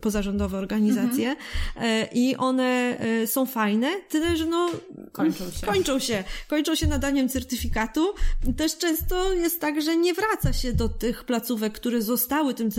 pozarządowe 0.00 0.41
organizacje 0.44 1.36
mhm. 1.76 2.08
i 2.12 2.36
one 2.36 2.98
e, 2.98 3.26
są 3.26 3.46
fajne, 3.46 3.88
tyle 4.08 4.36
że 4.36 4.46
no 4.46 4.70
kończą 5.12 5.50
się. 5.50 5.66
Kończą 5.66 5.92
kończą 5.92 6.06
się, 6.06 6.24
kończą 6.48 6.74
się 6.74 6.86
nadaniem 6.86 7.28
certyfikatu. 7.28 8.14
Też 8.56 8.78
często 8.78 9.32
jest 9.32 9.60
tak, 9.60 9.82
że 9.82 9.96
nie 9.96 10.14
wraca 10.14 10.52
się 10.52 10.72
do 10.72 10.88
tych 10.88 11.24
placówek, 11.24 11.72
które 11.72 12.02
zostały 12.02 12.54
tym 12.54 12.70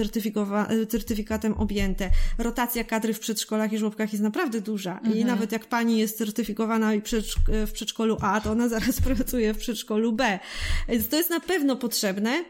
certyfikatem 0.89 1.53
objęte. 1.53 2.09
Rotacja 2.37 2.83
kadry 2.83 3.13
w 3.13 3.19
przedszkolach 3.19 3.73
i 3.73 3.77
żłobkach 3.77 4.13
jest 4.13 4.23
naprawdę 4.23 4.61
duża. 4.61 4.97
Mhm. 4.97 5.17
I 5.17 5.25
nawet 5.25 5.51
jak 5.51 5.65
pani 5.65 5.97
jest 5.97 6.17
certyfikowana 6.17 6.91
w 7.67 7.71
przedszkolu 7.71 8.17
A, 8.21 8.41
to 8.41 8.51
ona 8.51 8.69
zaraz 8.69 9.01
pracuje 9.07 9.53
w 9.53 9.57
przedszkolu 9.57 10.11
B. 10.11 10.39
Więc 10.89 11.07
to 11.07 11.15
jest 11.15 11.29
na 11.29 11.39
pewno 11.39 11.75
potrzebne 11.75 12.43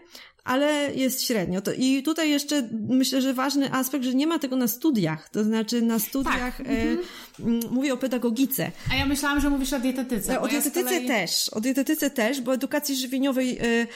ale 0.43 0.93
jest 0.95 1.23
średnio. 1.23 1.61
To, 1.61 1.71
I 1.73 2.03
tutaj 2.03 2.29
jeszcze 2.29 2.69
myślę, 2.89 3.21
że 3.21 3.33
ważny 3.33 3.73
aspekt, 3.73 4.05
że 4.05 4.13
nie 4.13 4.27
ma 4.27 4.39
tego 4.39 4.55
na 4.55 4.67
studiach. 4.67 5.29
To 5.29 5.43
znaczy 5.43 5.81
na 5.81 5.99
studiach 5.99 6.57
tak. 6.57 6.67
e, 6.67 6.97
mhm. 7.39 7.59
mówię 7.71 7.93
o 7.93 7.97
pedagogice. 7.97 8.71
A 8.91 8.95
ja 8.95 9.05
myślałam, 9.05 9.41
że 9.41 9.49
mówisz 9.49 9.73
o 9.73 9.79
dietetyce. 9.79 10.41
O 10.41 10.47
dietetyce 10.47 10.83
kolei... 10.83 11.07
też. 11.07 11.49
O 11.49 11.61
dietetyce 11.61 12.09
też, 12.09 12.41
bo 12.41 12.53
edukacji 12.53 12.95
żywieniowej 12.95 13.57
e, 13.57 13.87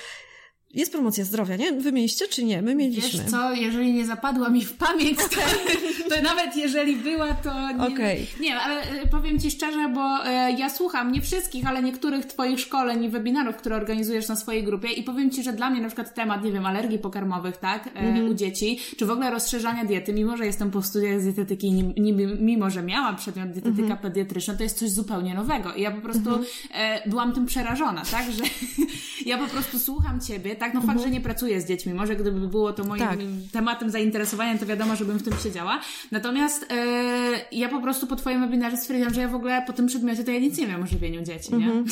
jest 0.73 0.91
promocja 0.91 1.25
zdrowia, 1.25 1.55
nie? 1.55 1.71
Wy 1.71 1.91
mieliście 1.91 2.27
czy 2.27 2.43
nie? 2.43 2.61
My 2.61 2.75
mieliśmy. 2.75 3.23
Wiesz 3.23 3.31
co, 3.31 3.53
jeżeli 3.53 3.93
nie 3.93 4.05
zapadła 4.05 4.49
mi 4.49 4.65
w 4.65 4.73
pamięć, 4.73 5.17
to, 5.17 5.41
to 6.15 6.21
nawet 6.21 6.55
jeżeli 6.55 6.95
była, 6.95 7.33
to 7.33 7.71
nie. 7.71 7.93
Okay. 7.93 8.17
Nie, 8.39 8.55
ale 8.59 8.81
e, 8.81 9.07
powiem 9.07 9.39
Ci 9.39 9.51
szczerze, 9.51 9.89
bo 9.89 10.25
e, 10.25 10.51
ja 10.51 10.69
słucham 10.69 11.11
nie 11.11 11.21
wszystkich, 11.21 11.67
ale 11.67 11.83
niektórych 11.83 12.25
Twoich 12.25 12.59
szkoleń 12.59 13.03
i 13.03 13.09
webinarów, 13.09 13.55
które 13.55 13.75
organizujesz 13.75 14.27
na 14.27 14.35
swojej 14.35 14.63
grupie 14.63 14.91
i 14.91 15.03
powiem 15.03 15.31
Ci, 15.31 15.43
że 15.43 15.53
dla 15.53 15.69
mnie 15.69 15.81
na 15.81 15.87
przykład 15.87 16.13
temat, 16.13 16.43
nie 16.43 16.51
wiem, 16.51 16.65
alergii 16.65 16.99
pokarmowych, 16.99 17.57
tak, 17.57 17.93
mm-hmm. 17.93 18.31
u 18.31 18.33
dzieci, 18.33 18.79
czy 18.97 19.05
w 19.05 19.11
ogóle 19.11 19.31
rozszerzania 19.31 19.85
diety, 19.85 20.13
mimo 20.13 20.37
że 20.37 20.45
jestem 20.45 20.71
po 20.71 20.81
studiach 20.81 21.21
z 21.21 21.23
dietetyki, 21.23 21.93
mimo 22.39 22.69
że 22.69 22.83
miałam 22.83 23.15
przedmiot 23.15 23.51
dietetyka 23.51 23.87
mm-hmm. 23.87 23.97
pediatryczna, 23.97 24.53
to 24.53 24.63
jest 24.63 24.79
coś 24.79 24.89
zupełnie 24.89 25.33
nowego 25.33 25.73
i 25.73 25.81
ja 25.81 25.91
po 25.91 26.01
prostu 26.01 26.29
mm-hmm. 26.29 27.09
byłam 27.09 27.33
tym 27.33 27.45
przerażona, 27.45 28.03
tak, 28.11 28.25
że 28.31 28.43
ja 29.29 29.37
po 29.37 29.47
prostu 29.47 29.79
słucham 29.79 30.21
Ciebie, 30.21 30.56
tak, 30.57 30.73
no 30.73 30.81
fakt, 30.81 30.93
mhm. 30.93 31.07
że 31.07 31.13
nie 31.13 31.21
pracuję 31.21 31.61
z 31.61 31.67
dziećmi. 31.67 31.93
Może 31.93 32.15
gdyby 32.15 32.47
było 32.47 32.73
to 32.73 32.83
moim 32.83 32.99
tak. 32.99 33.19
tematem 33.51 33.89
zainteresowania, 33.89 34.57
to 34.57 34.65
wiadomo, 34.65 34.95
żebym 34.95 35.17
w 35.17 35.23
tym 35.23 35.33
siedziała. 35.43 35.81
Natomiast 36.11 36.65
e, 36.71 36.75
ja 37.51 37.69
po 37.69 37.81
prostu 37.81 38.07
po 38.07 38.15
Twoim 38.15 38.41
webinarze 38.41 38.77
stwierdziłam, 38.77 39.13
że 39.13 39.21
ja 39.21 39.27
w 39.27 39.35
ogóle 39.35 39.63
po 39.67 39.73
tym 39.73 39.87
przedmiocie 39.87 40.23
to 40.23 40.31
ja 40.31 40.39
nic 40.39 40.57
nie 40.57 40.67
wiem 40.67 40.83
o 40.83 40.87
żywieniu 40.87 41.23
dzieci, 41.23 41.55
nie? 41.55 41.71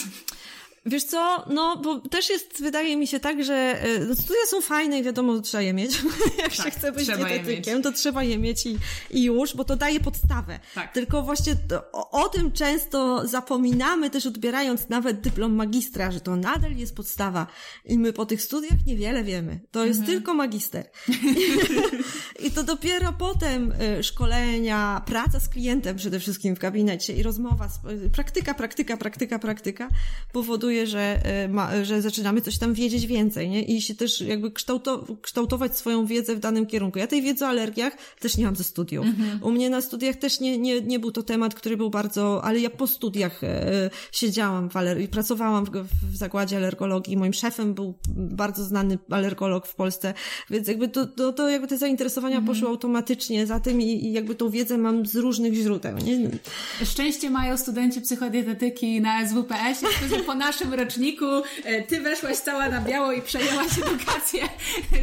Wiesz 0.85 1.03
co, 1.03 1.45
no 1.49 1.77
bo 1.77 1.99
też 1.99 2.29
jest, 2.29 2.61
wydaje 2.61 2.97
mi 2.97 3.07
się 3.07 3.19
tak, 3.19 3.43
że 3.43 3.83
no, 4.07 4.15
studia 4.15 4.45
są 4.47 4.61
fajne 4.61 4.99
i 4.99 5.03
wiadomo, 5.03 5.39
trzeba 5.39 5.61
je 5.61 5.73
mieć. 5.73 6.01
Jak 6.37 6.55
tak, 6.55 6.65
się 6.65 6.71
chce 6.71 6.91
być 6.91 7.07
dietetykiem, 7.07 7.81
to 7.81 7.91
trzeba 7.91 8.23
je 8.23 8.37
mieć 8.37 8.65
i, 8.65 8.77
i 9.09 9.23
już, 9.23 9.55
bo 9.55 9.63
to 9.63 9.75
daje 9.75 9.99
podstawę. 9.99 10.59
Tak. 10.75 10.93
Tylko 10.93 11.21
właśnie 11.21 11.55
to, 11.55 11.83
o, 11.91 12.11
o, 12.11 12.29
tym 12.29 12.51
często 12.51 13.27
zapominamy 13.27 14.09
też 14.09 14.25
odbierając 14.25 14.89
nawet 14.89 15.21
dyplom 15.21 15.55
magistra, 15.55 16.11
że 16.11 16.19
to 16.21 16.35
nadal 16.35 16.75
jest 16.75 16.95
podstawa 16.95 17.47
i 17.85 17.97
my 17.97 18.13
po 18.13 18.25
tych 18.25 18.41
studiach 18.41 18.85
niewiele 18.87 19.23
wiemy. 19.23 19.59
To 19.71 19.85
jest 19.85 19.99
mhm. 19.99 20.17
tylko 20.17 20.33
magister. 20.33 20.89
I 22.39 22.51
to 22.51 22.63
dopiero 22.63 23.13
potem 23.13 23.73
y, 23.99 24.03
szkolenia, 24.03 25.01
praca 25.05 25.39
z 25.39 25.49
klientem 25.49 25.95
przede 25.95 26.19
wszystkim 26.19 26.55
w 26.55 26.59
gabinecie 26.59 27.13
i 27.13 27.23
rozmowa, 27.23 27.69
praktyka, 28.11 28.53
praktyka, 28.53 28.97
praktyka, 28.97 29.39
praktyka 29.39 29.89
powoduje 30.33 30.87
że, 30.87 31.21
ma, 31.49 31.85
że 31.85 32.01
zaczynamy 32.01 32.41
coś 32.41 32.57
tam 32.57 32.73
wiedzieć 32.73 33.07
więcej, 33.07 33.49
nie? 33.49 33.63
I 33.63 33.81
się 33.81 33.95
też 33.95 34.21
jakby 34.21 34.51
kształto, 34.51 35.05
kształtować 35.21 35.77
swoją 35.77 36.05
wiedzę 36.05 36.35
w 36.35 36.39
danym 36.39 36.65
kierunku. 36.65 36.99
Ja 36.99 37.07
tej 37.07 37.21
wiedzy 37.21 37.45
o 37.45 37.47
alergiach 37.47 37.93
też 38.19 38.37
nie 38.37 38.45
mam 38.45 38.55
ze 38.55 38.63
studiów. 38.63 39.05
Mhm. 39.05 39.43
U 39.43 39.51
mnie 39.51 39.69
na 39.69 39.81
studiach 39.81 40.15
też 40.15 40.39
nie, 40.39 40.57
nie, 40.57 40.81
nie 40.81 40.99
był 40.99 41.11
to 41.11 41.23
temat, 41.23 41.55
który 41.55 41.77
był 41.77 41.89
bardzo, 41.89 42.43
ale 42.43 42.59
ja 42.59 42.69
po 42.69 42.87
studiach 42.87 43.41
siedziałam 44.11 44.69
w 44.69 44.73
aler- 44.73 45.01
i 45.01 45.07
pracowałam 45.07 45.65
w, 45.65 45.69
w 46.11 46.15
zakładzie 46.17 46.57
alergologii. 46.57 47.17
Moim 47.17 47.33
szefem 47.33 47.73
był 47.73 47.93
bardzo 48.09 48.63
znany 48.63 48.97
alergolog 49.09 49.67
w 49.67 49.75
Polsce, 49.75 50.13
więc 50.49 50.67
jakby 50.67 50.87
to, 50.87 51.05
to, 51.05 51.33
to 51.33 51.49
jakby 51.49 51.67
te 51.67 51.77
zainteresowania 51.77 52.34
mhm. 52.37 52.55
poszły 52.55 52.67
automatycznie 52.67 53.47
za 53.47 53.59
tym 53.59 53.81
i, 53.81 54.05
i 54.05 54.13
jakby 54.13 54.35
tą 54.35 54.49
wiedzę 54.49 54.77
mam 54.77 55.05
z 55.05 55.15
różnych 55.15 55.53
źródeł, 55.53 55.97
nie? 55.97 56.29
Szczęście 56.85 57.29
mają 57.29 57.57
studenci 57.57 58.01
psychodietetyki 58.01 59.01
na 59.01 59.27
SWPS, 59.27 59.83
którzy 59.97 60.23
po 60.23 60.35
naszym 60.35 60.73
roczniku 60.73 61.25
e, 61.63 61.81
ty 61.81 62.01
weszłaś 62.01 62.37
cała 62.37 62.69
na 62.69 62.81
biało 62.81 63.11
i 63.11 63.21
przejęłaś 63.21 63.67
edukację 63.85 64.39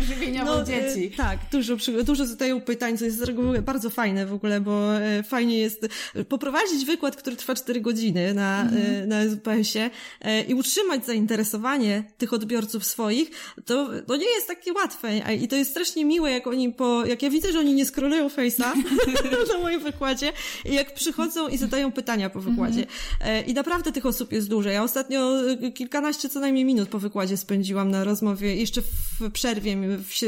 żywieniową 0.08 0.50
no, 0.50 0.62
e, 0.62 0.64
dzieci. 0.64 1.10
Tak, 1.16 1.38
dużo, 1.52 1.76
dużo 2.04 2.26
zadają 2.26 2.60
pytań, 2.60 2.98
co 2.98 3.04
jest 3.04 3.18
z 3.18 3.22
reguły 3.22 3.62
bardzo 3.62 3.90
fajne 3.90 4.26
w 4.26 4.32
ogóle, 4.32 4.60
bo 4.60 4.96
e, 4.96 5.22
fajnie 5.22 5.58
jest 5.58 5.88
poprowadzić 6.28 6.84
wykład, 6.84 7.16
który 7.16 7.36
trwa 7.36 7.54
4 7.54 7.80
godziny 7.80 8.34
na, 8.34 8.62
mhm. 8.62 9.08
na 9.08 9.20
SPS-ie 9.20 9.90
i 10.48 10.54
utrzymać 10.54 11.06
zainteresowanie 11.06 12.04
tych 12.18 12.32
odbiorców 12.32 12.84
swoich, 12.84 13.30
to, 13.64 13.88
to 14.06 14.16
nie 14.16 14.30
jest 14.34 14.46
takie 14.46 14.72
łatwe. 14.72 15.18
I 15.18 15.48
to 15.48 15.56
jest 15.56 15.70
strasznie 15.70 16.04
miłe, 16.04 16.30
jak 16.30 16.46
oni 16.46 16.72
po, 16.72 17.06
jak 17.12 17.22
ja 17.22 17.30
widzę, 17.30 17.52
że 17.52 17.58
oni 17.58 17.74
nie 17.74 17.86
scrollują 17.86 18.28
face'a 18.28 18.72
na 19.52 19.58
moim 19.58 19.80
wykładzie 19.80 20.32
i 20.64 20.74
jak 20.74 20.94
przychodzą 20.94 21.48
i 21.48 21.58
zadają 21.58 21.92
pytania 21.92 22.30
po 22.30 22.40
wykładzie. 22.40 22.86
Mhm. 23.20 23.46
I 23.46 23.54
naprawdę 23.54 23.92
tych 23.92 24.06
osób 24.06 24.32
jest 24.32 24.48
dużo. 24.48 24.70
Ja 24.70 24.82
ostatnio 24.82 25.30
kilkanaście 25.74 26.28
co 26.28 26.40
najmniej 26.40 26.64
minut 26.64 26.88
po 26.88 26.98
wykładzie 26.98 27.36
spędziłam 27.36 27.90
na 27.90 28.04
rozmowie, 28.04 28.56
jeszcze 28.56 28.82
w 28.82 29.30
przerwie, 29.32 29.76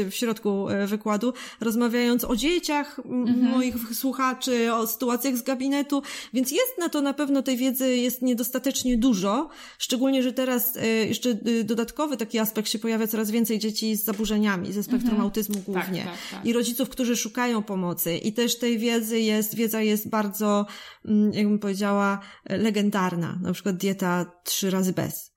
w, 0.09 0.15
środku 0.15 0.69
e, 0.69 0.87
wykładu, 0.87 1.33
rozmawiając 1.59 2.23
o 2.23 2.35
dzieciach 2.35 2.99
mhm. 2.99 3.51
moich 3.51 3.75
słuchaczy, 3.93 4.73
o 4.73 4.87
sytuacjach 4.87 5.37
z 5.37 5.41
gabinetu, 5.41 6.01
więc 6.33 6.51
jest 6.51 6.77
na 6.79 6.89
to 6.89 7.01
na 7.01 7.13
pewno 7.13 7.41
tej 7.41 7.57
wiedzy 7.57 7.97
jest 7.97 8.21
niedostatecznie 8.21 8.97
dużo, 8.97 9.49
szczególnie, 9.79 10.23
że 10.23 10.33
teraz 10.33 10.77
e, 10.77 10.87
jeszcze 10.87 11.29
e, 11.29 11.63
dodatkowy 11.63 12.17
taki 12.17 12.39
aspekt 12.39 12.69
się 12.69 12.79
pojawia 12.79 13.07
coraz 13.07 13.31
więcej 13.31 13.59
dzieci 13.59 13.95
z 13.95 14.03
zaburzeniami, 14.03 14.73
ze 14.73 14.83
spektrum 14.83 15.09
mhm. 15.09 15.21
autyzmu 15.21 15.59
głównie 15.65 16.03
tak, 16.03 16.11
tak, 16.11 16.19
tak. 16.31 16.45
i 16.45 16.53
rodziców, 16.75 16.89
którzy 16.89 17.15
szukają 17.15 17.63
pomocy 17.63 18.17
i 18.17 18.33
też 18.33 18.57
tej 18.57 18.77
wiedzy 18.77 19.19
jest, 19.19 19.55
wiedza 19.55 19.81
jest 19.81 20.09
bardzo, 20.09 20.65
mm, 21.05 21.33
jakbym 21.33 21.59
powiedziała, 21.59 22.19
legendarna, 22.49 23.39
na 23.41 23.53
przykład 23.53 23.75
dieta 23.75 24.25
trzy 24.43 24.69
razy 24.69 24.93
bez. 24.93 25.34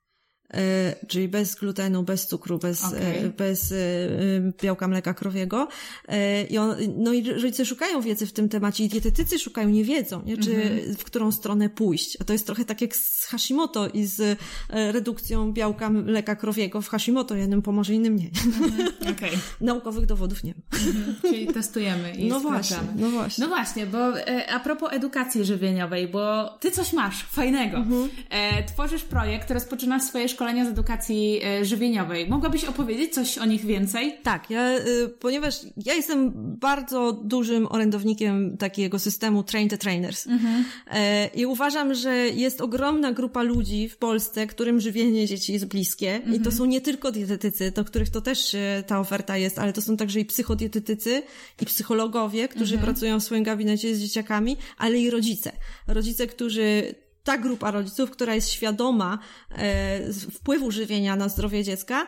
E, 0.55 0.96
czyli 1.07 1.28
bez 1.28 1.55
glutenu, 1.55 2.03
bez 2.03 2.26
cukru, 2.26 2.59
bez, 2.59 2.84
e, 2.84 2.86
okay. 2.86 3.32
bez 3.36 3.72
e, 3.72 3.76
białka 4.62 4.88
mleka 4.88 5.14
krowiego. 5.14 5.68
I 6.51 6.59
on, 6.59 6.76
no 6.96 7.12
i 7.12 7.32
rodzice 7.32 7.64
szukają 7.64 8.01
wiedzy 8.01 8.26
w 8.26 8.32
tym 8.32 8.49
temacie 8.49 8.84
i 8.84 8.88
dietetycy 8.88 9.38
szukają, 9.38 9.68
nie 9.68 9.84
wiedzą, 9.84 10.22
nie? 10.24 10.36
czy 10.36 10.51
mm-hmm. 10.51 10.96
w 10.96 11.05
którą 11.05 11.32
stronę 11.32 11.68
pójść. 11.68 12.16
A 12.20 12.24
to 12.24 12.32
jest 12.32 12.46
trochę 12.46 12.64
tak 12.64 12.80
jak 12.80 12.96
z 12.96 13.24
Hashimoto 13.24 13.88
i 13.88 14.05
z 14.05 14.38
redukcją 14.68 15.53
białka 15.53 15.90
mleka 15.90 16.36
krowiego. 16.36 16.82
W 16.82 16.88
Hashimoto 16.88 17.34
jednym 17.34 17.62
pomoże, 17.62 17.94
innym 17.94 18.16
nie. 18.16 18.30
Mm-hmm. 18.49 19.11
Okay. 19.11 19.30
Naukowych 19.61 20.07
dowodów 20.07 20.44
nie 20.44 20.55
ma. 20.55 20.78
Mm-hmm. 20.78 21.14
Czyli 21.22 21.46
testujemy 21.46 22.14
i 22.14 22.28
no 22.28 22.40
właśnie, 22.40 22.76
no 22.96 23.11
właśnie. 23.11 23.44
No 23.44 23.49
właśnie, 23.49 23.86
bo 23.86 23.99
a 24.51 24.61
propos 24.61 24.92
edukacji 24.92 25.44
żywieniowej, 25.44 26.09
bo 26.09 26.49
ty 26.61 26.70
coś 26.70 26.92
masz 26.92 27.24
fajnego. 27.24 27.76
Mhm. 27.76 28.09
tworzysz 28.66 29.03
projekt, 29.03 29.51
rozpoczynasz 29.51 30.03
swoje 30.03 30.28
szkolenia 30.39 30.64
z 30.64 30.68
edukacji 30.68 31.41
e, 31.45 31.64
żywieniowej. 31.64 32.28
Mogłabyś 32.28 32.64
opowiedzieć 32.64 33.14
coś 33.14 33.39
o 33.39 33.45
nich 33.45 33.64
więcej? 33.64 34.18
Tak, 34.22 34.51
ja, 34.51 34.78
y, 34.78 35.09
ponieważ 35.09 35.55
ja 35.84 35.95
jestem 35.95 36.32
bardzo 36.61 37.12
dużym 37.12 37.66
orędownikiem 37.70 38.57
takiego 38.57 38.99
systemu 38.99 39.43
Train 39.43 39.68
the 39.68 39.78
Trainers. 39.78 40.26
Mhm. 40.26 40.64
E, 40.91 41.26
I 41.26 41.47
uważam, 41.47 41.95
że 41.95 42.14
jest 42.14 42.61
ogromna 42.61 43.12
grupa 43.12 43.43
ludzi 43.43 43.89
w 43.89 43.97
Polsce, 43.97 44.47
którym 44.47 44.80
żywienie 44.80 45.26
dzieci 45.26 45.53
jest 45.53 45.66
bliskie. 45.66 46.14
Mhm. 46.14 46.34
I 46.34 46.36
to 46.36 46.51
mhm. 46.51 46.57
są 46.57 46.64
nie 46.64 46.80
tylko 46.80 47.12
dietetycy, 47.12 47.70
do 47.70 47.84
których 47.84 48.11
to 48.11 48.20
też 48.20 48.55
e, 48.55 48.84
ta 48.86 49.01
oferta 49.01 49.36
jest, 49.36 49.59
ale 49.59 49.72
to 49.72 49.82
są 49.82 49.97
także 49.97 50.20
i 50.20 50.24
psychodietetycy, 50.24 51.22
i 51.62 51.66
psychologowie, 51.66 52.49
którzy 52.49 52.74
mhm. 52.74 52.93
pracują 52.93 53.20
w 53.20 53.22
swoim 53.22 53.43
gabinecie 53.43 53.95
z 53.95 54.01
dzieciakami, 54.01 54.57
ale 54.78 54.99
i 54.99 55.11
rodzice. 55.11 55.53
Rodzice, 55.86 56.26
którzy 56.26 56.95
ta 57.29 57.39
grupa 57.39 57.70
rodziców, 57.70 58.11
która 58.11 58.35
jest 58.35 58.51
świadoma 58.51 59.18
e, 59.51 60.12
wpływu 60.12 60.70
żywienia 60.70 61.16
na 61.16 61.29
zdrowie 61.29 61.64
dziecka, 61.64 62.07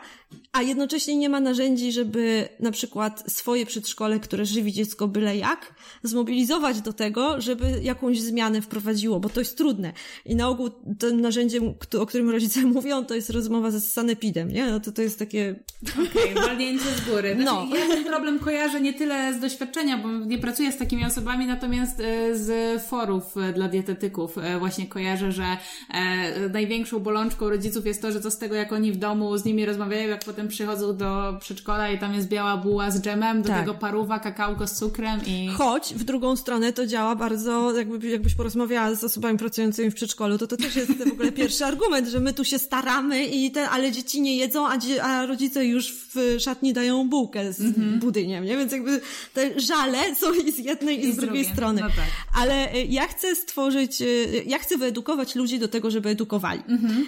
a 0.51 0.61
jednocześnie 0.61 1.17
nie 1.17 1.29
ma 1.29 1.39
narzędzi, 1.39 1.91
żeby 1.91 2.49
na 2.59 2.71
przykład 2.71 3.23
swoje 3.31 3.65
przedszkole, 3.65 4.19
które 4.19 4.45
żywi 4.45 4.73
dziecko 4.73 5.07
byle 5.07 5.37
jak, 5.37 5.73
zmobilizować 6.03 6.81
do 6.81 6.93
tego, 6.93 7.41
żeby 7.41 7.79
jakąś 7.81 8.21
zmianę 8.21 8.61
wprowadziło, 8.61 9.19
bo 9.19 9.29
to 9.29 9.39
jest 9.39 9.57
trudne. 9.57 9.93
I 10.25 10.35
na 10.35 10.47
ogół 10.47 10.69
tym 10.99 11.21
narzędziem, 11.21 11.73
o 11.99 12.05
którym 12.05 12.29
rodzice 12.29 12.61
mówią, 12.75 13.05
to 13.05 13.15
jest 13.15 13.29
rozmowa 13.29 13.71
ze 13.71 13.81
sanepidem, 13.81 14.51
nie? 14.51 14.71
No 14.71 14.79
to 14.79 14.91
to 14.91 15.01
jest 15.01 15.19
takie... 15.19 15.55
Okej, 15.93 16.31
okay, 16.31 16.43
walnięcie 16.47 16.85
z 16.85 17.09
góry. 17.09 17.35
Znaczy, 17.35 17.45
no. 17.45 17.77
Ja 17.77 17.87
ten 17.87 18.03
problem 18.03 18.39
kojarzę 18.39 18.81
nie 18.81 18.93
tyle 18.93 19.33
z 19.33 19.39
doświadczenia, 19.39 19.97
bo 19.97 20.09
nie 20.11 20.37
pracuję 20.37 20.71
z 20.71 20.77
takimi 20.77 21.05
osobami, 21.05 21.45
natomiast 21.45 21.99
e, 21.99 22.37
z 22.37 22.81
forów 22.83 23.37
e, 23.37 23.53
dla 23.53 23.67
dietetyków 23.67 24.35
właśnie 24.59 24.87
kojarzę 24.87 25.10
kojarzę, 25.11 25.31
że 25.31 25.57
e, 25.89 26.49
największą 26.49 26.99
bolączką 26.99 27.49
rodziców 27.49 27.85
jest 27.85 28.01
to, 28.01 28.11
że 28.11 28.21
co 28.21 28.31
z 28.31 28.37
tego, 28.37 28.55
jak 28.55 28.73
oni 28.73 28.91
w 28.91 28.97
domu 28.97 29.37
z 29.37 29.45
nimi 29.45 29.65
rozmawiają, 29.65 30.09
jak 30.09 30.25
potem 30.25 30.47
przychodzą 30.47 30.97
do 30.97 31.37
przedszkola 31.39 31.89
i 31.89 31.99
tam 31.99 32.13
jest 32.13 32.27
biała 32.27 32.57
buła 32.57 32.91
z 32.91 33.01
dżemem, 33.01 33.41
do 33.41 33.49
tak. 33.49 33.59
tego 33.59 33.73
paruwa, 33.73 34.19
kakałko 34.19 34.67
z 34.67 34.71
cukrem 34.71 35.19
i... 35.25 35.47
Choć 35.47 35.93
w 35.93 36.03
drugą 36.03 36.35
stronę 36.35 36.73
to 36.73 36.87
działa 36.87 37.15
bardzo, 37.15 37.77
jakby, 37.77 38.07
jakbyś 38.07 38.35
porozmawiała 38.35 38.95
z 38.95 39.03
osobami 39.03 39.37
pracującymi 39.37 39.91
w 39.91 39.95
przedszkolu, 39.95 40.37
to 40.37 40.47
to 40.47 40.57
też 40.57 40.75
jest 40.75 40.91
w 40.91 41.11
ogóle 41.11 41.31
pierwszy 41.31 41.65
argument, 41.65 42.07
że 42.07 42.19
my 42.19 42.33
tu 42.33 42.43
się 42.43 42.59
staramy 42.59 43.25
i 43.25 43.51
ten, 43.51 43.67
ale 43.71 43.91
dzieci 43.91 44.21
nie 44.21 44.37
jedzą, 44.37 44.67
a, 44.67 44.77
a 45.01 45.25
rodzice 45.25 45.65
już 45.65 45.93
w 45.93 46.37
szatni 46.39 46.73
dają 46.73 47.09
bułkę 47.09 47.53
z 47.53 47.59
mm 47.59 47.73
-hmm. 47.73 47.99
budyniem, 47.99 48.45
nie? 48.45 48.57
Więc 48.57 48.71
jakby 48.71 49.01
te 49.33 49.59
żale 49.59 50.15
są 50.15 50.33
i 50.33 50.51
z 50.51 50.57
jednej 50.57 51.05
i, 51.05 51.09
i 51.09 51.13
z 51.13 51.15
drugiej 51.15 51.43
drugie. 51.43 51.53
strony. 51.53 51.81
No 51.81 51.87
tak. 51.87 52.05
Ale 52.33 52.71
e, 52.73 52.85
ja 52.85 53.07
chcę 53.07 53.35
stworzyć, 53.35 54.01
e, 54.01 54.05
ja 54.45 54.59
chcę 54.59 54.77
wyedukować 54.77 55.00
ludzi 55.35 55.59
do 55.59 55.67
tego, 55.67 55.91
żeby 55.91 56.09
edukowali. 56.09 56.61
Mm 56.67 56.81
-hmm. 56.81 57.03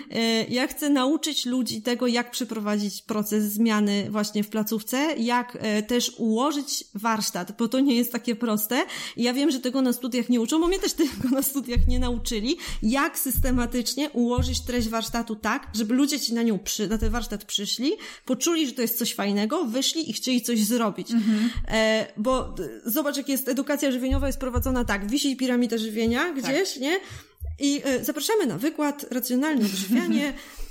Ja 0.50 0.68
chcę 0.68 0.90
nauczyć 0.90 1.46
ludzi 1.46 1.82
tego, 1.82 2.08
jak 2.08 2.32
przeprowadzić 2.32 3.02
proces 3.02 3.44
zmiany 3.44 4.08
właśnie 4.12 4.44
w 4.44 4.50
placówce, 4.50 4.98
jak 5.18 5.58
też 5.88 6.12
ułożyć 6.18 6.84
warsztat, 6.96 7.58
bo 7.58 7.68
to 7.68 7.80
nie 7.80 7.96
jest 7.96 8.12
takie 8.12 8.36
proste. 8.36 8.86
Ja 9.18 9.34
wiem, 9.34 9.52
że 9.52 9.60
tego 9.60 9.82
na 9.82 9.94
studiach 9.94 10.30
nie 10.30 10.42
uczą, 10.42 10.60
bo 10.60 10.68
mnie 10.68 10.80
też 10.80 10.94
tego 11.04 11.30
na 11.30 11.42
studiach 11.42 11.88
nie 11.88 12.00
nauczyli, 12.00 12.58
jak 12.84 13.20
systematycznie 13.20 14.10
ułożyć 14.10 14.62
treść 14.62 14.90
warsztatu 14.90 15.36
tak, 15.36 15.68
żeby 15.74 15.94
ludzie 15.94 16.20
ci 16.20 16.34
na 16.34 16.44
nią 16.44 16.60
przy, 16.60 16.88
na 16.88 16.98
ten 16.98 17.10
warsztat 17.10 17.46
przyszli, 17.46 17.92
poczuli, 18.26 18.68
że 18.68 18.74
to 18.74 18.82
jest 18.82 18.98
coś 18.98 19.14
fajnego, 19.14 19.66
wyszli 19.66 20.10
i 20.10 20.14
chcieli 20.14 20.42
coś 20.42 20.64
zrobić. 20.64 21.12
Mhm. 21.12 21.50
E, 21.68 22.08
bo 22.18 22.56
zobacz, 22.86 23.18
jak 23.18 23.30
jest 23.30 23.48
edukacja 23.48 23.92
żywieniowa 23.92 24.28
jest 24.28 24.40
prowadzona 24.40 24.86
tak, 24.86 25.10
wisi 25.10 25.38
piramida 25.38 25.78
żywienia 25.78 26.32
gdzieś, 26.32 26.74
tak. 26.74 26.82
nie? 26.82 27.00
I 27.60 27.82
e, 27.86 28.04
zapraszamy 28.04 28.46
na 28.46 28.58
wykład, 28.58 29.06
racjonalne 29.12 29.66
odżywianie, 29.66 30.34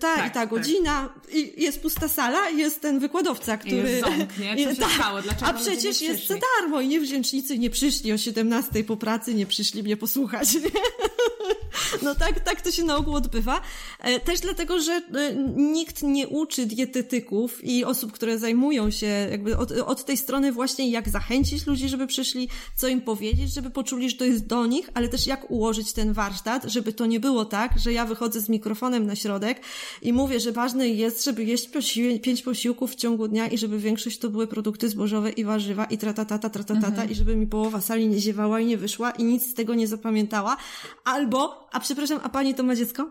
ta 0.00 0.16
tak, 0.16 0.18
i 0.18 0.30
ta 0.30 0.40
tak. 0.40 0.50
godzina 0.50 1.14
i 1.32 1.62
jest 1.62 1.80
pusta 1.80 2.08
sala 2.08 2.50
i 2.50 2.58
jest 2.58 2.80
ten 2.80 2.98
wykładowca, 2.98 3.56
który... 3.56 3.76
I 3.76 3.82
jest 3.82 4.00
ząk, 4.00 4.38
nie? 4.38 4.64
Co 4.64 4.74
się 4.74 4.80
tak, 4.80 4.92
stało? 4.92 5.22
Dlaczego 5.22 5.46
A 5.46 5.52
przecież 5.52 6.00
jest 6.00 6.26
za 6.26 6.34
darmo 6.34 6.80
i 6.80 6.88
niewdzięcznicy 6.88 7.58
nie 7.58 7.70
przyszli 7.70 8.12
o 8.12 8.18
17 8.18 8.84
po 8.84 8.96
pracy, 8.96 9.34
nie 9.34 9.46
przyszli 9.46 9.82
mnie 9.82 9.96
posłuchać, 9.96 10.54
nie? 10.54 10.60
No 12.02 12.14
tak, 12.14 12.40
tak 12.40 12.60
to 12.60 12.70
się 12.70 12.84
na 12.84 12.96
ogół 12.96 13.14
odbywa. 13.14 13.60
E, 14.00 14.20
też 14.20 14.40
dlatego, 14.40 14.80
że 14.80 14.92
e, 14.92 15.34
nikt 15.56 16.02
nie 16.02 16.28
uczy 16.28 16.66
dietetyków 16.66 17.64
i 17.64 17.84
osób, 17.84 18.12
które 18.12 18.38
zajmują 18.38 18.90
się 18.90 19.06
jakby 19.06 19.56
od, 19.56 19.72
od 19.72 20.04
tej 20.04 20.16
strony 20.16 20.52
właśnie 20.52 20.90
jak 20.90 21.08
zachęcić 21.08 21.66
ludzi, 21.66 21.88
żeby 21.88 22.06
przyszli, 22.06 22.48
co 22.76 22.88
im 22.88 23.00
powiedzieć, 23.00 23.52
żeby 23.54 23.70
poczuli, 23.70 24.10
że 24.10 24.16
to 24.16 24.24
jest 24.24 24.46
do 24.46 24.66
nich, 24.66 24.90
ale 24.94 25.08
też 25.08 25.26
jak 25.26 25.50
ułożyć 25.50 25.92
ten 25.92 26.12
warsztat, 26.12 26.64
żeby 26.64 26.92
to 26.92 27.06
nie 27.06 27.20
było 27.20 27.44
tak, 27.44 27.78
że 27.78 27.92
ja 27.92 28.04
wychodzę 28.04 28.40
z 28.40 28.48
mikrofonem 28.48 29.06
na 29.06 29.16
środek 29.16 29.60
i 30.02 30.12
mówię, 30.12 30.40
że 30.40 30.52
ważne 30.52 30.88
jest, 30.88 31.24
żeby 31.24 31.44
jeść 31.44 31.68
posił 31.68 32.18
pięć 32.20 32.42
posiłków 32.42 32.92
w 32.92 32.94
ciągu 32.94 33.28
dnia 33.28 33.46
i 33.46 33.58
żeby 33.58 33.78
większość 33.78 34.18
to 34.18 34.30
były 34.30 34.46
produkty 34.46 34.88
zbożowe 34.88 35.30
i 35.30 35.44
warzywa 35.44 35.84
i 35.84 35.98
tratatata, 35.98 36.50
tratatata 36.50 36.86
mhm. 36.86 37.10
i 37.10 37.14
żeby 37.14 37.36
mi 37.36 37.46
połowa 37.46 37.80
sali 37.80 38.08
nie 38.08 38.20
ziewała 38.20 38.60
i 38.60 38.66
nie 38.66 38.76
wyszła 38.76 39.10
i 39.10 39.24
nic 39.24 39.50
z 39.50 39.54
tego 39.54 39.74
nie 39.74 39.86
zapamiętała. 39.86 40.56
Albo, 41.04 41.68
a 41.72 41.80
przepraszam, 41.80 42.20
a 42.22 42.28
pani 42.28 42.54
to 42.54 42.62
ma 42.62 42.76
dziecko? 42.76 43.10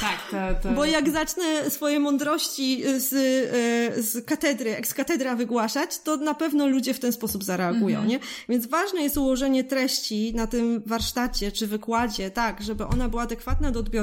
tak, 0.00 0.18
to, 0.30 0.68
to... 0.68 0.74
Bo 0.74 0.84
jak 0.84 1.10
zacznę 1.10 1.70
swoje 1.70 2.00
mądrości 2.00 2.82
z, 2.98 3.12
e, 3.12 4.02
z 4.02 4.26
katedry, 4.26 4.76
z 4.84 4.94
katedra 4.94 5.36
wygłaszać, 5.36 5.98
to 5.98 6.16
na 6.16 6.34
pewno 6.34 6.66
ludzie 6.66 6.94
w 6.94 7.00
ten 7.00 7.12
sposób 7.12 7.44
zareagują, 7.44 7.98
mhm. 7.98 8.08
nie? 8.08 8.20
Więc 8.48 8.66
ważne 8.66 9.02
jest 9.02 9.16
ułożenie 9.16 9.64
treści 9.64 10.32
na 10.34 10.46
tym 10.46 10.82
warsztacie 10.86 11.52
czy 11.52 11.66
wykładzie 11.66 12.30
tak, 12.30 12.62
żeby 12.62 12.86
ona 12.86 13.08
była 13.08 13.22
adekwatna 13.22 13.70
do 13.70 13.80
odbiorców, 13.80 14.00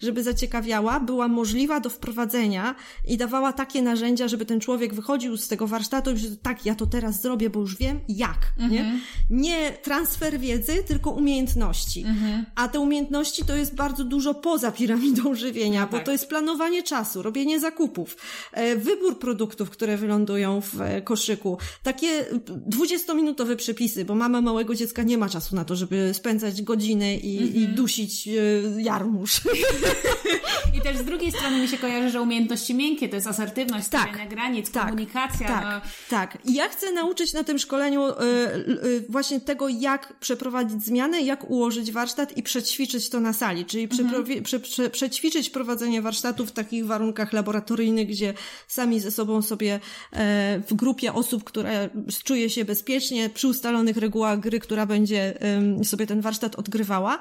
żeby 0.00 0.22
zaciekawiała, 0.22 1.00
była 1.00 1.28
możliwa 1.28 1.80
do 1.80 1.90
wprowadzenia 1.90 2.74
i 3.08 3.16
dawała 3.16 3.52
takie 3.52 3.82
narzędzia, 3.82 4.28
żeby 4.28 4.46
ten 4.46 4.60
człowiek 4.60 4.94
wychodził 4.94 5.36
z 5.36 5.48
tego 5.48 5.66
warsztatu 5.66 6.10
i 6.10 6.18
że 6.18 6.36
tak, 6.36 6.66
ja 6.66 6.74
to 6.74 6.86
teraz 6.86 7.22
zrobię, 7.22 7.50
bo 7.50 7.60
już 7.60 7.76
wiem 7.76 8.00
jak, 8.08 8.52
mhm. 8.58 8.72
nie? 8.72 9.00
Nie 9.30 9.72
transfer 9.72 10.38
wiedzy, 10.38 10.84
tylko 10.86 11.10
umiejętności. 11.10 12.00
Mhm. 12.00 12.46
A 12.54 12.68
te 12.68 12.80
umiejętności 12.80 13.44
to 13.44 13.56
jest 13.56 13.74
bardzo 13.74 14.04
dużo 14.04 14.34
poza 14.34 14.72
piramidą 14.72 15.34
żywienia, 15.34 15.80
no 15.80 15.86
bo 15.86 15.96
tak. 15.96 16.06
to 16.06 16.12
jest 16.12 16.28
planowanie 16.28 16.82
czasu, 16.82 17.22
robienie 17.22 17.60
zakupów, 17.60 18.16
e, 18.52 18.76
wybór 18.76 19.18
produktów, 19.18 19.70
które 19.70 19.96
wylądują 19.96 20.60
w 20.60 20.80
e, 20.80 21.02
koszyku, 21.02 21.58
takie 21.82 22.24
20-minutowe 22.70 23.56
przepisy, 23.56 24.04
bo 24.04 24.14
mama 24.14 24.40
małego 24.40 24.74
dziecka 24.74 25.02
nie 25.02 25.18
ma 25.18 25.28
czasu 25.28 25.56
na 25.56 25.64
to, 25.64 25.76
żeby 25.76 26.14
spędzać 26.14 26.62
godziny 26.62 27.16
i, 27.16 27.38
mhm. 27.38 27.56
i 27.56 27.68
dusić 27.68 28.28
e, 28.28 28.32
I 30.76 30.80
też 30.80 30.96
z 30.96 31.04
drugiej 31.04 31.32
strony 31.32 31.60
mi 31.60 31.68
się 31.68 31.78
kojarzy, 31.78 32.10
że 32.10 32.22
umiejętności 32.22 32.74
miękkie 32.74 33.08
to 33.08 33.14
jest 33.14 33.26
asertywność, 33.26 33.86
stawianie 33.86 34.18
tak, 34.18 34.28
granic, 34.28 34.70
tak, 34.70 34.84
komunikacja. 34.84 35.48
Tak, 35.48 35.64
no. 35.64 35.90
tak. 36.10 36.38
I 36.44 36.54
ja 36.54 36.68
chcę 36.68 36.92
nauczyć 36.92 37.32
na 37.32 37.44
tym 37.44 37.58
szkoleniu 37.58 38.08
y, 38.08 38.12
y, 38.84 39.04
właśnie 39.08 39.40
tego, 39.40 39.68
jak 39.68 40.18
przeprowadzić 40.20 40.82
zmianę, 40.82 41.20
jak 41.20 41.50
ułożyć 41.50 41.92
warsztat 41.92 42.36
i 42.36 42.42
przećwiczyć 42.42 43.08
to 43.08 43.20
na 43.20 43.32
sali, 43.32 43.64
czyli 43.64 43.88
mhm. 44.00 44.42
prze, 44.42 44.60
prze, 44.60 44.90
przećwiczyć 44.90 45.50
prowadzenie 45.50 46.02
warsztatu 46.02 46.46
w 46.46 46.52
takich 46.52 46.86
warunkach 46.86 47.32
laboratoryjnych, 47.32 48.08
gdzie 48.08 48.34
sami 48.68 49.00
ze 49.00 49.10
sobą 49.10 49.42
sobie 49.42 49.80
e, 50.12 50.60
w 50.68 50.74
grupie 50.74 51.12
osób, 51.12 51.44
które 51.44 51.88
czuje 52.24 52.50
się 52.50 52.64
bezpiecznie, 52.64 53.30
przy 53.30 53.48
ustalonych 53.48 53.96
regułach 53.96 54.40
gry, 54.40 54.60
która 54.60 54.86
będzie 54.86 55.38
sobie 55.82 56.06
ten 56.06 56.20
warsztat 56.20 56.56
odgrywała 56.56 57.18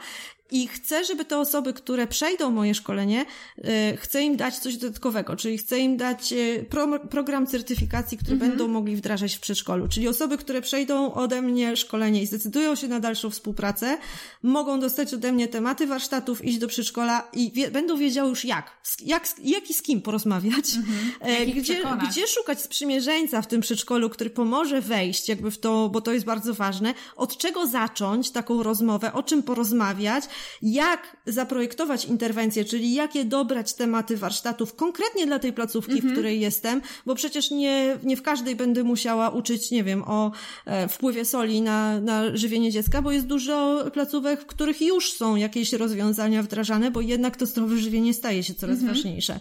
i 0.51 0.67
chcę, 0.67 1.05
żeby 1.05 1.25
te 1.25 1.37
osoby, 1.37 1.73
które 1.73 2.07
przejdą 2.07 2.51
moje 2.51 2.75
szkolenie, 2.75 3.25
e, 3.63 3.97
chcę 3.97 4.23
im 4.23 4.37
dać 4.37 4.57
coś 4.57 4.77
dodatkowego, 4.77 5.35
czyli 5.35 5.57
chcę 5.57 5.79
im 5.79 5.97
dać 5.97 6.33
e, 6.33 6.63
pro, 6.63 6.99
program 6.99 7.47
certyfikacji, 7.47 8.17
który 8.17 8.33
mhm. 8.33 8.51
będą 8.51 8.67
mogli 8.67 8.95
wdrażać 8.95 9.35
w 9.35 9.39
przedszkolu. 9.39 9.87
Czyli 9.87 10.07
osoby, 10.07 10.37
które 10.37 10.61
przejdą 10.61 11.13
ode 11.13 11.41
mnie 11.41 11.75
szkolenie 11.75 12.21
i 12.21 12.25
zdecydują 12.25 12.75
się 12.75 12.87
na 12.87 12.99
dalszą 12.99 13.29
współpracę, 13.29 13.97
mogą 14.43 14.79
dostać 14.79 15.13
ode 15.13 15.31
mnie 15.31 15.47
tematy 15.47 15.87
warsztatów, 15.87 16.45
iść 16.45 16.57
do 16.57 16.67
przedszkola 16.67 17.27
i 17.33 17.51
wie, 17.51 17.71
będą 17.71 17.97
wiedziały 17.97 18.29
już 18.29 18.45
jak, 18.45 18.71
jak, 19.05 19.27
jak 19.43 19.69
i 19.69 19.73
z 19.73 19.81
kim 19.81 20.01
porozmawiać, 20.01 20.75
mhm. 20.75 21.11
E, 21.19 21.45
gdzie, 21.45 21.81
gdzie 22.09 22.27
szukać 22.27 22.61
sprzymierzeńca 22.61 23.41
w 23.41 23.47
tym 23.47 23.61
przedszkolu, 23.61 24.09
który 24.09 24.29
pomoże 24.29 24.81
wejść 24.81 25.29
jakby 25.29 25.51
w 25.51 25.57
to, 25.57 25.89
bo 25.89 26.01
to 26.01 26.13
jest 26.13 26.25
bardzo 26.25 26.53
ważne, 26.53 26.93
od 27.15 27.37
czego 27.37 27.67
zacząć 27.67 28.31
taką 28.31 28.63
rozmowę, 28.63 29.13
o 29.13 29.23
czym 29.23 29.43
porozmawiać, 29.43 30.23
jak 30.61 31.17
zaprojektować 31.25 32.05
interwencję, 32.05 32.65
czyli 32.65 32.93
jakie 32.93 33.25
dobrać 33.25 33.73
tematy 33.73 34.17
warsztatów 34.17 34.75
konkretnie 34.75 35.25
dla 35.25 35.39
tej 35.39 35.53
placówki, 35.53 35.93
mhm. 35.93 36.09
w 36.09 36.13
której 36.13 36.39
jestem, 36.39 36.81
bo 37.05 37.15
przecież 37.15 37.51
nie, 37.51 37.97
nie 38.03 38.17
w 38.17 38.21
każdej 38.21 38.55
będę 38.55 38.83
musiała 38.83 39.29
uczyć, 39.29 39.71
nie 39.71 39.83
wiem, 39.83 40.03
o 40.07 40.31
e, 40.65 40.87
wpływie 40.87 41.25
soli 41.25 41.61
na, 41.61 41.99
na 42.01 42.37
żywienie 42.37 42.71
dziecka, 42.71 43.01
bo 43.01 43.11
jest 43.11 43.27
dużo 43.27 43.85
placówek, 43.93 44.41
w 44.41 44.45
których 44.45 44.81
już 44.81 45.13
są 45.13 45.35
jakieś 45.35 45.73
rozwiązania 45.73 46.43
wdrażane, 46.43 46.91
bo 46.91 47.01
jednak 47.01 47.37
to 47.37 47.45
zdrowe 47.45 47.77
żywienie 47.77 48.13
staje 48.13 48.43
się 48.43 48.53
coraz 48.53 48.77
mhm. 48.77 48.93
ważniejsze. 48.93 49.39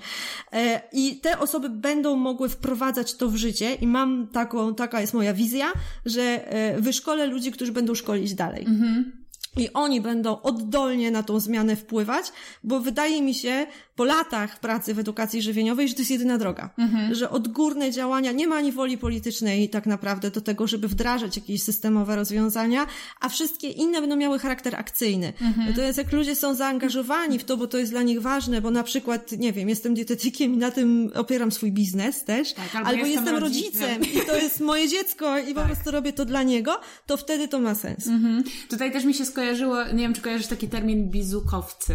E, 0.53 0.81
I 0.93 1.17
te 1.17 1.39
osoby 1.39 1.71
będą 1.71 2.17
mogły 2.17 2.49
wprowadzać 2.49 3.15
to 3.15 3.29
w 3.29 3.37
życie 3.37 3.75
i 3.75 3.87
mam 3.87 4.29
taką, 4.29 4.75
taka 4.75 5.01
jest 5.01 5.15
moja 5.15 5.35
wizja, 5.35 5.73
że 6.07 6.53
e, 6.53 6.81
wyszkolę 6.81 7.27
ludzi, 7.27 7.53
którzy 7.53 7.73
będą 7.73 7.95
szkolić 7.95 8.35
dalej. 8.35 8.65
Mhm. 8.67 9.26
I 9.57 9.73
oni 9.73 10.01
będą 10.01 10.43
oddolnie 10.43 11.11
na 11.11 11.23
tą 11.23 11.41
zmianę 11.41 11.77
wpływać, 11.77 12.33
bo 12.65 12.81
wydaje 12.81 13.23
mi 13.23 13.35
się, 13.35 13.67
po 13.97 14.05
latach 14.05 14.61
pracy 14.61 14.95
w 14.95 14.99
edukacji 14.99 15.43
żywieniowej, 15.43 15.89
że 15.89 15.95
to 15.95 16.01
jest 16.01 16.11
jedyna 16.11 16.39
droga. 16.39 16.71
Mhm. 16.79 17.15
Że 17.15 17.31
odgórne 17.31 17.91
działania, 17.91 18.33
nie 18.33 18.47
ma 18.47 18.57
ani 18.57 18.73
woli 18.73 18.99
politycznej 18.99 19.69
tak 19.69 19.87
naprawdę 19.87 20.31
do 20.31 20.41
tego, 20.41 20.67
żeby 20.67 20.89
wdrażać 20.89 21.37
jakieś 21.37 21.63
systemowe 21.63 22.17
rozwiązania, 22.17 22.87
a 23.21 23.29
wszystkie 23.29 23.69
inne 23.69 24.01
będą 24.01 24.17
miały 24.17 24.39
charakter 24.39 24.77
akcyjny. 24.77 25.33
Mhm. 25.41 25.75
To 25.75 25.83
jest 25.83 25.99
jak 25.99 26.13
ludzie 26.13 26.37
są 26.37 26.55
zaangażowani 26.55 27.39
w 27.39 27.45
to, 27.45 27.57
bo 27.57 27.67
to 27.67 27.79
jest 27.79 27.93
dla 27.93 28.03
nich 28.03 28.23
ważne, 28.23 28.61
bo 28.61 28.71
na 28.71 28.83
przykład, 28.83 29.33
nie 29.33 29.53
wiem, 29.53 29.69
jestem 29.69 29.95
dietetykiem 29.95 30.55
i 30.55 30.57
na 30.57 30.71
tym 30.71 31.11
opieram 31.15 31.53
swój 31.53 31.73
biznes 31.73 32.25
też, 32.25 32.53
tak, 32.53 32.75
albo, 32.75 32.89
albo 32.89 33.07
jestem, 33.07 33.25
jestem 33.25 33.43
rodzicem 33.43 34.03
i 34.03 34.27
to 34.27 34.37
jest 34.37 34.61
moje 34.61 34.89
dziecko 34.89 35.39
i 35.39 35.45
tak. 35.45 35.55
po 35.55 35.63
prostu 35.63 35.91
robię 35.91 36.13
to 36.13 36.25
dla 36.25 36.43
niego, 36.43 36.81
to 37.07 37.17
wtedy 37.17 37.49
to 37.49 37.61
ma 37.61 37.75
sens. 37.75 38.07
Mhm. 38.07 38.45
Tutaj 38.69 38.93
też 38.93 39.05
mi 39.05 39.15
się 39.15 39.25
skojarzyło, 39.25 39.85
nie 39.85 40.03
wiem, 40.03 40.15
czy 40.15 40.21
kojarzysz 40.21 40.47
taki 40.47 40.69
termin 40.69 41.11
bizukowcy. 41.11 41.95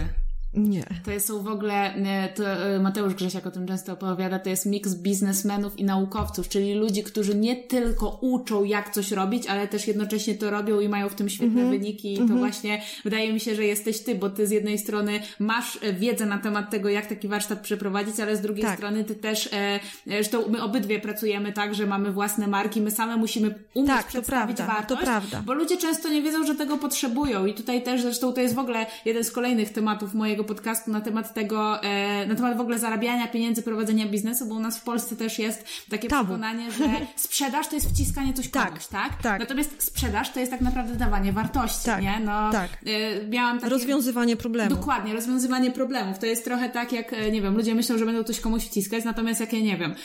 Nie. 0.54 0.84
To 1.06 1.20
są 1.20 1.44
w 1.44 1.48
ogóle, 1.48 1.94
to 2.36 2.44
e, 2.46 2.80
Mateusz 2.80 3.14
Grzesiak 3.14 3.48
o 3.48 3.52
tym 3.52 3.68
często 3.68 3.94
opowiada, 3.94 4.40
to 4.40 4.50
jest 4.50 4.66
miks 4.66 4.96
biznesmenów 4.96 5.80
i 5.80 5.84
naukowców, 5.84 6.50
czyli 6.50 6.74
ludzi, 6.74 7.04
którzy 7.04 7.36
nie 7.36 7.56
tylko 7.56 8.20
uczą, 8.22 8.64
jak 8.64 8.90
coś 8.90 9.12
robić, 9.12 9.48
ale 9.48 9.68
też 9.68 9.88
jednocześnie 9.88 10.36
to 10.36 10.52
robią 10.52 10.80
i 10.80 10.90
mają 10.90 11.10
w 11.10 11.16
tym 11.16 11.30
świetne 11.30 11.62
mm 11.62 11.74
-hmm. 11.74 11.80
wyniki. 11.80 12.14
I 12.14 12.18
to 12.18 12.24
mm 12.24 12.36
-hmm. 12.36 12.40
właśnie 12.40 12.82
wydaje 13.04 13.34
mi 13.34 13.40
się, 13.40 13.56
że 13.56 13.66
jesteś 13.66 14.00
ty, 14.00 14.16
bo 14.16 14.30
ty 14.30 14.48
z 14.48 14.52
jednej 14.52 14.78
strony 14.78 15.20
masz 15.40 15.80
e, 15.82 15.94
wiedzę 15.94 16.26
na 16.26 16.38
temat 16.38 16.70
tego, 16.70 16.90
jak 16.90 17.06
taki 17.06 17.28
warsztat 17.28 17.60
przeprowadzić, 17.60 18.20
ale 18.20 18.38
z 18.38 18.42
drugiej 18.42 18.66
tak. 18.66 18.78
strony 18.78 19.04
ty 19.04 19.16
też, 19.16 19.50
e, 19.54 19.80
zresztą 20.08 20.48
my 20.50 20.64
obydwie 20.64 21.00
pracujemy 21.00 21.54
tak, 21.54 21.76
że 21.76 21.86
mamy 21.86 22.12
własne 22.12 22.48
marki, 22.48 22.82
my 22.82 22.92
same 22.92 23.18
musimy 23.18 23.56
umieć 23.74 23.92
tak, 23.92 24.08
przedstawić 24.08 24.58
to 24.58 24.64
prawda, 24.64 24.76
wartość, 24.76 25.00
to 25.00 25.06
prawda. 25.06 25.44
bo 25.46 25.54
ludzie 25.54 25.78
często 25.78 26.10
nie 26.10 26.22
wiedzą, 26.22 26.46
że 26.46 26.56
tego 26.56 26.78
potrzebują 26.78 27.46
i 27.46 27.54
tutaj 27.54 27.84
też, 27.84 28.02
zresztą 28.02 28.34
to 28.34 28.42
jest 28.42 28.56
w 28.56 28.60
ogóle 28.60 28.86
jeden 29.06 29.24
z 29.24 29.32
kolejnych 29.32 29.70
tematów 29.70 30.14
mojego 30.14 30.41
mojego 30.42 30.56
podcastu 30.56 30.92
na 30.92 31.02
temat 31.02 31.34
tego, 31.34 31.84
e, 31.84 32.26
na 32.28 32.36
temat 32.36 32.58
w 32.58 32.62
ogóle 32.62 32.80
zarabiania 32.80 33.28
pieniędzy, 33.28 33.64
prowadzenia 33.64 34.06
biznesu, 34.06 34.46
bo 34.46 34.56
u 34.56 34.60
nas 34.60 34.80
w 34.80 34.84
Polsce 34.84 35.16
też 35.16 35.40
jest 35.40 35.66
takie 35.90 36.08
Tabu. 36.08 36.24
przekonanie, 36.24 36.72
że 36.72 36.86
sprzedaż 37.16 37.68
to 37.68 37.76
jest 37.76 37.90
wciskanie 37.90 38.34
coś 38.34 38.50
tak, 38.50 38.68
komuś, 38.68 38.88
tak? 38.88 39.22
tak? 39.22 39.40
Natomiast 39.40 39.84
sprzedaż 39.84 40.30
to 40.30 40.40
jest 40.40 40.52
tak 40.52 40.62
naprawdę 40.62 40.96
dawanie 40.96 41.34
wartości, 41.34 41.86
tak, 41.86 42.02
nie? 42.02 42.20
No, 42.20 42.52
tak. 42.52 42.70
E, 42.86 43.28
miałam 43.28 43.60
takie... 43.60 43.70
Rozwiązywanie 43.70 44.38
problemów. 44.38 44.80
Dokładnie, 44.80 45.14
rozwiązywanie 45.14 45.72
problemów. 45.72 46.20
To 46.20 46.26
jest 46.26 46.46
trochę 46.46 46.70
tak, 46.70 46.92
jak, 46.92 47.14
e, 47.14 47.32
nie 47.32 47.42
wiem, 47.42 47.56
ludzie 47.56 47.76
myślą, 47.76 47.98
że 47.98 48.06
będą 48.06 48.24
coś 48.24 48.40
komuś 48.40 48.64
wciskać, 48.64 49.04
natomiast 49.04 49.40
jak 49.40 49.54
ja 49.54 49.60
nie 49.60 49.78
wiem, 49.78 49.96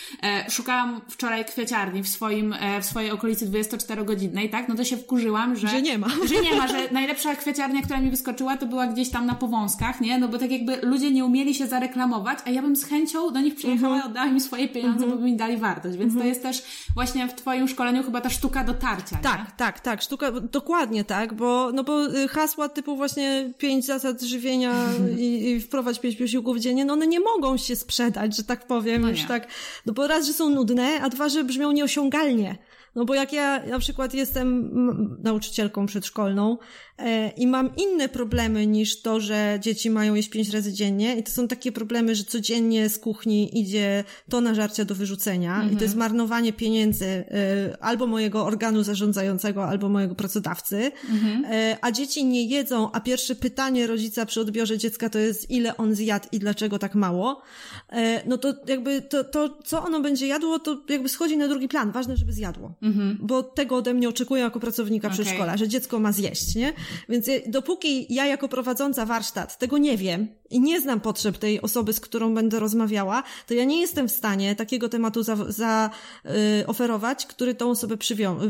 szukałam 0.48 1.00
wczoraj 1.08 1.44
kwieciarni 1.44 2.02
w 2.02 2.08
swoim, 2.08 2.54
w 2.80 2.84
swojej 2.84 3.10
okolicy 3.10 3.46
24-godzinnej, 3.46 4.50
tak? 4.50 4.68
No 4.68 4.74
to 4.74 4.84
się 4.84 4.96
wkurzyłam, 4.96 5.56
że... 5.56 5.68
Że 5.68 5.82
nie 5.82 5.98
ma. 5.98 6.08
Że 6.08 6.40
nie 6.42 6.56
ma, 6.56 6.68
że 6.68 6.90
najlepsza 6.90 7.36
kwieciarnia, 7.36 7.82
która 7.82 8.00
mi 8.00 8.10
wyskoczyła, 8.10 8.56
to 8.56 8.66
była 8.66 8.86
gdzieś 8.86 9.10
tam 9.10 9.26
na 9.26 9.34
Powązkach, 9.34 10.00
nie? 10.00 10.18
No 10.18 10.25
no 10.26 10.32
bo 10.32 10.38
tak 10.38 10.50
jakby 10.50 10.76
ludzie 10.76 11.10
nie 11.10 11.24
umieli 11.24 11.54
się 11.54 11.66
zareklamować, 11.66 12.38
a 12.44 12.50
ja 12.50 12.62
bym 12.62 12.76
z 12.76 12.84
chęcią 12.84 13.30
do 13.30 13.40
nich 13.40 13.54
przyjechała 13.54 13.94
i 13.94 13.96
mhm. 13.96 14.10
oddała 14.10 14.26
im 14.26 14.40
swoje 14.40 14.68
pieniądze, 14.68 15.04
mm 15.04 15.08
-hmm. 15.08 15.12
bo 15.12 15.18
by 15.18 15.24
mi 15.24 15.36
dali 15.36 15.56
wartość. 15.56 15.96
Więc 15.96 16.12
to 16.12 16.16
mhm. 16.16 16.28
jest 16.28 16.42
też 16.42 16.62
właśnie 16.94 17.28
w 17.28 17.34
Twoim 17.34 17.68
szkoleniu 17.68 18.02
chyba 18.02 18.20
ta 18.20 18.30
sztuka 18.30 18.64
dotarcia. 18.64 19.18
Tak, 19.22 19.38
nie? 19.38 19.46
tak, 19.56 19.80
tak. 19.80 20.02
Sztuka, 20.02 20.32
dokładnie 20.32 21.04
tak, 21.04 21.34
bo, 21.34 21.72
no 21.72 21.84
bo 21.84 22.06
y, 22.06 22.28
hasła 22.28 22.68
typu 22.68 22.96
właśnie 22.96 23.52
pięć 23.58 23.86
zasad 23.86 24.22
żywienia 24.22 24.72
i, 25.18 25.50
i 25.50 25.60
wprowadź 25.60 25.98
pięć 25.98 26.16
posiłków 26.16 26.58
dziennie, 26.58 26.84
no 26.84 26.92
one 26.92 27.06
nie 27.06 27.20
mogą 27.20 27.56
się 27.56 27.76
sprzedać, 27.76 28.36
że 28.36 28.44
tak 28.44 28.66
powiem, 28.66 29.02
no 29.02 29.08
już 29.08 29.24
tak. 29.24 29.48
No 29.86 29.92
bo 29.92 30.06
raz, 30.06 30.26
że 30.26 30.32
są 30.32 30.50
nudne, 30.50 31.00
a 31.02 31.08
dwa, 31.08 31.28
że 31.28 31.44
brzmią 31.44 31.72
nieosiągalnie. 31.72 32.58
No 32.96 33.04
bo 33.04 33.14
jak 33.14 33.32
ja 33.32 33.66
na 33.66 33.78
przykład 33.78 34.14
jestem 34.14 34.70
nauczycielką 35.22 35.86
przedszkolną 35.86 36.58
i 37.36 37.46
mam 37.46 37.70
inne 37.76 38.08
problemy 38.08 38.66
niż 38.66 39.02
to, 39.02 39.20
że 39.20 39.58
dzieci 39.60 39.90
mają 39.90 40.14
jeść 40.14 40.28
pięć 40.28 40.50
razy 40.50 40.72
dziennie 40.72 41.16
i 41.16 41.22
to 41.22 41.30
są 41.30 41.48
takie 41.48 41.72
problemy, 41.72 42.14
że 42.14 42.24
codziennie 42.24 42.88
z 42.88 42.98
kuchni 42.98 43.60
idzie 43.60 44.04
tona 44.28 44.54
żarcia 44.54 44.84
do 44.84 44.94
wyrzucenia 44.94 45.50
mhm. 45.50 45.66
i 45.66 45.70
to 45.70 45.72
mhm. 45.72 45.82
jest 45.82 45.96
marnowanie 45.96 46.52
pieniędzy 46.52 47.06
e, 47.06 47.24
albo 47.80 48.06
mojego 48.06 48.44
organu 48.44 48.82
zarządzającego, 48.82 49.68
albo 49.68 49.88
mojego 49.88 50.14
pracodawcy, 50.14 50.92
mhm. 51.10 51.44
e, 51.44 51.76
a 51.80 51.92
dzieci 51.92 52.24
nie 52.24 52.44
jedzą, 52.44 52.92
a 52.92 53.00
pierwsze 53.00 53.34
pytanie 53.34 53.86
rodzica 53.86 54.26
przy 54.26 54.40
odbiorze 54.40 54.78
dziecka 54.78 55.10
to 55.10 55.18
jest 55.18 55.50
ile 55.50 55.76
on 55.76 55.94
zjadł 55.94 56.28
i 56.32 56.38
dlaczego 56.38 56.78
tak 56.78 56.94
mało, 56.94 57.42
e, 57.92 58.28
no 58.28 58.38
to 58.38 58.54
jakby 58.68 59.02
to, 59.02 59.24
to, 59.24 59.58
co 59.64 59.84
ono 59.84 60.00
będzie 60.00 60.26
jadło, 60.26 60.58
to 60.58 60.82
jakby 60.88 61.08
schodzi 61.08 61.36
na 61.36 61.48
drugi 61.48 61.68
plan. 61.68 61.92
Ważne, 61.92 62.16
żeby 62.16 62.32
zjadło. 62.32 62.74
Mhm. 62.82 63.18
Bo 63.20 63.42
tego 63.42 63.76
ode 63.76 63.94
mnie 63.94 64.08
oczekują 64.08 64.44
jako 64.44 64.60
pracownika 64.60 65.08
okay. 65.08 65.18
przedszkola, 65.18 65.56
że 65.56 65.68
dziecko 65.68 65.98
ma 65.98 66.12
zjeść, 66.12 66.54
nie? 66.54 66.72
Więc 67.08 67.30
dopóki 67.46 68.14
ja 68.14 68.26
jako 68.26 68.48
prowadząca 68.48 69.06
warsztat 69.06 69.58
tego 69.58 69.78
nie 69.78 69.96
wiem 69.96 70.28
i 70.50 70.60
nie 70.60 70.80
znam 70.80 71.00
potrzeb 71.00 71.38
tej 71.38 71.60
osoby, 71.60 71.92
z 71.92 72.00
którą 72.00 72.34
będę 72.34 72.60
rozmawiała, 72.60 73.22
to 73.46 73.54
ja 73.54 73.64
nie 73.64 73.80
jestem 73.80 74.08
w 74.08 74.12
stanie 74.12 74.56
takiego 74.56 74.88
tematu 74.88 75.22
za, 75.22 75.36
za 75.48 75.90
y, 76.24 76.28
który 77.28 77.54
tą 77.54 77.70
osobę 77.70 77.96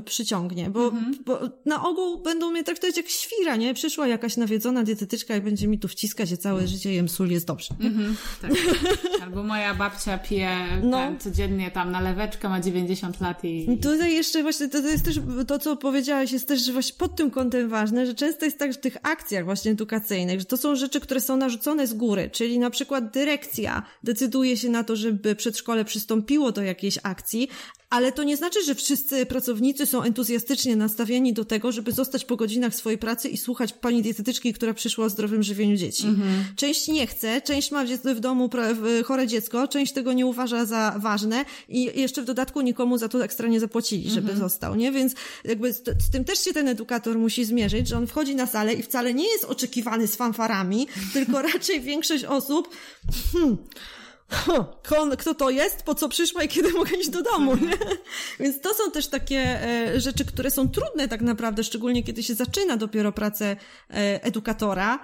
przyciągnie, 0.05 0.70
bo, 0.70 0.84
mhm. 0.84 1.18
bo 1.24 1.40
na 1.64 1.88
ogół 1.88 2.22
będą 2.22 2.51
mnie 2.51 2.64
traktować 2.64 2.97
jak 2.97 3.09
świra, 3.09 3.57
nie? 3.57 3.74
Przyszła 3.74 4.07
jakaś 4.07 4.36
nawiedzona 4.36 4.82
dietetyczka 4.82 5.36
i 5.36 5.40
będzie 5.40 5.68
mi 5.68 5.78
tu 5.78 5.88
wciskać, 5.88 6.28
że 6.28 6.36
całe 6.36 6.68
życie 6.68 6.92
jem 6.92 7.09
sól, 7.09 7.30
jest 7.30 7.47
dobrze. 7.47 7.74
Mhm, 7.80 8.16
tak. 8.42 8.51
Albo 9.24 9.42
moja 9.42 9.74
babcia 9.74 10.18
pije 10.18 10.66
no. 10.82 11.12
codziennie 11.18 11.70
tam 11.70 11.90
naleweczkę, 11.90 12.49
ma 12.49 12.61
90 12.61 13.20
lat 13.20 13.44
i... 13.44 13.78
Tutaj 13.82 14.14
jeszcze 14.14 14.42
właśnie 14.42 14.68
to, 14.68 14.82
to 14.82 14.88
jest 14.88 15.05
też, 15.05 15.20
to 15.47 15.59
co 15.59 15.76
powiedziałaś 15.76 16.32
jest 16.32 16.49
też 16.49 16.72
właśnie 16.72 16.94
pod 16.99 17.16
tym 17.16 17.30
kątem 17.30 17.68
ważne, 17.68 18.07
że 18.07 18.14
często 18.14 18.44
jest 18.44 18.59
tak 18.59 18.72
w 18.72 18.76
tych 18.76 18.97
akcjach 19.03 19.44
właśnie 19.44 19.70
edukacyjnych, 19.70 20.40
że 20.40 20.47
to 20.47 20.57
są 20.57 20.76
rzeczy, 20.76 21.01
które 21.01 21.20
są 21.20 21.36
narzucone 21.36 21.86
z 21.87 21.95
góry, 21.95 22.30
czyli 22.32 22.59
na 22.59 22.70
przykład 22.70 23.11
dyrekcja 23.12 23.82
decyduje 24.03 24.57
się 24.57 24.68
na 24.68 24.84
to, 24.84 24.97
żeby 24.97 25.34
przedszkole 25.34 25.84
przystąpiło 25.84 26.53
do 26.53 26.62
jakiejś 26.62 26.99
akcji, 27.03 27.49
ale 27.91 28.12
to 28.12 28.24
nie 28.24 28.37
znaczy, 28.37 28.64
że 28.64 28.74
wszyscy 28.74 29.26
pracownicy 29.26 29.87
są 29.87 30.03
entuzjastycznie 30.03 30.76
nastawieni 30.76 31.32
do 31.32 31.45
tego, 31.45 31.72
żeby 31.72 31.93
zostać 31.93 32.24
po 32.24 32.37
godzinach 32.37 32.74
swojej 32.74 32.99
pracy 32.99 33.28
i 33.28 33.37
słuchać 33.37 33.72
pani 33.72 34.03
dietetyczki, 34.03 34.53
która 34.53 34.74
przyszła 34.74 35.07
o 35.07 35.11
zdrowym 35.11 35.43
żywieniu 35.43 35.76
dzieci. 35.76 36.07
Mhm. 36.07 36.45
Część 36.57 36.89
nie 36.89 37.07
chce, 37.07 37.43
część 37.43 37.70
ma 37.70 37.84
w 38.05 38.20
domu 38.20 38.51
chore 39.05 39.26
dziecko, 39.26 39.68
część 39.68 39.93
tego 39.93 40.12
nie 40.12 40.26
uważa 40.26 40.64
za 40.64 40.95
ważne 40.99 41.45
i 41.68 42.01
jeszcze 42.01 42.22
w 42.22 42.24
dodatku 42.24 42.61
nikomu 42.61 42.99
za 42.99 43.09
to 43.09 43.24
ekstra 43.24 43.49
nie 43.49 43.61
zapłacili, 43.61 44.11
żeby 44.11 44.30
mhm. 44.30 44.39
został, 44.39 44.74
nie? 44.74 44.93
Więc 44.93 45.14
jakby 45.45 45.72
z, 45.72 45.78
z, 45.78 46.11
tym 46.12 46.24
też 46.24 46.39
się 46.39 46.53
ten 46.53 46.68
edukator 46.68 47.18
musi 47.18 47.45
zmierzyć, 47.45 47.89
że 47.89 47.97
on 47.97 48.07
wchodzi 48.07 48.34
na 48.34 48.47
salę 48.47 48.74
i 48.74 48.82
wcale 48.82 49.14
nie 49.14 49.28
jest 49.28 49.45
oczekiwany 49.45 50.07
z 50.07 50.16
fanfarami, 50.16 50.87
tylko 51.12 51.43
raczej 51.53 51.80
większość 51.80 52.24
osób 52.24 52.68
hmm, 53.32 53.57
kto 55.18 55.35
to 55.35 55.51
jest, 55.51 55.83
po 55.83 55.95
co 55.95 56.09
przyszła 56.09 56.43
i 56.43 56.49
kiedy 56.49 56.72
mogę 56.72 56.97
iść 56.97 57.09
do 57.09 57.22
domu, 57.22 57.57
nie? 57.57 57.77
Więc 58.41 58.61
to 58.61 58.74
są 58.74 58.91
też 58.91 59.07
takie 59.07 59.39
e, 59.39 60.01
rzeczy, 60.01 60.24
które 60.24 60.51
są 60.51 60.68
trudne 60.68 61.09
tak 61.09 61.20
naprawdę, 61.20 61.64
szczególnie 61.64 62.03
kiedy 62.03 62.22
się 62.22 62.35
zaczyna 62.35 62.77
dopiero 62.77 63.12
pracę 63.12 63.57
e, 63.91 64.24
edukatora, 64.24 64.99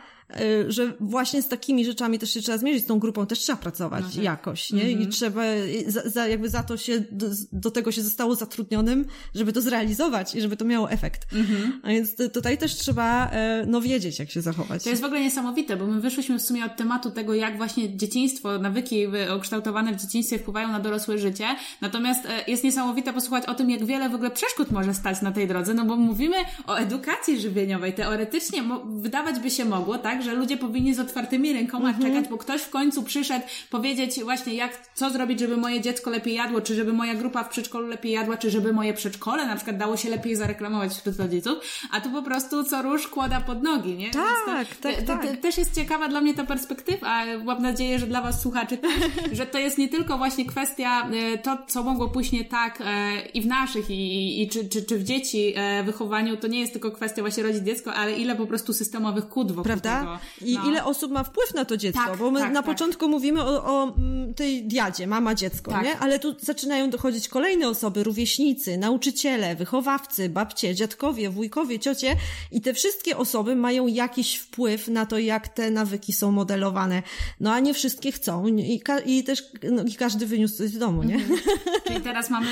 że 0.69 0.93
właśnie 1.01 1.43
z 1.43 1.49
takimi 1.49 1.85
rzeczami 1.85 2.19
też 2.19 2.31
się 2.31 2.41
trzeba 2.41 2.59
zmierzyć, 2.59 2.85
z 2.85 2.87
tą 2.87 2.99
grupą 2.99 3.27
też 3.27 3.39
trzeba 3.39 3.59
pracować 3.59 4.05
no 4.05 4.11
tak. 4.15 4.25
jakoś, 4.25 4.73
nie? 4.73 4.83
Mm 4.83 4.87
-hmm. 4.87 4.91
I 4.91 4.95
mhm. 4.95 5.11
trzeba, 5.13 5.43
za, 5.87 6.09
za, 6.09 6.29
jakby 6.29 6.49
za 6.49 6.63
to 6.63 6.77
się, 6.77 7.01
do, 7.11 7.27
do, 7.53 7.71
tego 7.71 7.93
się 7.93 8.03
zostało 8.03 8.35
zatrudnionym, 8.35 9.05
żeby 9.35 9.53
to 9.53 9.61
zrealizować 9.61 10.35
i 10.35 10.41
żeby 10.41 10.57
to 10.57 10.65
miało 10.65 10.91
efekt. 10.91 11.33
Mm 11.33 11.47
-hmm. 11.47 11.71
A 11.83 11.89
więc 11.89 12.17
tutaj 12.33 12.59
też 12.59 12.75
trzeba, 12.75 13.31
e, 13.31 13.65
no, 13.67 13.81
wiedzieć, 13.81 14.19
jak 14.19 14.31
się 14.31 14.43
zachować. 14.43 14.85
To 14.85 14.91
jest 14.91 15.03
w 15.03 15.05
ogóle 15.05 15.21
niesamowite, 15.21 15.77
bo 15.77 15.87
my 15.87 16.01
wyszłyśmy 16.01 16.39
w 16.39 16.43
sumie 16.43 16.65
od 16.65 16.77
tematu 16.77 17.11
tego, 17.11 17.35
jak 17.35 17.57
właśnie 17.57 17.97
dzieciństwo, 17.97 18.59
nawyki 18.59 19.07
ukształtowane 19.37 19.93
w 19.93 20.01
dzieciństwie 20.01 20.39
wpływają 20.39 20.69
na 20.69 20.81
dorosłe 20.81 21.19
życie. 21.19 21.47
Natomiast 21.81 22.27
e, 22.27 22.51
jest 22.51 22.65
niesamowite 22.65 23.13
posłuchać 23.13 23.47
o 23.47 23.55
tym, 23.55 23.71
jak 23.71 23.85
wiele 23.85 24.09
w 24.09 24.15
ogóle 24.15 24.31
przeszkód 24.31 24.71
może 24.71 24.95
stać 24.95 25.23
na 25.23 25.33
tej 25.33 25.49
drodze, 25.49 25.75
no 25.75 25.85
bo 25.85 25.97
mówimy 25.97 26.37
o 26.67 26.77
edukacji 26.77 27.41
żywieniowej. 27.41 27.93
Teoretycznie 27.93 28.63
wydawać 28.87 29.41
by 29.41 29.51
się 29.51 29.65
mogło, 29.65 29.99
tak, 29.99 30.22
że 30.23 30.35
ludzie 30.35 30.57
powinni 30.57 30.95
z 30.95 31.01
otwartymi 31.01 31.53
rękoma 31.53 31.89
mhm. 31.89 32.13
czekać, 32.13 32.31
bo 32.31 32.39
ktoś 32.39 32.63
w 32.63 32.71
końcu 32.71 33.03
przyszedł 33.03 33.45
powiedzieć 33.71 34.23
właśnie 34.23 34.55
jak, 34.55 34.87
co 34.95 35.11
zrobić, 35.11 35.41
żeby 35.41 35.57
moje 35.57 35.81
dziecko 35.81 36.11
lepiej 36.11 36.35
jadło, 36.35 36.61
czy 36.61 36.75
żeby 36.75 36.93
moja 36.93 37.15
grupa 37.15 37.45
w 37.45 37.49
przedszkolu 37.49 37.89
lepiej 37.89 38.13
jadła, 38.13 38.37
czy 38.37 38.51
żeby 38.51 38.73
moje 38.73 38.95
przedszkole 38.95 39.47
na 39.47 39.57
przykład 39.57 39.77
dało 39.77 39.97
się 39.97 40.11
lepiej 40.11 40.37
zareklamować 40.37 40.93
wśród 40.93 41.17
rodziców, 41.17 41.59
a 41.91 42.01
tu 42.01 42.11
po 42.11 42.23
prostu 42.23 42.65
co 42.65 42.83
róż 42.83 43.09
kłada 43.09 43.41
pod 43.41 43.63
nogi, 43.63 43.95
nie? 43.95 44.11
Tak, 44.11 44.69
to, 44.69 44.89
tak, 44.89 44.97
to, 45.01 45.07
tak. 45.07 45.37
też 45.37 45.59
jest 45.59 45.75
ciekawa 45.75 46.09
dla 46.09 46.21
mnie 46.21 46.35
ta 46.35 46.45
perspektywa, 46.45 47.25
mam 47.45 47.63
nadzieję, 47.63 47.99
że 47.99 48.07
dla 48.07 48.23
Was 48.23 48.41
słuchaczy 48.43 48.77
też, 48.77 48.93
że 49.39 49.47
to 49.47 49.59
jest 49.59 49.79
nie 49.79 49.89
tylko 49.89 50.19
właśnie 50.19 50.47
kwestia 50.47 51.11
e, 51.11 51.39
to, 51.39 51.59
co 51.67 51.83
mogło 51.83 52.09
pójść 52.09 52.33
nie 52.33 52.45
tak 52.45 52.79
e, 52.81 53.21
i 53.35 53.43
w 53.43 53.47
naszych, 53.47 53.91
i, 53.91 54.43
i 54.43 54.49
czy, 54.49 54.69
czy, 54.69 54.83
czy 54.83 54.99
w 54.99 55.05
dzieci 55.05 55.53
e, 55.57 55.83
wychowaniu, 55.83 56.37
to 56.37 56.49
nie 56.49 56.61
jest 56.61 56.73
tylko 56.73 56.91
kwestia 56.91 57.23
właśnie 57.23 57.43
rodzić 57.43 57.65
dziecko, 57.65 57.95
ale 57.95 58.13
ile 58.13 58.37
po 58.37 58.47
prostu 58.47 58.73
systemowych 58.73 59.29
kłód 59.29 59.49
wokół 59.49 59.65
Prawda? 59.65 60.02
I 60.41 60.55
no. 60.55 60.69
ile 60.69 60.85
osób 60.85 61.13
ma 61.13 61.25
wpływ 61.25 61.55
na 61.55 61.65
to 61.65 61.77
dziecko, 61.77 62.05
tak, 62.07 62.19
bo 62.19 62.31
my 62.31 62.41
tak, 62.41 62.53
na 62.53 62.63
tak. 62.63 62.71
początku 62.71 63.09
mówimy 63.09 63.43
o, 63.43 63.65
o, 63.65 63.95
mm, 63.97 64.35
tej 64.35 64.65
diadzie, 64.65 65.07
mama, 65.07 65.35
dziecko, 65.35 65.71
tak. 65.71 65.85
nie? 65.85 65.99
Ale 65.99 66.19
tu 66.19 66.35
zaczynają 66.41 66.91
dochodzić 66.91 67.29
kolejne 67.29 67.69
osoby, 67.69 68.05
rówieśnicy, 68.05 68.79
nauczyciele, 68.79 69.57
wychowawcy, 69.57 70.29
babcie, 70.29 70.75
dziadkowie, 70.75 71.31
wujkowie, 71.31 71.79
ciocie 71.79 72.17
i 72.51 72.61
te 72.61 72.75
wszystkie 72.75 73.17
osoby 73.17 73.57
mają 73.57 73.87
jakiś 73.87 74.37
wpływ 74.37 74.89
na 74.89 75.07
to, 75.07 75.19
jak 75.19 75.49
te 75.49 75.71
nawyki 75.71 76.13
są 76.13 76.33
modelowane. 76.33 77.03
No 77.41 77.53
a 77.53 77.61
nie 77.61 77.75
wszystkie 77.75 78.13
chcą 78.13 78.47
i, 78.47 78.81
i 79.07 79.25
też 79.25 79.43
no, 79.73 79.83
i 79.83 79.95
każdy 79.95 80.27
wyniósł 80.27 80.57
coś 80.57 80.71
z 80.71 80.79
domu, 80.79 81.03
nie? 81.03 81.15
Mhm. 81.15 81.41
Czyli 81.87 82.01
teraz 82.01 82.31
mamy 82.31 82.47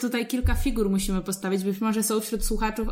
tutaj 0.00 0.26
kilka 0.26 0.54
figur 0.54 0.90
musimy 0.90 1.20
postawić. 1.20 1.64
Być 1.64 1.80
może 1.80 2.02
są 2.02 2.20
wśród 2.20 2.44
słuchaczów, 2.44 2.88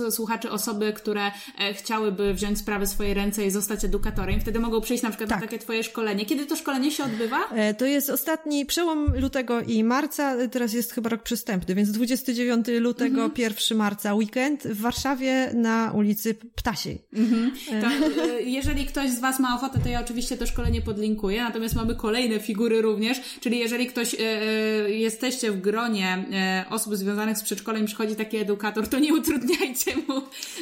e, 0.00 0.10
słuchaczy 0.10 0.50
osoby, 0.50 0.92
które 0.92 1.30
e, 1.58 1.74
chciałyby 1.74 2.34
wziąć 2.34 2.58
sprawy 2.58 2.86
w 2.86 2.88
swoje 2.88 3.14
ręce 3.14 3.35
i 3.44 3.50
zostać 3.50 3.84
edukatorem. 3.84 4.40
Wtedy 4.40 4.58
mogą 4.58 4.80
przyjść 4.80 5.02
na 5.02 5.10
przykład 5.10 5.30
tak. 5.30 5.40
na 5.40 5.46
takie 5.46 5.58
twoje 5.58 5.84
szkolenie. 5.84 6.26
Kiedy 6.26 6.46
to 6.46 6.56
szkolenie 6.56 6.90
się 6.90 7.04
odbywa? 7.04 7.48
E, 7.48 7.74
to 7.74 7.86
jest 7.86 8.10
ostatni 8.10 8.66
przełom 8.66 9.20
lutego 9.20 9.60
i 9.60 9.84
marca, 9.84 10.48
teraz 10.48 10.72
jest 10.72 10.92
chyba 10.92 11.10
rok 11.10 11.22
przystępny, 11.22 11.74
więc 11.74 11.90
29 11.90 12.66
lutego, 12.80 13.24
mhm. 13.24 13.32
1 13.38 13.78
marca 13.78 14.14
weekend 14.14 14.62
w 14.62 14.80
Warszawie 14.80 15.50
na 15.54 15.92
ulicy 15.94 16.34
Ptasiej. 16.34 17.02
Mhm. 17.12 17.52
To, 17.82 18.22
e, 18.22 18.42
jeżeli 18.42 18.86
ktoś 18.86 19.10
z 19.10 19.20
Was 19.20 19.40
ma 19.40 19.56
ochotę, 19.56 19.78
to 19.78 19.88
ja 19.88 20.00
oczywiście 20.00 20.36
to 20.36 20.46
szkolenie 20.46 20.82
podlinkuję, 20.82 21.42
natomiast 21.42 21.74
mamy 21.74 21.94
kolejne 21.94 22.40
figury 22.40 22.82
również, 22.82 23.20
czyli 23.40 23.58
jeżeli 23.58 23.86
ktoś 23.86 24.14
e, 24.14 24.18
e 24.18 24.90
jesteście 24.90 25.52
w 25.52 25.60
gronie 25.60 26.24
e, 26.32 26.64
osób 26.70 26.96
związanych 26.96 27.38
z 27.38 27.42
przedszkolem 27.42 27.86
przychodzi 27.86 28.16
taki 28.16 28.36
edukator, 28.36 28.88
to 28.88 28.98
nie 28.98 29.14
utrudniajcie 29.14 29.96
mu. 29.96 30.16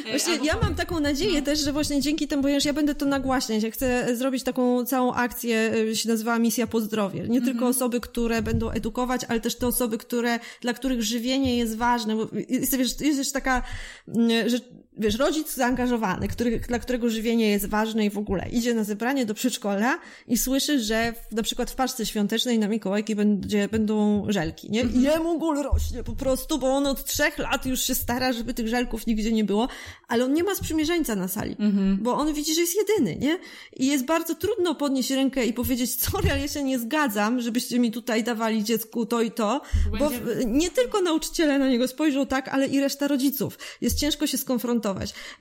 E, 0.05 0.09
właśnie 0.09 0.33
ja 0.43 0.57
mam 0.61 0.75
taką 0.75 0.99
nadzieję 0.99 1.39
no. 1.39 1.45
też, 1.45 1.59
że 1.59 1.73
właśnie 1.73 2.01
dzięki 2.01 2.27
temu, 2.27 2.47
ja 2.65 2.73
będę 2.73 2.95
to 2.95 3.05
nagłaśniać, 3.05 3.63
ja 3.63 3.71
chcę 3.71 4.15
zrobić 4.15 4.43
taką 4.43 4.85
całą 4.85 5.13
akcję, 5.13 5.73
się 5.93 6.09
nazywa 6.09 6.39
Misja 6.39 6.67
Pozdrowie. 6.67 7.19
Nie 7.19 7.25
mhm. 7.37 7.45
tylko 7.45 7.67
osoby, 7.67 7.99
które 7.99 8.41
będą 8.41 8.69
edukować, 8.69 9.21
ale 9.23 9.39
też 9.39 9.55
te 9.55 9.67
osoby, 9.67 9.97
które, 9.97 10.39
dla 10.61 10.73
których 10.73 11.03
żywienie 11.03 11.57
jest 11.57 11.75
ważne. 11.77 12.15
Bo 12.15 12.27
jest, 12.49 12.77
wiesz, 12.77 13.01
jest 13.01 13.19
też 13.19 13.31
taka, 13.31 13.61
mm, 14.07 14.49
że 14.49 14.59
wiesz, 14.97 15.15
rodzic 15.19 15.53
zaangażowany, 15.53 16.27
który, 16.27 16.59
dla 16.59 16.79
którego 16.79 17.09
żywienie 17.09 17.49
jest 17.49 17.65
ważne 17.65 18.05
i 18.05 18.09
w 18.09 18.17
ogóle 18.17 18.49
idzie 18.49 18.73
na 18.73 18.83
zebranie 18.83 19.25
do 19.25 19.33
przedszkola 19.33 19.99
i 20.27 20.37
słyszy, 20.37 20.79
że 20.79 21.13
w, 21.13 21.35
na 21.35 21.43
przykład 21.43 21.71
w 21.71 21.75
paczce 21.75 22.05
świątecznej 22.05 22.59
na 22.59 22.67
Mikołajki 22.67 23.15
będzie, 23.15 23.67
będą 23.67 24.25
żelki, 24.29 24.71
nie? 24.71 24.81
I 24.81 25.01
jemu 25.01 25.39
gól 25.39 25.63
rośnie 25.63 26.03
po 26.03 26.15
prostu, 26.15 26.59
bo 26.59 26.67
on 26.67 26.87
od 26.87 27.05
trzech 27.05 27.37
lat 27.37 27.65
już 27.65 27.81
się 27.81 27.95
stara, 27.95 28.33
żeby 28.33 28.53
tych 28.53 28.67
żelków 28.67 29.07
nigdzie 29.07 29.31
nie 29.31 29.43
było, 29.43 29.67
ale 30.07 30.25
on 30.25 30.33
nie 30.33 30.43
ma 30.43 30.55
sprzymierzeńca 30.55 31.15
na 31.15 31.27
sali, 31.27 31.55
mhm. 31.59 31.97
bo 32.01 32.13
on 32.13 32.33
widzi, 32.33 32.55
że 32.55 32.61
jest 32.61 32.75
jedyny, 32.75 33.15
nie? 33.15 33.39
I 33.75 33.87
jest 33.87 34.05
bardzo 34.05 34.35
trudno 34.35 34.75
podnieść 34.75 35.11
rękę 35.11 35.45
i 35.45 35.53
powiedzieć, 35.53 36.01
sorry, 36.01 36.31
ale 36.31 36.41
ja 36.41 36.47
się 36.47 36.63
nie 36.63 36.79
zgadzam, 36.79 37.41
żebyście 37.41 37.79
mi 37.79 37.91
tutaj 37.91 38.23
dawali 38.23 38.63
dziecku 38.63 39.05
to 39.05 39.21
i 39.21 39.31
to, 39.31 39.61
bo 39.99 40.11
nie 40.45 40.71
tylko 40.71 41.01
nauczyciele 41.01 41.59
na 41.59 41.69
niego 41.69 41.87
spojrzą 41.87 42.25
tak, 42.25 42.47
ale 42.47 42.67
i 42.67 42.79
reszta 42.79 43.07
rodziców. 43.07 43.57
Jest 43.81 43.99
ciężko 43.99 44.27
się 44.27 44.37
skonfrontować 44.37 44.84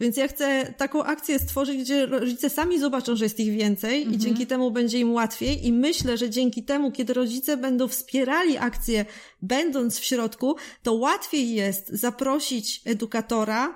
więc 0.01 0.17
ja 0.17 0.29
chcę 0.29 0.75
taką 0.77 1.05
akcję 1.05 1.39
stworzyć, 1.39 1.81
gdzie 1.81 2.07
rodzice 2.07 2.51
sami 2.51 2.79
zobaczą, 2.79 3.17
że 3.17 3.25
jest 3.25 3.41
ich 3.41 3.53
więcej 3.53 3.99
mhm. 3.99 4.15
i 4.15 4.19
dzięki 4.19 4.47
temu 4.47 4.71
będzie 4.71 4.99
im 4.99 5.13
łatwiej 5.13 5.67
i 5.67 5.73
myślę, 5.73 6.17
że 6.17 6.31
dzięki 6.31 6.63
temu, 6.63 6.93
kiedy 6.93 7.15
rodzice 7.15 7.57
będą 7.57 7.89
wspierali 7.89 8.59
akcję, 8.59 9.07
będąc 9.43 9.99
w 9.99 10.05
środku, 10.05 10.57
to 10.83 10.93
łatwiej 10.93 11.55
jest 11.55 11.89
zaprosić 11.89 12.81
edukatora, 12.85 13.75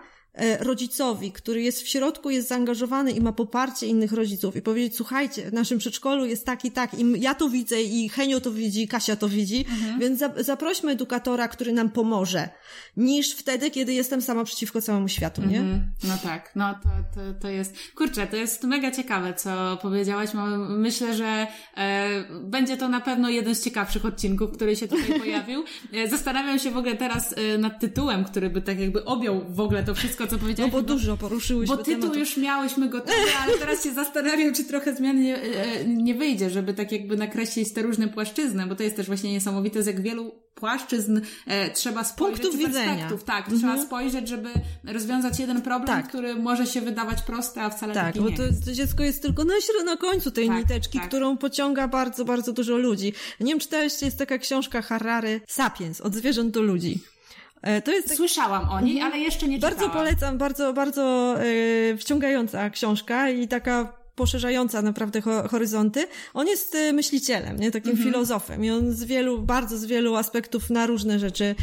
rodzicowi, 0.60 1.32
który 1.32 1.62
jest 1.62 1.82
w 1.82 1.88
środku, 1.88 2.30
jest 2.30 2.48
zaangażowany 2.48 3.12
i 3.12 3.20
ma 3.20 3.32
poparcie 3.32 3.86
innych 3.86 4.12
rodziców 4.12 4.56
i 4.56 4.62
powiedzieć, 4.62 4.96
słuchajcie, 4.96 5.50
w 5.50 5.52
naszym 5.52 5.78
przedszkolu 5.78 6.26
jest 6.26 6.46
tak 6.46 6.64
i 6.64 6.70
tak 6.70 6.94
i 6.94 7.20
ja 7.20 7.34
to 7.34 7.48
widzę 7.48 7.82
i 7.82 8.08
Henio 8.08 8.40
to 8.40 8.50
widzi, 8.52 8.88
Kasia 8.88 9.16
to 9.16 9.28
widzi, 9.28 9.64
mhm. 9.70 10.00
więc 10.00 10.24
zaprośmy 10.36 10.92
edukatora, 10.92 11.48
który 11.48 11.72
nam 11.72 11.90
pomoże, 11.90 12.48
niż 12.96 13.32
wtedy, 13.34 13.70
kiedy 13.70 13.92
jestem 13.92 14.22
sama 14.22 14.44
przeciwko 14.44 14.82
całemu 14.82 15.08
światu, 15.08 15.42
nie? 15.42 15.60
Mhm. 15.60 15.90
No 16.04 16.14
tak, 16.22 16.52
no 16.56 16.74
to, 16.74 16.88
to, 17.14 17.40
to 17.40 17.48
jest, 17.48 17.74
kurczę, 17.94 18.26
to 18.26 18.36
jest 18.36 18.64
mega 18.64 18.90
ciekawe, 18.90 19.34
co 19.34 19.78
powiedziałaś. 19.82 20.30
Myślę, 20.68 21.14
że 21.14 21.46
e, 21.76 22.08
będzie 22.42 22.76
to 22.76 22.88
na 22.88 23.00
pewno 23.00 23.28
jeden 23.28 23.54
z 23.54 23.64
ciekawszych 23.64 24.04
odcinków, 24.04 24.50
który 24.52 24.76
się 24.76 24.88
tutaj 24.88 25.20
pojawił. 25.20 25.64
E, 25.92 26.08
zastanawiam 26.08 26.58
się 26.58 26.70
w 26.70 26.76
ogóle 26.76 26.96
teraz 26.96 27.34
e, 27.38 27.58
nad 27.58 27.80
tytułem, 27.80 28.24
który 28.24 28.50
by 28.50 28.62
tak 28.62 28.80
jakby 28.80 29.04
objął 29.04 29.44
w 29.48 29.60
ogóle 29.60 29.84
to 29.84 29.94
wszystko, 29.94 30.26
co 30.28 30.38
powiedziałeś. 30.38 30.72
No 30.72 30.78
bo 30.78 30.86
dużo 30.86 31.16
poruszyłyśmy 31.16 31.76
Bo 31.76 31.82
tytuł 31.82 32.14
już 32.14 32.36
miałyśmy 32.36 32.88
gotowy, 32.88 33.12
ale 33.42 33.58
teraz 33.58 33.84
się 33.84 33.92
zastanawiam, 33.92 34.54
czy 34.54 34.64
trochę 34.64 34.96
zmian 34.96 35.22
nie, 35.22 35.42
e, 35.42 35.84
nie 35.84 36.14
wyjdzie, 36.14 36.50
żeby 36.50 36.74
tak 36.74 36.92
jakby 36.92 37.16
nakreślić 37.16 37.72
te 37.72 37.82
różne 37.82 38.08
płaszczyzny, 38.08 38.66
bo 38.66 38.74
to 38.74 38.82
jest 38.82 38.96
też 38.96 39.06
właśnie 39.06 39.32
niesamowite, 39.32 39.82
z 39.82 39.86
jak 39.86 40.00
wielu 40.00 40.32
płaszczyzn 40.54 41.20
e, 41.46 41.70
trzeba 41.70 42.04
spojrzeć. 42.04 42.42
Punktów 42.42 42.66
widzenia. 42.66 43.10
Tak, 43.26 43.38
mhm. 43.38 43.58
trzeba 43.58 43.82
spojrzeć, 43.86 44.28
żeby 44.28 44.48
rozwiązać 44.84 45.40
jeden 45.40 45.62
problem, 45.62 45.86
tak. 45.86 46.08
który 46.08 46.34
może 46.34 46.66
się 46.66 46.80
wydawać 46.80 47.22
prosty, 47.22 47.60
a 47.60 47.70
wcale 47.70 47.94
tak, 47.94 48.14
nie 48.14 48.20
bo 48.20 48.30
to, 48.30 48.42
to 48.64 48.72
dziecko 48.72 49.02
jest 49.02 49.22
tylko 49.22 49.44
na, 49.44 49.54
na 49.84 49.96
końcu 49.96 50.30
tej 50.30 50.48
tak, 50.48 50.56
niteczki, 50.58 50.98
tak. 50.98 51.08
którą 51.08 51.36
pociąga 51.36 51.88
bardzo, 51.88 52.24
bardzo 52.24 52.52
dużo 52.52 52.76
ludzi. 52.76 53.12
Nie 53.40 53.52
wiem, 53.52 53.60
czytałeś, 53.60 54.02
jest 54.02 54.18
taka 54.18 54.38
książka 54.38 54.82
Harary 54.82 55.40
Sapiens, 55.46 56.00
od 56.00 56.14
zwierząt 56.14 56.50
do 56.50 56.62
ludzi. 56.62 56.98
E, 57.68 57.82
to 57.82 57.92
jest. 57.92 58.16
Słyszałam 58.16 58.70
o 58.70 58.80
niej, 58.80 58.94
mhm. 58.94 59.12
ale 59.12 59.22
jeszcze 59.22 59.48
nie 59.48 59.56
czytałam. 59.56 59.76
Bardzo 59.76 59.90
polecam, 59.98 60.38
bardzo, 60.38 60.72
bardzo 60.72 61.34
yy, 61.90 61.96
wciągająca 61.96 62.70
książka 62.70 63.30
i 63.30 63.48
taka 63.48 63.98
poszerzająca 64.14 64.82
naprawdę 64.82 65.20
horyzonty. 65.50 66.06
On 66.34 66.46
jest 66.46 66.74
e, 66.74 66.92
myślicielem, 66.92 67.56
nie? 67.56 67.70
takim 67.70 67.90
mhm. 67.90 68.08
filozofem 68.08 68.64
i 68.64 68.70
on 68.70 68.92
z 68.92 69.04
wielu, 69.04 69.38
bardzo 69.42 69.78
z 69.78 69.84
wielu 69.84 70.16
aspektów 70.16 70.70
na 70.70 70.86
różne 70.86 71.18
rzeczy 71.18 71.54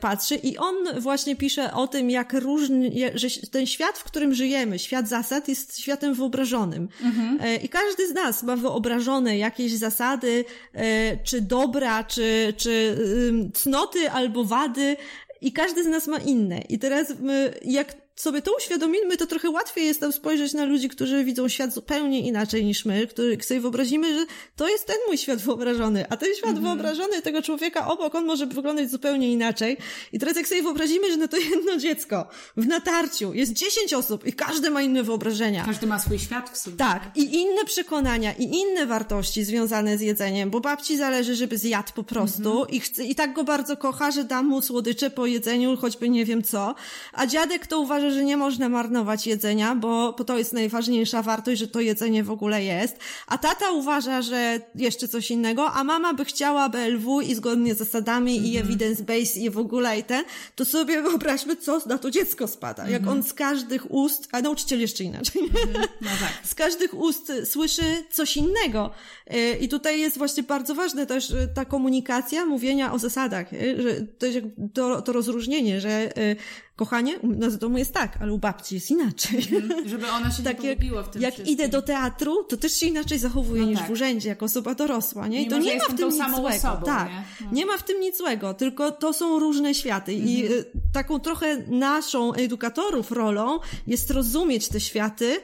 patrzy 0.00 0.34
i 0.34 0.56
on 0.58 0.74
właśnie 0.98 1.36
pisze 1.36 1.72
o 1.72 1.86
tym, 1.86 2.10
jak 2.10 2.32
różny, 2.32 2.90
że 3.14 3.28
ten 3.50 3.66
świat, 3.66 3.98
w 3.98 4.04
którym 4.04 4.34
żyjemy, 4.34 4.78
świat 4.78 5.08
zasad 5.08 5.48
jest 5.48 5.78
światem 5.78 6.14
wyobrażonym. 6.14 6.88
Mhm. 7.02 7.38
I 7.62 7.68
każdy 7.68 8.08
z 8.08 8.14
nas 8.14 8.42
ma 8.42 8.56
wyobrażone 8.56 9.38
jakieś 9.38 9.72
zasady, 9.72 10.44
czy 11.24 11.40
dobra, 11.40 12.04
czy, 12.04 12.54
czy 12.56 12.98
cnoty 13.54 14.10
albo 14.10 14.44
wady, 14.44 14.96
i 15.40 15.52
każdy 15.52 15.84
z 15.84 15.86
nas 15.86 16.06
ma 16.06 16.18
inne. 16.18 16.60
I 16.68 16.78
teraz 16.78 17.14
my, 17.20 17.54
jak 17.64 18.05
sobie 18.16 18.42
to 18.42 18.56
uświadomimy, 18.56 19.16
to 19.16 19.26
trochę 19.26 19.50
łatwiej 19.50 19.86
jest 19.86 20.00
nam 20.00 20.12
spojrzeć 20.12 20.52
na 20.52 20.64
ludzi, 20.64 20.88
którzy 20.88 21.24
widzą 21.24 21.48
świat 21.48 21.72
zupełnie 21.72 22.20
inaczej 22.20 22.64
niż 22.64 22.84
my, 22.84 23.06
który 23.06 23.42
sobie 23.42 23.60
wyobrazimy, 23.60 24.18
że 24.18 24.26
to 24.56 24.68
jest 24.68 24.86
ten 24.86 24.96
mój 25.06 25.18
świat 25.18 25.38
wyobrażony, 25.38 26.06
a 26.10 26.16
ten 26.16 26.34
świat 26.34 26.50
mm 26.50 26.62
-hmm. 26.62 26.66
wyobrażony 26.66 27.22
tego 27.22 27.42
człowieka 27.42 27.86
obok, 27.86 28.14
on 28.14 28.24
może 28.24 28.46
wyglądać 28.46 28.90
zupełnie 28.90 29.32
inaczej. 29.32 29.76
I 30.12 30.18
teraz 30.18 30.36
jak 30.36 30.48
sobie 30.48 30.62
wyobrazimy, 30.62 31.10
że 31.10 31.16
na 31.16 31.28
to 31.28 31.36
jedno 31.54 31.76
dziecko 31.76 32.28
w 32.56 32.66
natarciu 32.66 33.34
jest 33.34 33.52
dziesięć 33.52 33.94
osób 33.94 34.26
i 34.26 34.32
każdy 34.32 34.70
ma 34.70 34.82
inne 34.82 35.02
wyobrażenia. 35.02 35.64
Każdy 35.64 35.86
ma 35.86 35.98
swój 35.98 36.18
świat 36.18 36.50
w 36.50 36.56
sobie. 36.56 36.76
Tak. 36.76 37.02
I 37.14 37.34
inne 37.34 37.64
przekonania, 37.64 38.32
i 38.32 38.44
inne 38.44 38.86
wartości 38.86 39.44
związane 39.44 39.98
z 39.98 40.00
jedzeniem, 40.00 40.50
bo 40.50 40.60
babci 40.60 40.96
zależy, 40.96 41.34
żeby 41.34 41.58
zjadł 41.58 41.92
po 41.94 42.02
prostu 42.02 42.52
mm 42.52 42.64
-hmm. 42.64 42.74
i, 42.74 42.80
chce, 42.80 43.04
i 43.04 43.14
tak 43.14 43.32
go 43.32 43.44
bardzo 43.44 43.76
kocha, 43.76 44.10
że 44.10 44.24
da 44.24 44.42
mu 44.42 44.62
słodycze 44.62 45.10
po 45.10 45.26
jedzeniu, 45.26 45.76
choćby 45.76 46.08
nie 46.08 46.24
wiem 46.24 46.42
co, 46.42 46.74
a 47.12 47.26
dziadek 47.26 47.66
to 47.66 47.80
uważa, 47.80 48.05
uważa, 48.06 48.18
że 48.18 48.24
nie 48.24 48.36
można 48.36 48.68
marnować 48.68 49.26
jedzenia, 49.26 49.74
bo, 49.74 50.14
bo 50.18 50.24
to 50.24 50.38
jest 50.38 50.52
najważniejsza 50.52 51.22
wartość, 51.22 51.60
że 51.60 51.68
to 51.68 51.80
jedzenie 51.80 52.24
w 52.24 52.30
ogóle 52.30 52.64
jest. 52.64 52.98
A 53.26 53.38
tata 53.38 53.70
uważa, 53.70 54.22
że 54.22 54.60
jeszcze 54.74 55.08
coś 55.08 55.30
innego, 55.30 55.72
a 55.72 55.84
mama 55.84 56.14
by 56.14 56.24
chciała 56.24 56.68
BLW 56.68 57.20
i 57.20 57.34
zgodnie 57.34 57.74
z 57.74 57.78
zasadami 57.78 58.40
-hmm. 58.40 58.44
i 58.44 58.56
mhm. 58.56 58.66
evidence 58.66 59.02
base 59.02 59.40
i 59.40 59.50
w 59.50 59.58
ogóle 59.58 59.98
i 59.98 60.02
ten, 60.02 60.24
to 60.54 60.64
sobie 60.64 61.02
wyobraźmy, 61.02 61.56
co 61.56 61.80
na 61.86 61.98
to 61.98 62.10
dziecko 62.10 62.46
spada. 62.46 62.84
-hmm. 62.84 62.90
Jak 62.90 63.02
mhm. 63.02 63.18
on 63.18 63.24
z 63.24 63.32
każdych 63.32 63.90
ust, 63.90 64.28
a 64.32 64.40
nauczyciel 64.42 64.80
jeszcze 64.80 65.04
inaczej, 65.04 65.42
-hmm. 65.42 65.88
no 66.00 66.10
tak. 66.20 66.32
z 66.50 66.54
każdych 66.54 66.94
ust 66.94 67.32
słyszy 67.44 68.04
coś 68.12 68.36
innego. 68.36 68.90
Y, 69.34 69.58
I 69.60 69.68
tutaj 69.68 70.00
jest 70.00 70.18
właśnie 70.18 70.42
bardzo 70.42 70.74
ważne 70.74 71.06
też 71.06 71.30
y, 71.30 71.48
ta 71.54 71.64
komunikacja, 71.64 72.46
mówienia 72.46 72.92
o 72.92 72.98
zasadach, 72.98 73.52
y, 73.52 73.82
że 73.82 74.06
to, 74.18 74.26
jest 74.26 74.38
to, 74.74 75.02
to 75.02 75.12
rozróżnienie, 75.12 75.80
że 75.80 76.12
kochanie, 76.76 77.18
u 77.18 77.26
nas 77.28 77.54
w 77.54 77.58
domu 77.58 77.78
jest 77.78 77.94
tak, 77.94 78.18
ale 78.20 78.32
u 78.32 78.38
babci 78.38 78.74
jest 78.74 78.90
inaczej. 78.90 79.48
Mhm, 79.52 79.88
żeby 79.88 80.10
ona 80.10 80.30
się 80.30 80.42
tak 80.42 80.62
nie 80.62 80.68
pogubiła 80.68 81.02
w 81.02 81.10
tym 81.10 81.22
Jak 81.22 81.34
wszystkim. 81.34 81.54
idę 81.54 81.68
do 81.68 81.82
teatru, 81.82 82.44
to 82.44 82.56
też 82.56 82.72
się 82.72 82.86
inaczej 82.86 83.18
zachowuje 83.18 83.62
no 83.62 83.68
niż 83.68 83.78
tak. 83.78 83.88
w 83.88 83.90
urzędzie, 83.90 84.28
jako 84.28 84.44
osoba 84.44 84.74
dorosła, 84.74 85.28
nie? 85.28 85.42
I 85.42 85.48
to 85.48 85.58
nie 85.58 85.76
ma 85.76 85.84
w 85.84 85.94
tym 85.94 86.08
nic 86.08 86.16
złego. 86.16 86.48
Osobą, 86.48 86.86
tak. 86.86 87.08
Nie? 87.08 87.24
No. 87.40 87.52
nie? 87.52 87.66
ma 87.66 87.78
w 87.78 87.82
tym 87.82 88.00
nic 88.00 88.16
złego, 88.16 88.54
tylko 88.54 88.92
to 88.92 89.12
są 89.12 89.38
różne 89.38 89.74
światy 89.74 90.12
mhm. 90.12 90.30
i 90.30 90.44
y, 90.44 90.64
taką 90.92 91.20
trochę 91.20 91.56
naszą 91.56 92.32
edukatorów 92.32 93.12
rolą 93.12 93.58
jest 93.86 94.10
rozumieć 94.10 94.68
te 94.68 94.80
światy 94.80 95.40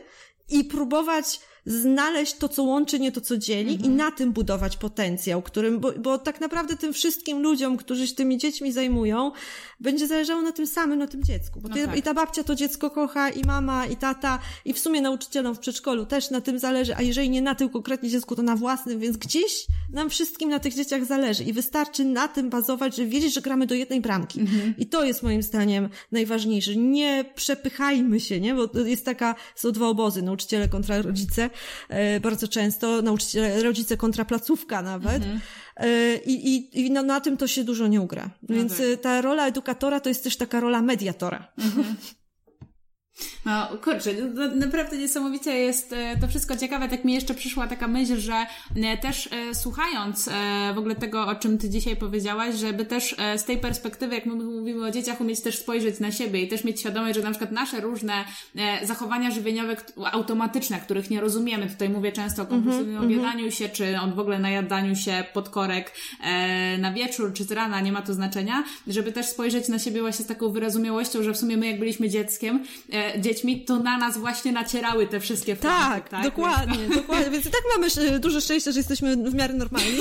i 0.49 0.65
próbować 0.65 1.41
znaleźć 1.67 2.35
to, 2.35 2.49
co 2.49 2.63
łączy, 2.63 3.01
nie 3.01 3.13
to, 3.13 3.21
co 3.21 3.39
dzieli 3.39 3.75
mhm. 3.75 3.93
i 3.93 3.97
na 3.97 4.11
tym 4.11 4.33
budować 4.33 4.77
potencjał, 4.77 5.43
którym, 5.43 5.81
bo, 5.81 5.93
bo 5.93 6.19
tak 6.19 6.41
naprawdę 6.41 6.77
tym 6.77 6.93
wszystkim 6.93 7.43
ludziom, 7.43 7.77
którzy 7.77 8.07
się 8.07 8.15
tymi 8.15 8.39
dziećmi 8.39 8.73
zajmują, 8.73 9.33
będzie 9.81 10.07
zależało 10.07 10.43
na 10.43 10.53
tym 10.53 10.67
samym, 10.67 10.99
na 10.99 11.07
tym 11.07 11.25
dziecku. 11.25 11.61
Bo 11.61 11.69
no 11.69 11.75
ty, 11.75 11.87
tak. 11.87 11.97
i 11.97 12.03
ta 12.03 12.15
babcia 12.15 12.45
to 12.45 12.55
dziecko 12.55 12.91
kocha, 12.91 13.31
i 13.31 13.45
mama, 13.45 13.87
i 13.87 13.97
tata, 13.97 14.39
i 14.65 14.73
w 14.73 14.79
sumie 14.79 15.01
nauczycielom 15.01 15.55
w 15.55 15.59
przedszkolu 15.59 16.07
też 16.07 16.31
na 16.31 16.41
tym 16.41 16.59
zależy, 16.59 16.97
a 16.97 17.03
jeżeli 17.03 17.31
nie 17.31 17.43
na 17.43 17.55
tym 17.55 17.69
konkretnie 17.69 18.09
dziecku, 18.09 18.37
to 18.37 18.43
na 18.43 18.57
własnym, 18.57 18.99
więc 19.01 19.17
gdzieś 19.17 19.67
nam 19.93 20.11
wszystkim 20.11 20.51
na 20.51 20.59
tych 20.59 20.75
dzieciach 20.75 21.05
zależy 21.05 21.45
i 21.45 21.53
wystarczy 21.53 22.05
na 22.05 22.29
tym 22.29 22.51
bazować, 22.51 22.97
żeby 22.97 23.09
wiedzieć, 23.09 23.35
że 23.35 23.41
gramy 23.41 23.67
do 23.67 23.75
jednej 23.75 24.01
bramki. 24.01 24.41
Mhm. 24.41 24.75
I 24.79 24.87
to 24.87 25.05
jest 25.05 25.23
moim 25.23 25.43
zdaniem 25.43 25.89
najważniejsze. 26.13 26.77
Nie 26.77 27.25
przepychajmy 27.35 28.21
się, 28.21 28.41
nie? 28.41 28.55
Bo 28.55 28.69
jest 28.85 29.05
taka, 29.05 29.35
są 29.55 29.73
dwa 29.73 29.87
obozy, 29.87 30.23
nauczyciele 30.23 30.69
kontra 30.69 31.03
rodzice, 31.03 31.51
bardzo 32.21 32.49
często, 32.49 33.03
nauczyciele, 33.03 33.63
rodzice 33.63 33.97
kontra 33.97 34.25
placówka 34.25 34.83
nawet. 34.83 35.23
Mhm. 35.23 35.41
E, 35.77 36.17
I, 36.17 36.55
i, 36.55 36.81
i 36.81 36.91
no, 36.91 37.03
na 37.03 37.21
tym 37.21 37.37
to 37.37 37.47
się 37.47 37.65
dużo 37.65 37.87
nie 37.87 38.01
ugra. 38.01 38.31
No 38.49 38.57
Więc 38.57 38.77
tak. 38.77 38.87
E, 38.87 38.97
ta 38.97 39.21
rola 39.21 39.47
edukatora 39.47 40.01
to 40.01 40.09
jest 40.09 40.25
też 40.25 40.37
taka 40.37 40.61
rola 40.61 40.83
mediatora. 40.83 41.53
Mhm. 41.59 41.97
No 43.45 43.69
kurczę, 43.85 44.11
no, 44.35 44.49
naprawdę 44.55 44.99
niesamowicie 44.99 45.59
jest 45.59 45.93
e, 45.93 46.17
to 46.21 46.29
wszystko 46.29 46.57
ciekawe. 46.57 46.89
Tak 46.89 47.05
mi 47.05 47.15
jeszcze 47.15 47.35
przyszła 47.35 47.67
taka 47.67 47.89
myśl, 47.89 48.17
że 48.17 48.47
e, 48.77 48.99
też 48.99 49.29
e, 49.33 49.55
słuchając 49.55 50.29
w 50.75 50.79
ogóle 50.79 50.95
tego, 50.95 51.27
o 51.27 51.35
czym 51.35 51.59
Ty 51.59 51.69
dzisiaj 51.69 51.97
powiedziałaś, 51.97 52.55
żeby 52.55 52.85
też 52.85 53.17
z 53.37 53.45
tej 53.45 53.59
perspektywy, 53.59 54.15
jak 54.15 54.27
my 54.27 54.35
mówimy 54.35 54.87
o 54.87 54.91
dzieciach, 54.91 55.21
umieć 55.21 55.41
też 55.41 55.59
spojrzeć 55.59 56.01
na 56.01 56.13
siebie 56.13 56.43
i 56.43 56.49
też 56.49 56.65
mieć 56.65 56.81
świadomość, 56.81 57.17
że 57.17 57.23
na 57.23 57.31
przykład 57.31 57.53
nasze 57.53 57.81
różne 57.81 58.25
zachowania 58.83 59.31
żywieniowe 59.31 59.77
automatyczne, 60.13 60.81
których 60.81 61.11
nie 61.11 61.21
rozumiemy, 61.21 61.67
tutaj 61.67 61.89
mówię 61.89 62.13
często 62.13 62.43
o 62.43 62.47
kompulsywnym 62.47 62.97
mm 62.97 63.03
-hmm, 63.03 63.13
objadaniu 63.13 63.51
się, 63.51 63.69
czy 63.69 64.01
o 64.01 64.09
w 64.09 64.19
ogóle 64.19 64.39
najadaniu 64.39 64.97
się 64.97 65.25
pod 65.33 65.49
korek 65.49 65.93
na 66.79 66.93
wieczór, 66.93 67.33
czy 67.33 67.45
z 67.45 67.53
rana, 67.53 67.81
nie 67.81 67.93
ma 67.93 68.03
to 68.03 68.15
znaczenia, 68.15 68.65
żeby 68.87 69.13
też 69.13 69.27
spojrzeć 69.27 69.69
na 69.69 69.79
siebie 69.79 70.01
właśnie 70.01 70.25
z 70.25 70.29
taką 70.29 70.53
wyrozumiałością, 70.53 71.23
że 71.23 71.33
w 71.33 71.39
sumie 71.39 71.57
my 71.57 71.67
jak 71.67 71.79
byliśmy 71.79 72.09
dzieckiem, 72.09 72.65
dziećmi, 73.19 73.65
to 73.65 73.79
na 73.79 73.99
nas 73.99 74.19
właśnie 74.19 74.53
nacierały 74.53 75.07
te 75.07 75.21
wszystkie 75.21 75.57
tak, 75.57 76.09
tak, 76.09 76.25
dokładnie, 76.25 76.89
dokładnie. 76.97 77.31
Więc 77.31 77.47
i 77.47 77.51
tak 77.51 77.63
mamy 77.75 78.19
duże 78.21 78.41
szczęście, 78.41 78.73
że 78.73 78.79
jesteśmy 78.79 79.17
w 79.17 79.35
miarę 79.35 79.55
normalni. 79.55 79.91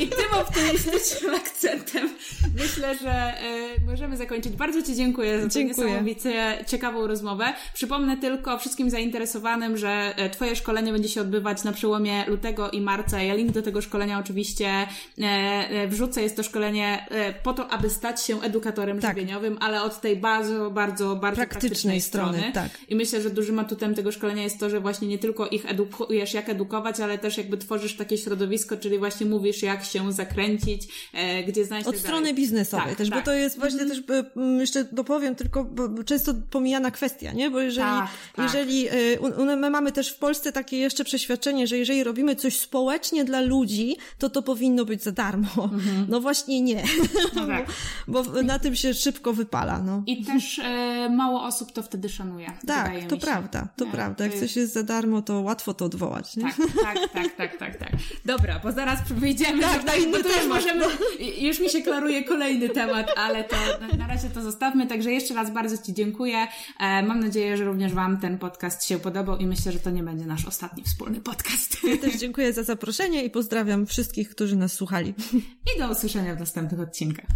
I 0.00 0.08
tym 0.08 0.34
optymistycznym 0.40 1.34
akcentem 1.34 2.08
myślę, 2.58 2.96
że 2.98 3.34
y, 3.76 3.80
możemy 3.86 4.16
zakończyć. 4.16 4.52
Bardzo 4.52 4.82
Ci 4.82 4.94
dziękuję 4.94 5.42
za 5.42 5.48
tę 5.48 5.64
niesamowicie 5.64 6.64
ciekawą 6.66 7.06
rozmowę. 7.06 7.52
Przypomnę 7.74 8.16
tylko 8.16 8.58
wszystkim 8.58 8.90
zainteresowanym, 8.90 9.76
że 9.76 10.14
e, 10.16 10.30
Twoje 10.30 10.56
szkolenie 10.56 10.92
będzie 10.92 11.08
się 11.08 11.20
odbywać 11.20 11.64
na 11.64 11.72
przełomie 11.72 12.24
lutego 12.26 12.70
i 12.70 12.80
marca. 12.80 13.22
Ja 13.22 13.34
link 13.34 13.50
do 13.50 13.62
tego 13.62 13.82
szkolenia 13.82 14.18
oczywiście 14.18 14.86
e, 15.18 15.88
wrzucę. 15.88 16.22
Jest 16.22 16.36
to 16.36 16.42
szkolenie 16.42 17.06
po 17.42 17.52
to, 17.52 17.68
aby 17.68 17.90
stać 17.90 18.24
się 18.24 18.42
edukatorem 18.42 19.00
tak. 19.00 19.16
żywieniowym, 19.16 19.58
ale 19.60 19.82
od 19.82 20.00
tej 20.00 20.16
bardzo, 20.48 20.70
bardzo, 20.70 21.16
bardzo 21.16 21.36
praktycznej, 21.36 21.70
praktycznej 21.70 22.00
strony. 22.00 22.38
strony. 22.38 22.52
Tak. 22.52 22.68
I 22.88 22.96
myślę, 22.96 23.22
że 23.22 23.30
dużym 23.30 23.58
atutem 23.58 23.94
tego 23.94 24.12
szkolenia 24.12 24.42
jest 24.42 24.58
to, 24.58 24.70
że 24.70 24.80
właśnie 24.80 25.08
nie 25.08 25.18
tylko 25.18 25.46
ich 25.46 25.70
edukujesz, 25.70 26.34
jak 26.34 26.48
edukować, 26.48 27.00
ale 27.00 27.18
też 27.18 27.36
jakby 27.36 27.56
tworzysz 27.56 27.96
takie 27.96 28.18
środowisko, 28.18 28.76
czyli 28.76 28.98
właśnie 28.98 29.26
mówisz, 29.26 29.62
jak 29.62 29.84
się 29.84 30.12
zakręcić, 30.12 30.88
e, 31.12 31.44
gdzie 31.44 31.64
znaleźć... 31.64 31.88
Od 31.88 31.96
strony 31.96 32.34
biznesowej 32.34 32.88
tak, 32.88 32.98
też, 32.98 33.10
tak. 33.10 33.18
bo 33.18 33.24
to 33.24 33.32
jest 33.32 33.58
właśnie 33.58 33.80
mm. 33.80 34.02
też, 34.04 34.24
jeszcze 34.58 34.84
dopowiem 34.84 35.34
tylko, 35.34 35.66
często 36.06 36.34
pomijana 36.50 36.90
kwestia, 36.90 37.32
nie? 37.32 37.50
Bo 37.50 37.60
jeżeli, 37.60 37.86
tak, 37.86 38.08
tak. 38.36 38.44
jeżeli 38.44 38.88
e, 38.88 39.56
my 39.56 39.70
mamy 39.70 39.92
też 39.92 40.12
w 40.12 40.18
Polsce 40.18 40.52
takie 40.52 40.76
jeszcze 40.78 41.04
przeświadczenie, 41.04 41.66
że 41.66 41.78
jeżeli 41.78 42.04
robimy 42.04 42.36
coś 42.36 42.58
społecznie 42.58 43.24
dla 43.24 43.40
ludzi, 43.40 43.96
to 44.18 44.30
to 44.30 44.42
powinno 44.42 44.84
być 44.84 45.02
za 45.02 45.12
darmo. 45.12 45.48
Mhm. 45.56 46.06
No 46.08 46.20
właśnie 46.20 46.60
nie. 46.60 46.84
No 47.34 47.46
tak. 47.46 47.66
bo, 48.08 48.22
bo 48.22 48.42
na 48.42 48.58
tym 48.58 48.76
się 48.76 48.94
szybko 48.94 49.32
wypala, 49.32 49.82
no. 49.82 50.02
I 50.06 50.24
też 50.24 50.35
e, 50.58 51.10
mało 51.10 51.42
osób 51.42 51.72
to 51.72 51.82
wtedy 51.82 52.08
szanuje. 52.08 52.52
Tak, 52.66 52.92
to 53.08 53.16
prawda, 53.16 53.68
to 53.76 53.86
prawda. 53.86 54.24
Jak 54.24 54.34
coś 54.34 54.56
jest 54.56 54.72
za 54.72 54.82
darmo, 54.82 55.22
to 55.22 55.40
łatwo 55.40 55.74
to 55.74 55.84
odwołać, 55.84 56.36
nie? 56.36 56.42
Tak, 56.42 56.56
tak, 56.82 57.12
tak, 57.12 57.36
tak, 57.36 57.56
tak, 57.58 57.76
tak. 57.76 57.92
Dobra, 58.24 58.58
bo 58.58 58.72
zaraz 58.72 58.98
wyjdziemy 59.12 59.62
tak, 59.62 59.84
na 59.84 59.94
inny 59.94 60.22
temat. 60.22 60.36
Już, 60.36 60.48
możemy, 60.48 60.84
już 61.38 61.60
mi 61.60 61.70
się 61.70 61.82
klaruje 61.82 62.24
kolejny 62.24 62.68
temat, 62.68 63.12
ale 63.16 63.44
to 63.44 63.56
na, 63.80 63.96
na 63.96 64.06
razie 64.06 64.28
to 64.28 64.42
zostawmy. 64.42 64.86
Także 64.86 65.12
jeszcze 65.12 65.34
raz 65.34 65.50
bardzo 65.50 65.78
Ci 65.78 65.94
dziękuję. 65.94 66.46
E, 66.80 67.02
mam 67.02 67.20
nadzieję, 67.20 67.56
że 67.56 67.64
również 67.64 67.94
Wam 67.94 68.20
ten 68.20 68.38
podcast 68.38 68.84
się 68.84 68.98
podobał 68.98 69.36
i 69.36 69.46
myślę, 69.46 69.72
że 69.72 69.78
to 69.78 69.90
nie 69.90 70.02
będzie 70.02 70.26
nasz 70.26 70.46
ostatni 70.46 70.82
wspólny 70.82 71.20
podcast. 71.20 71.84
Ja 71.84 71.96
też 71.96 72.16
dziękuję 72.16 72.52
za 72.52 72.62
zaproszenie 72.62 73.24
i 73.24 73.30
pozdrawiam 73.30 73.86
wszystkich, 73.86 74.30
którzy 74.30 74.56
nas 74.56 74.72
słuchali. 74.72 75.14
I 75.76 75.80
do 75.80 75.90
usłyszenia 75.90 76.34
w 76.34 76.40
następnych 76.40 76.80
odcinkach. 76.80 77.26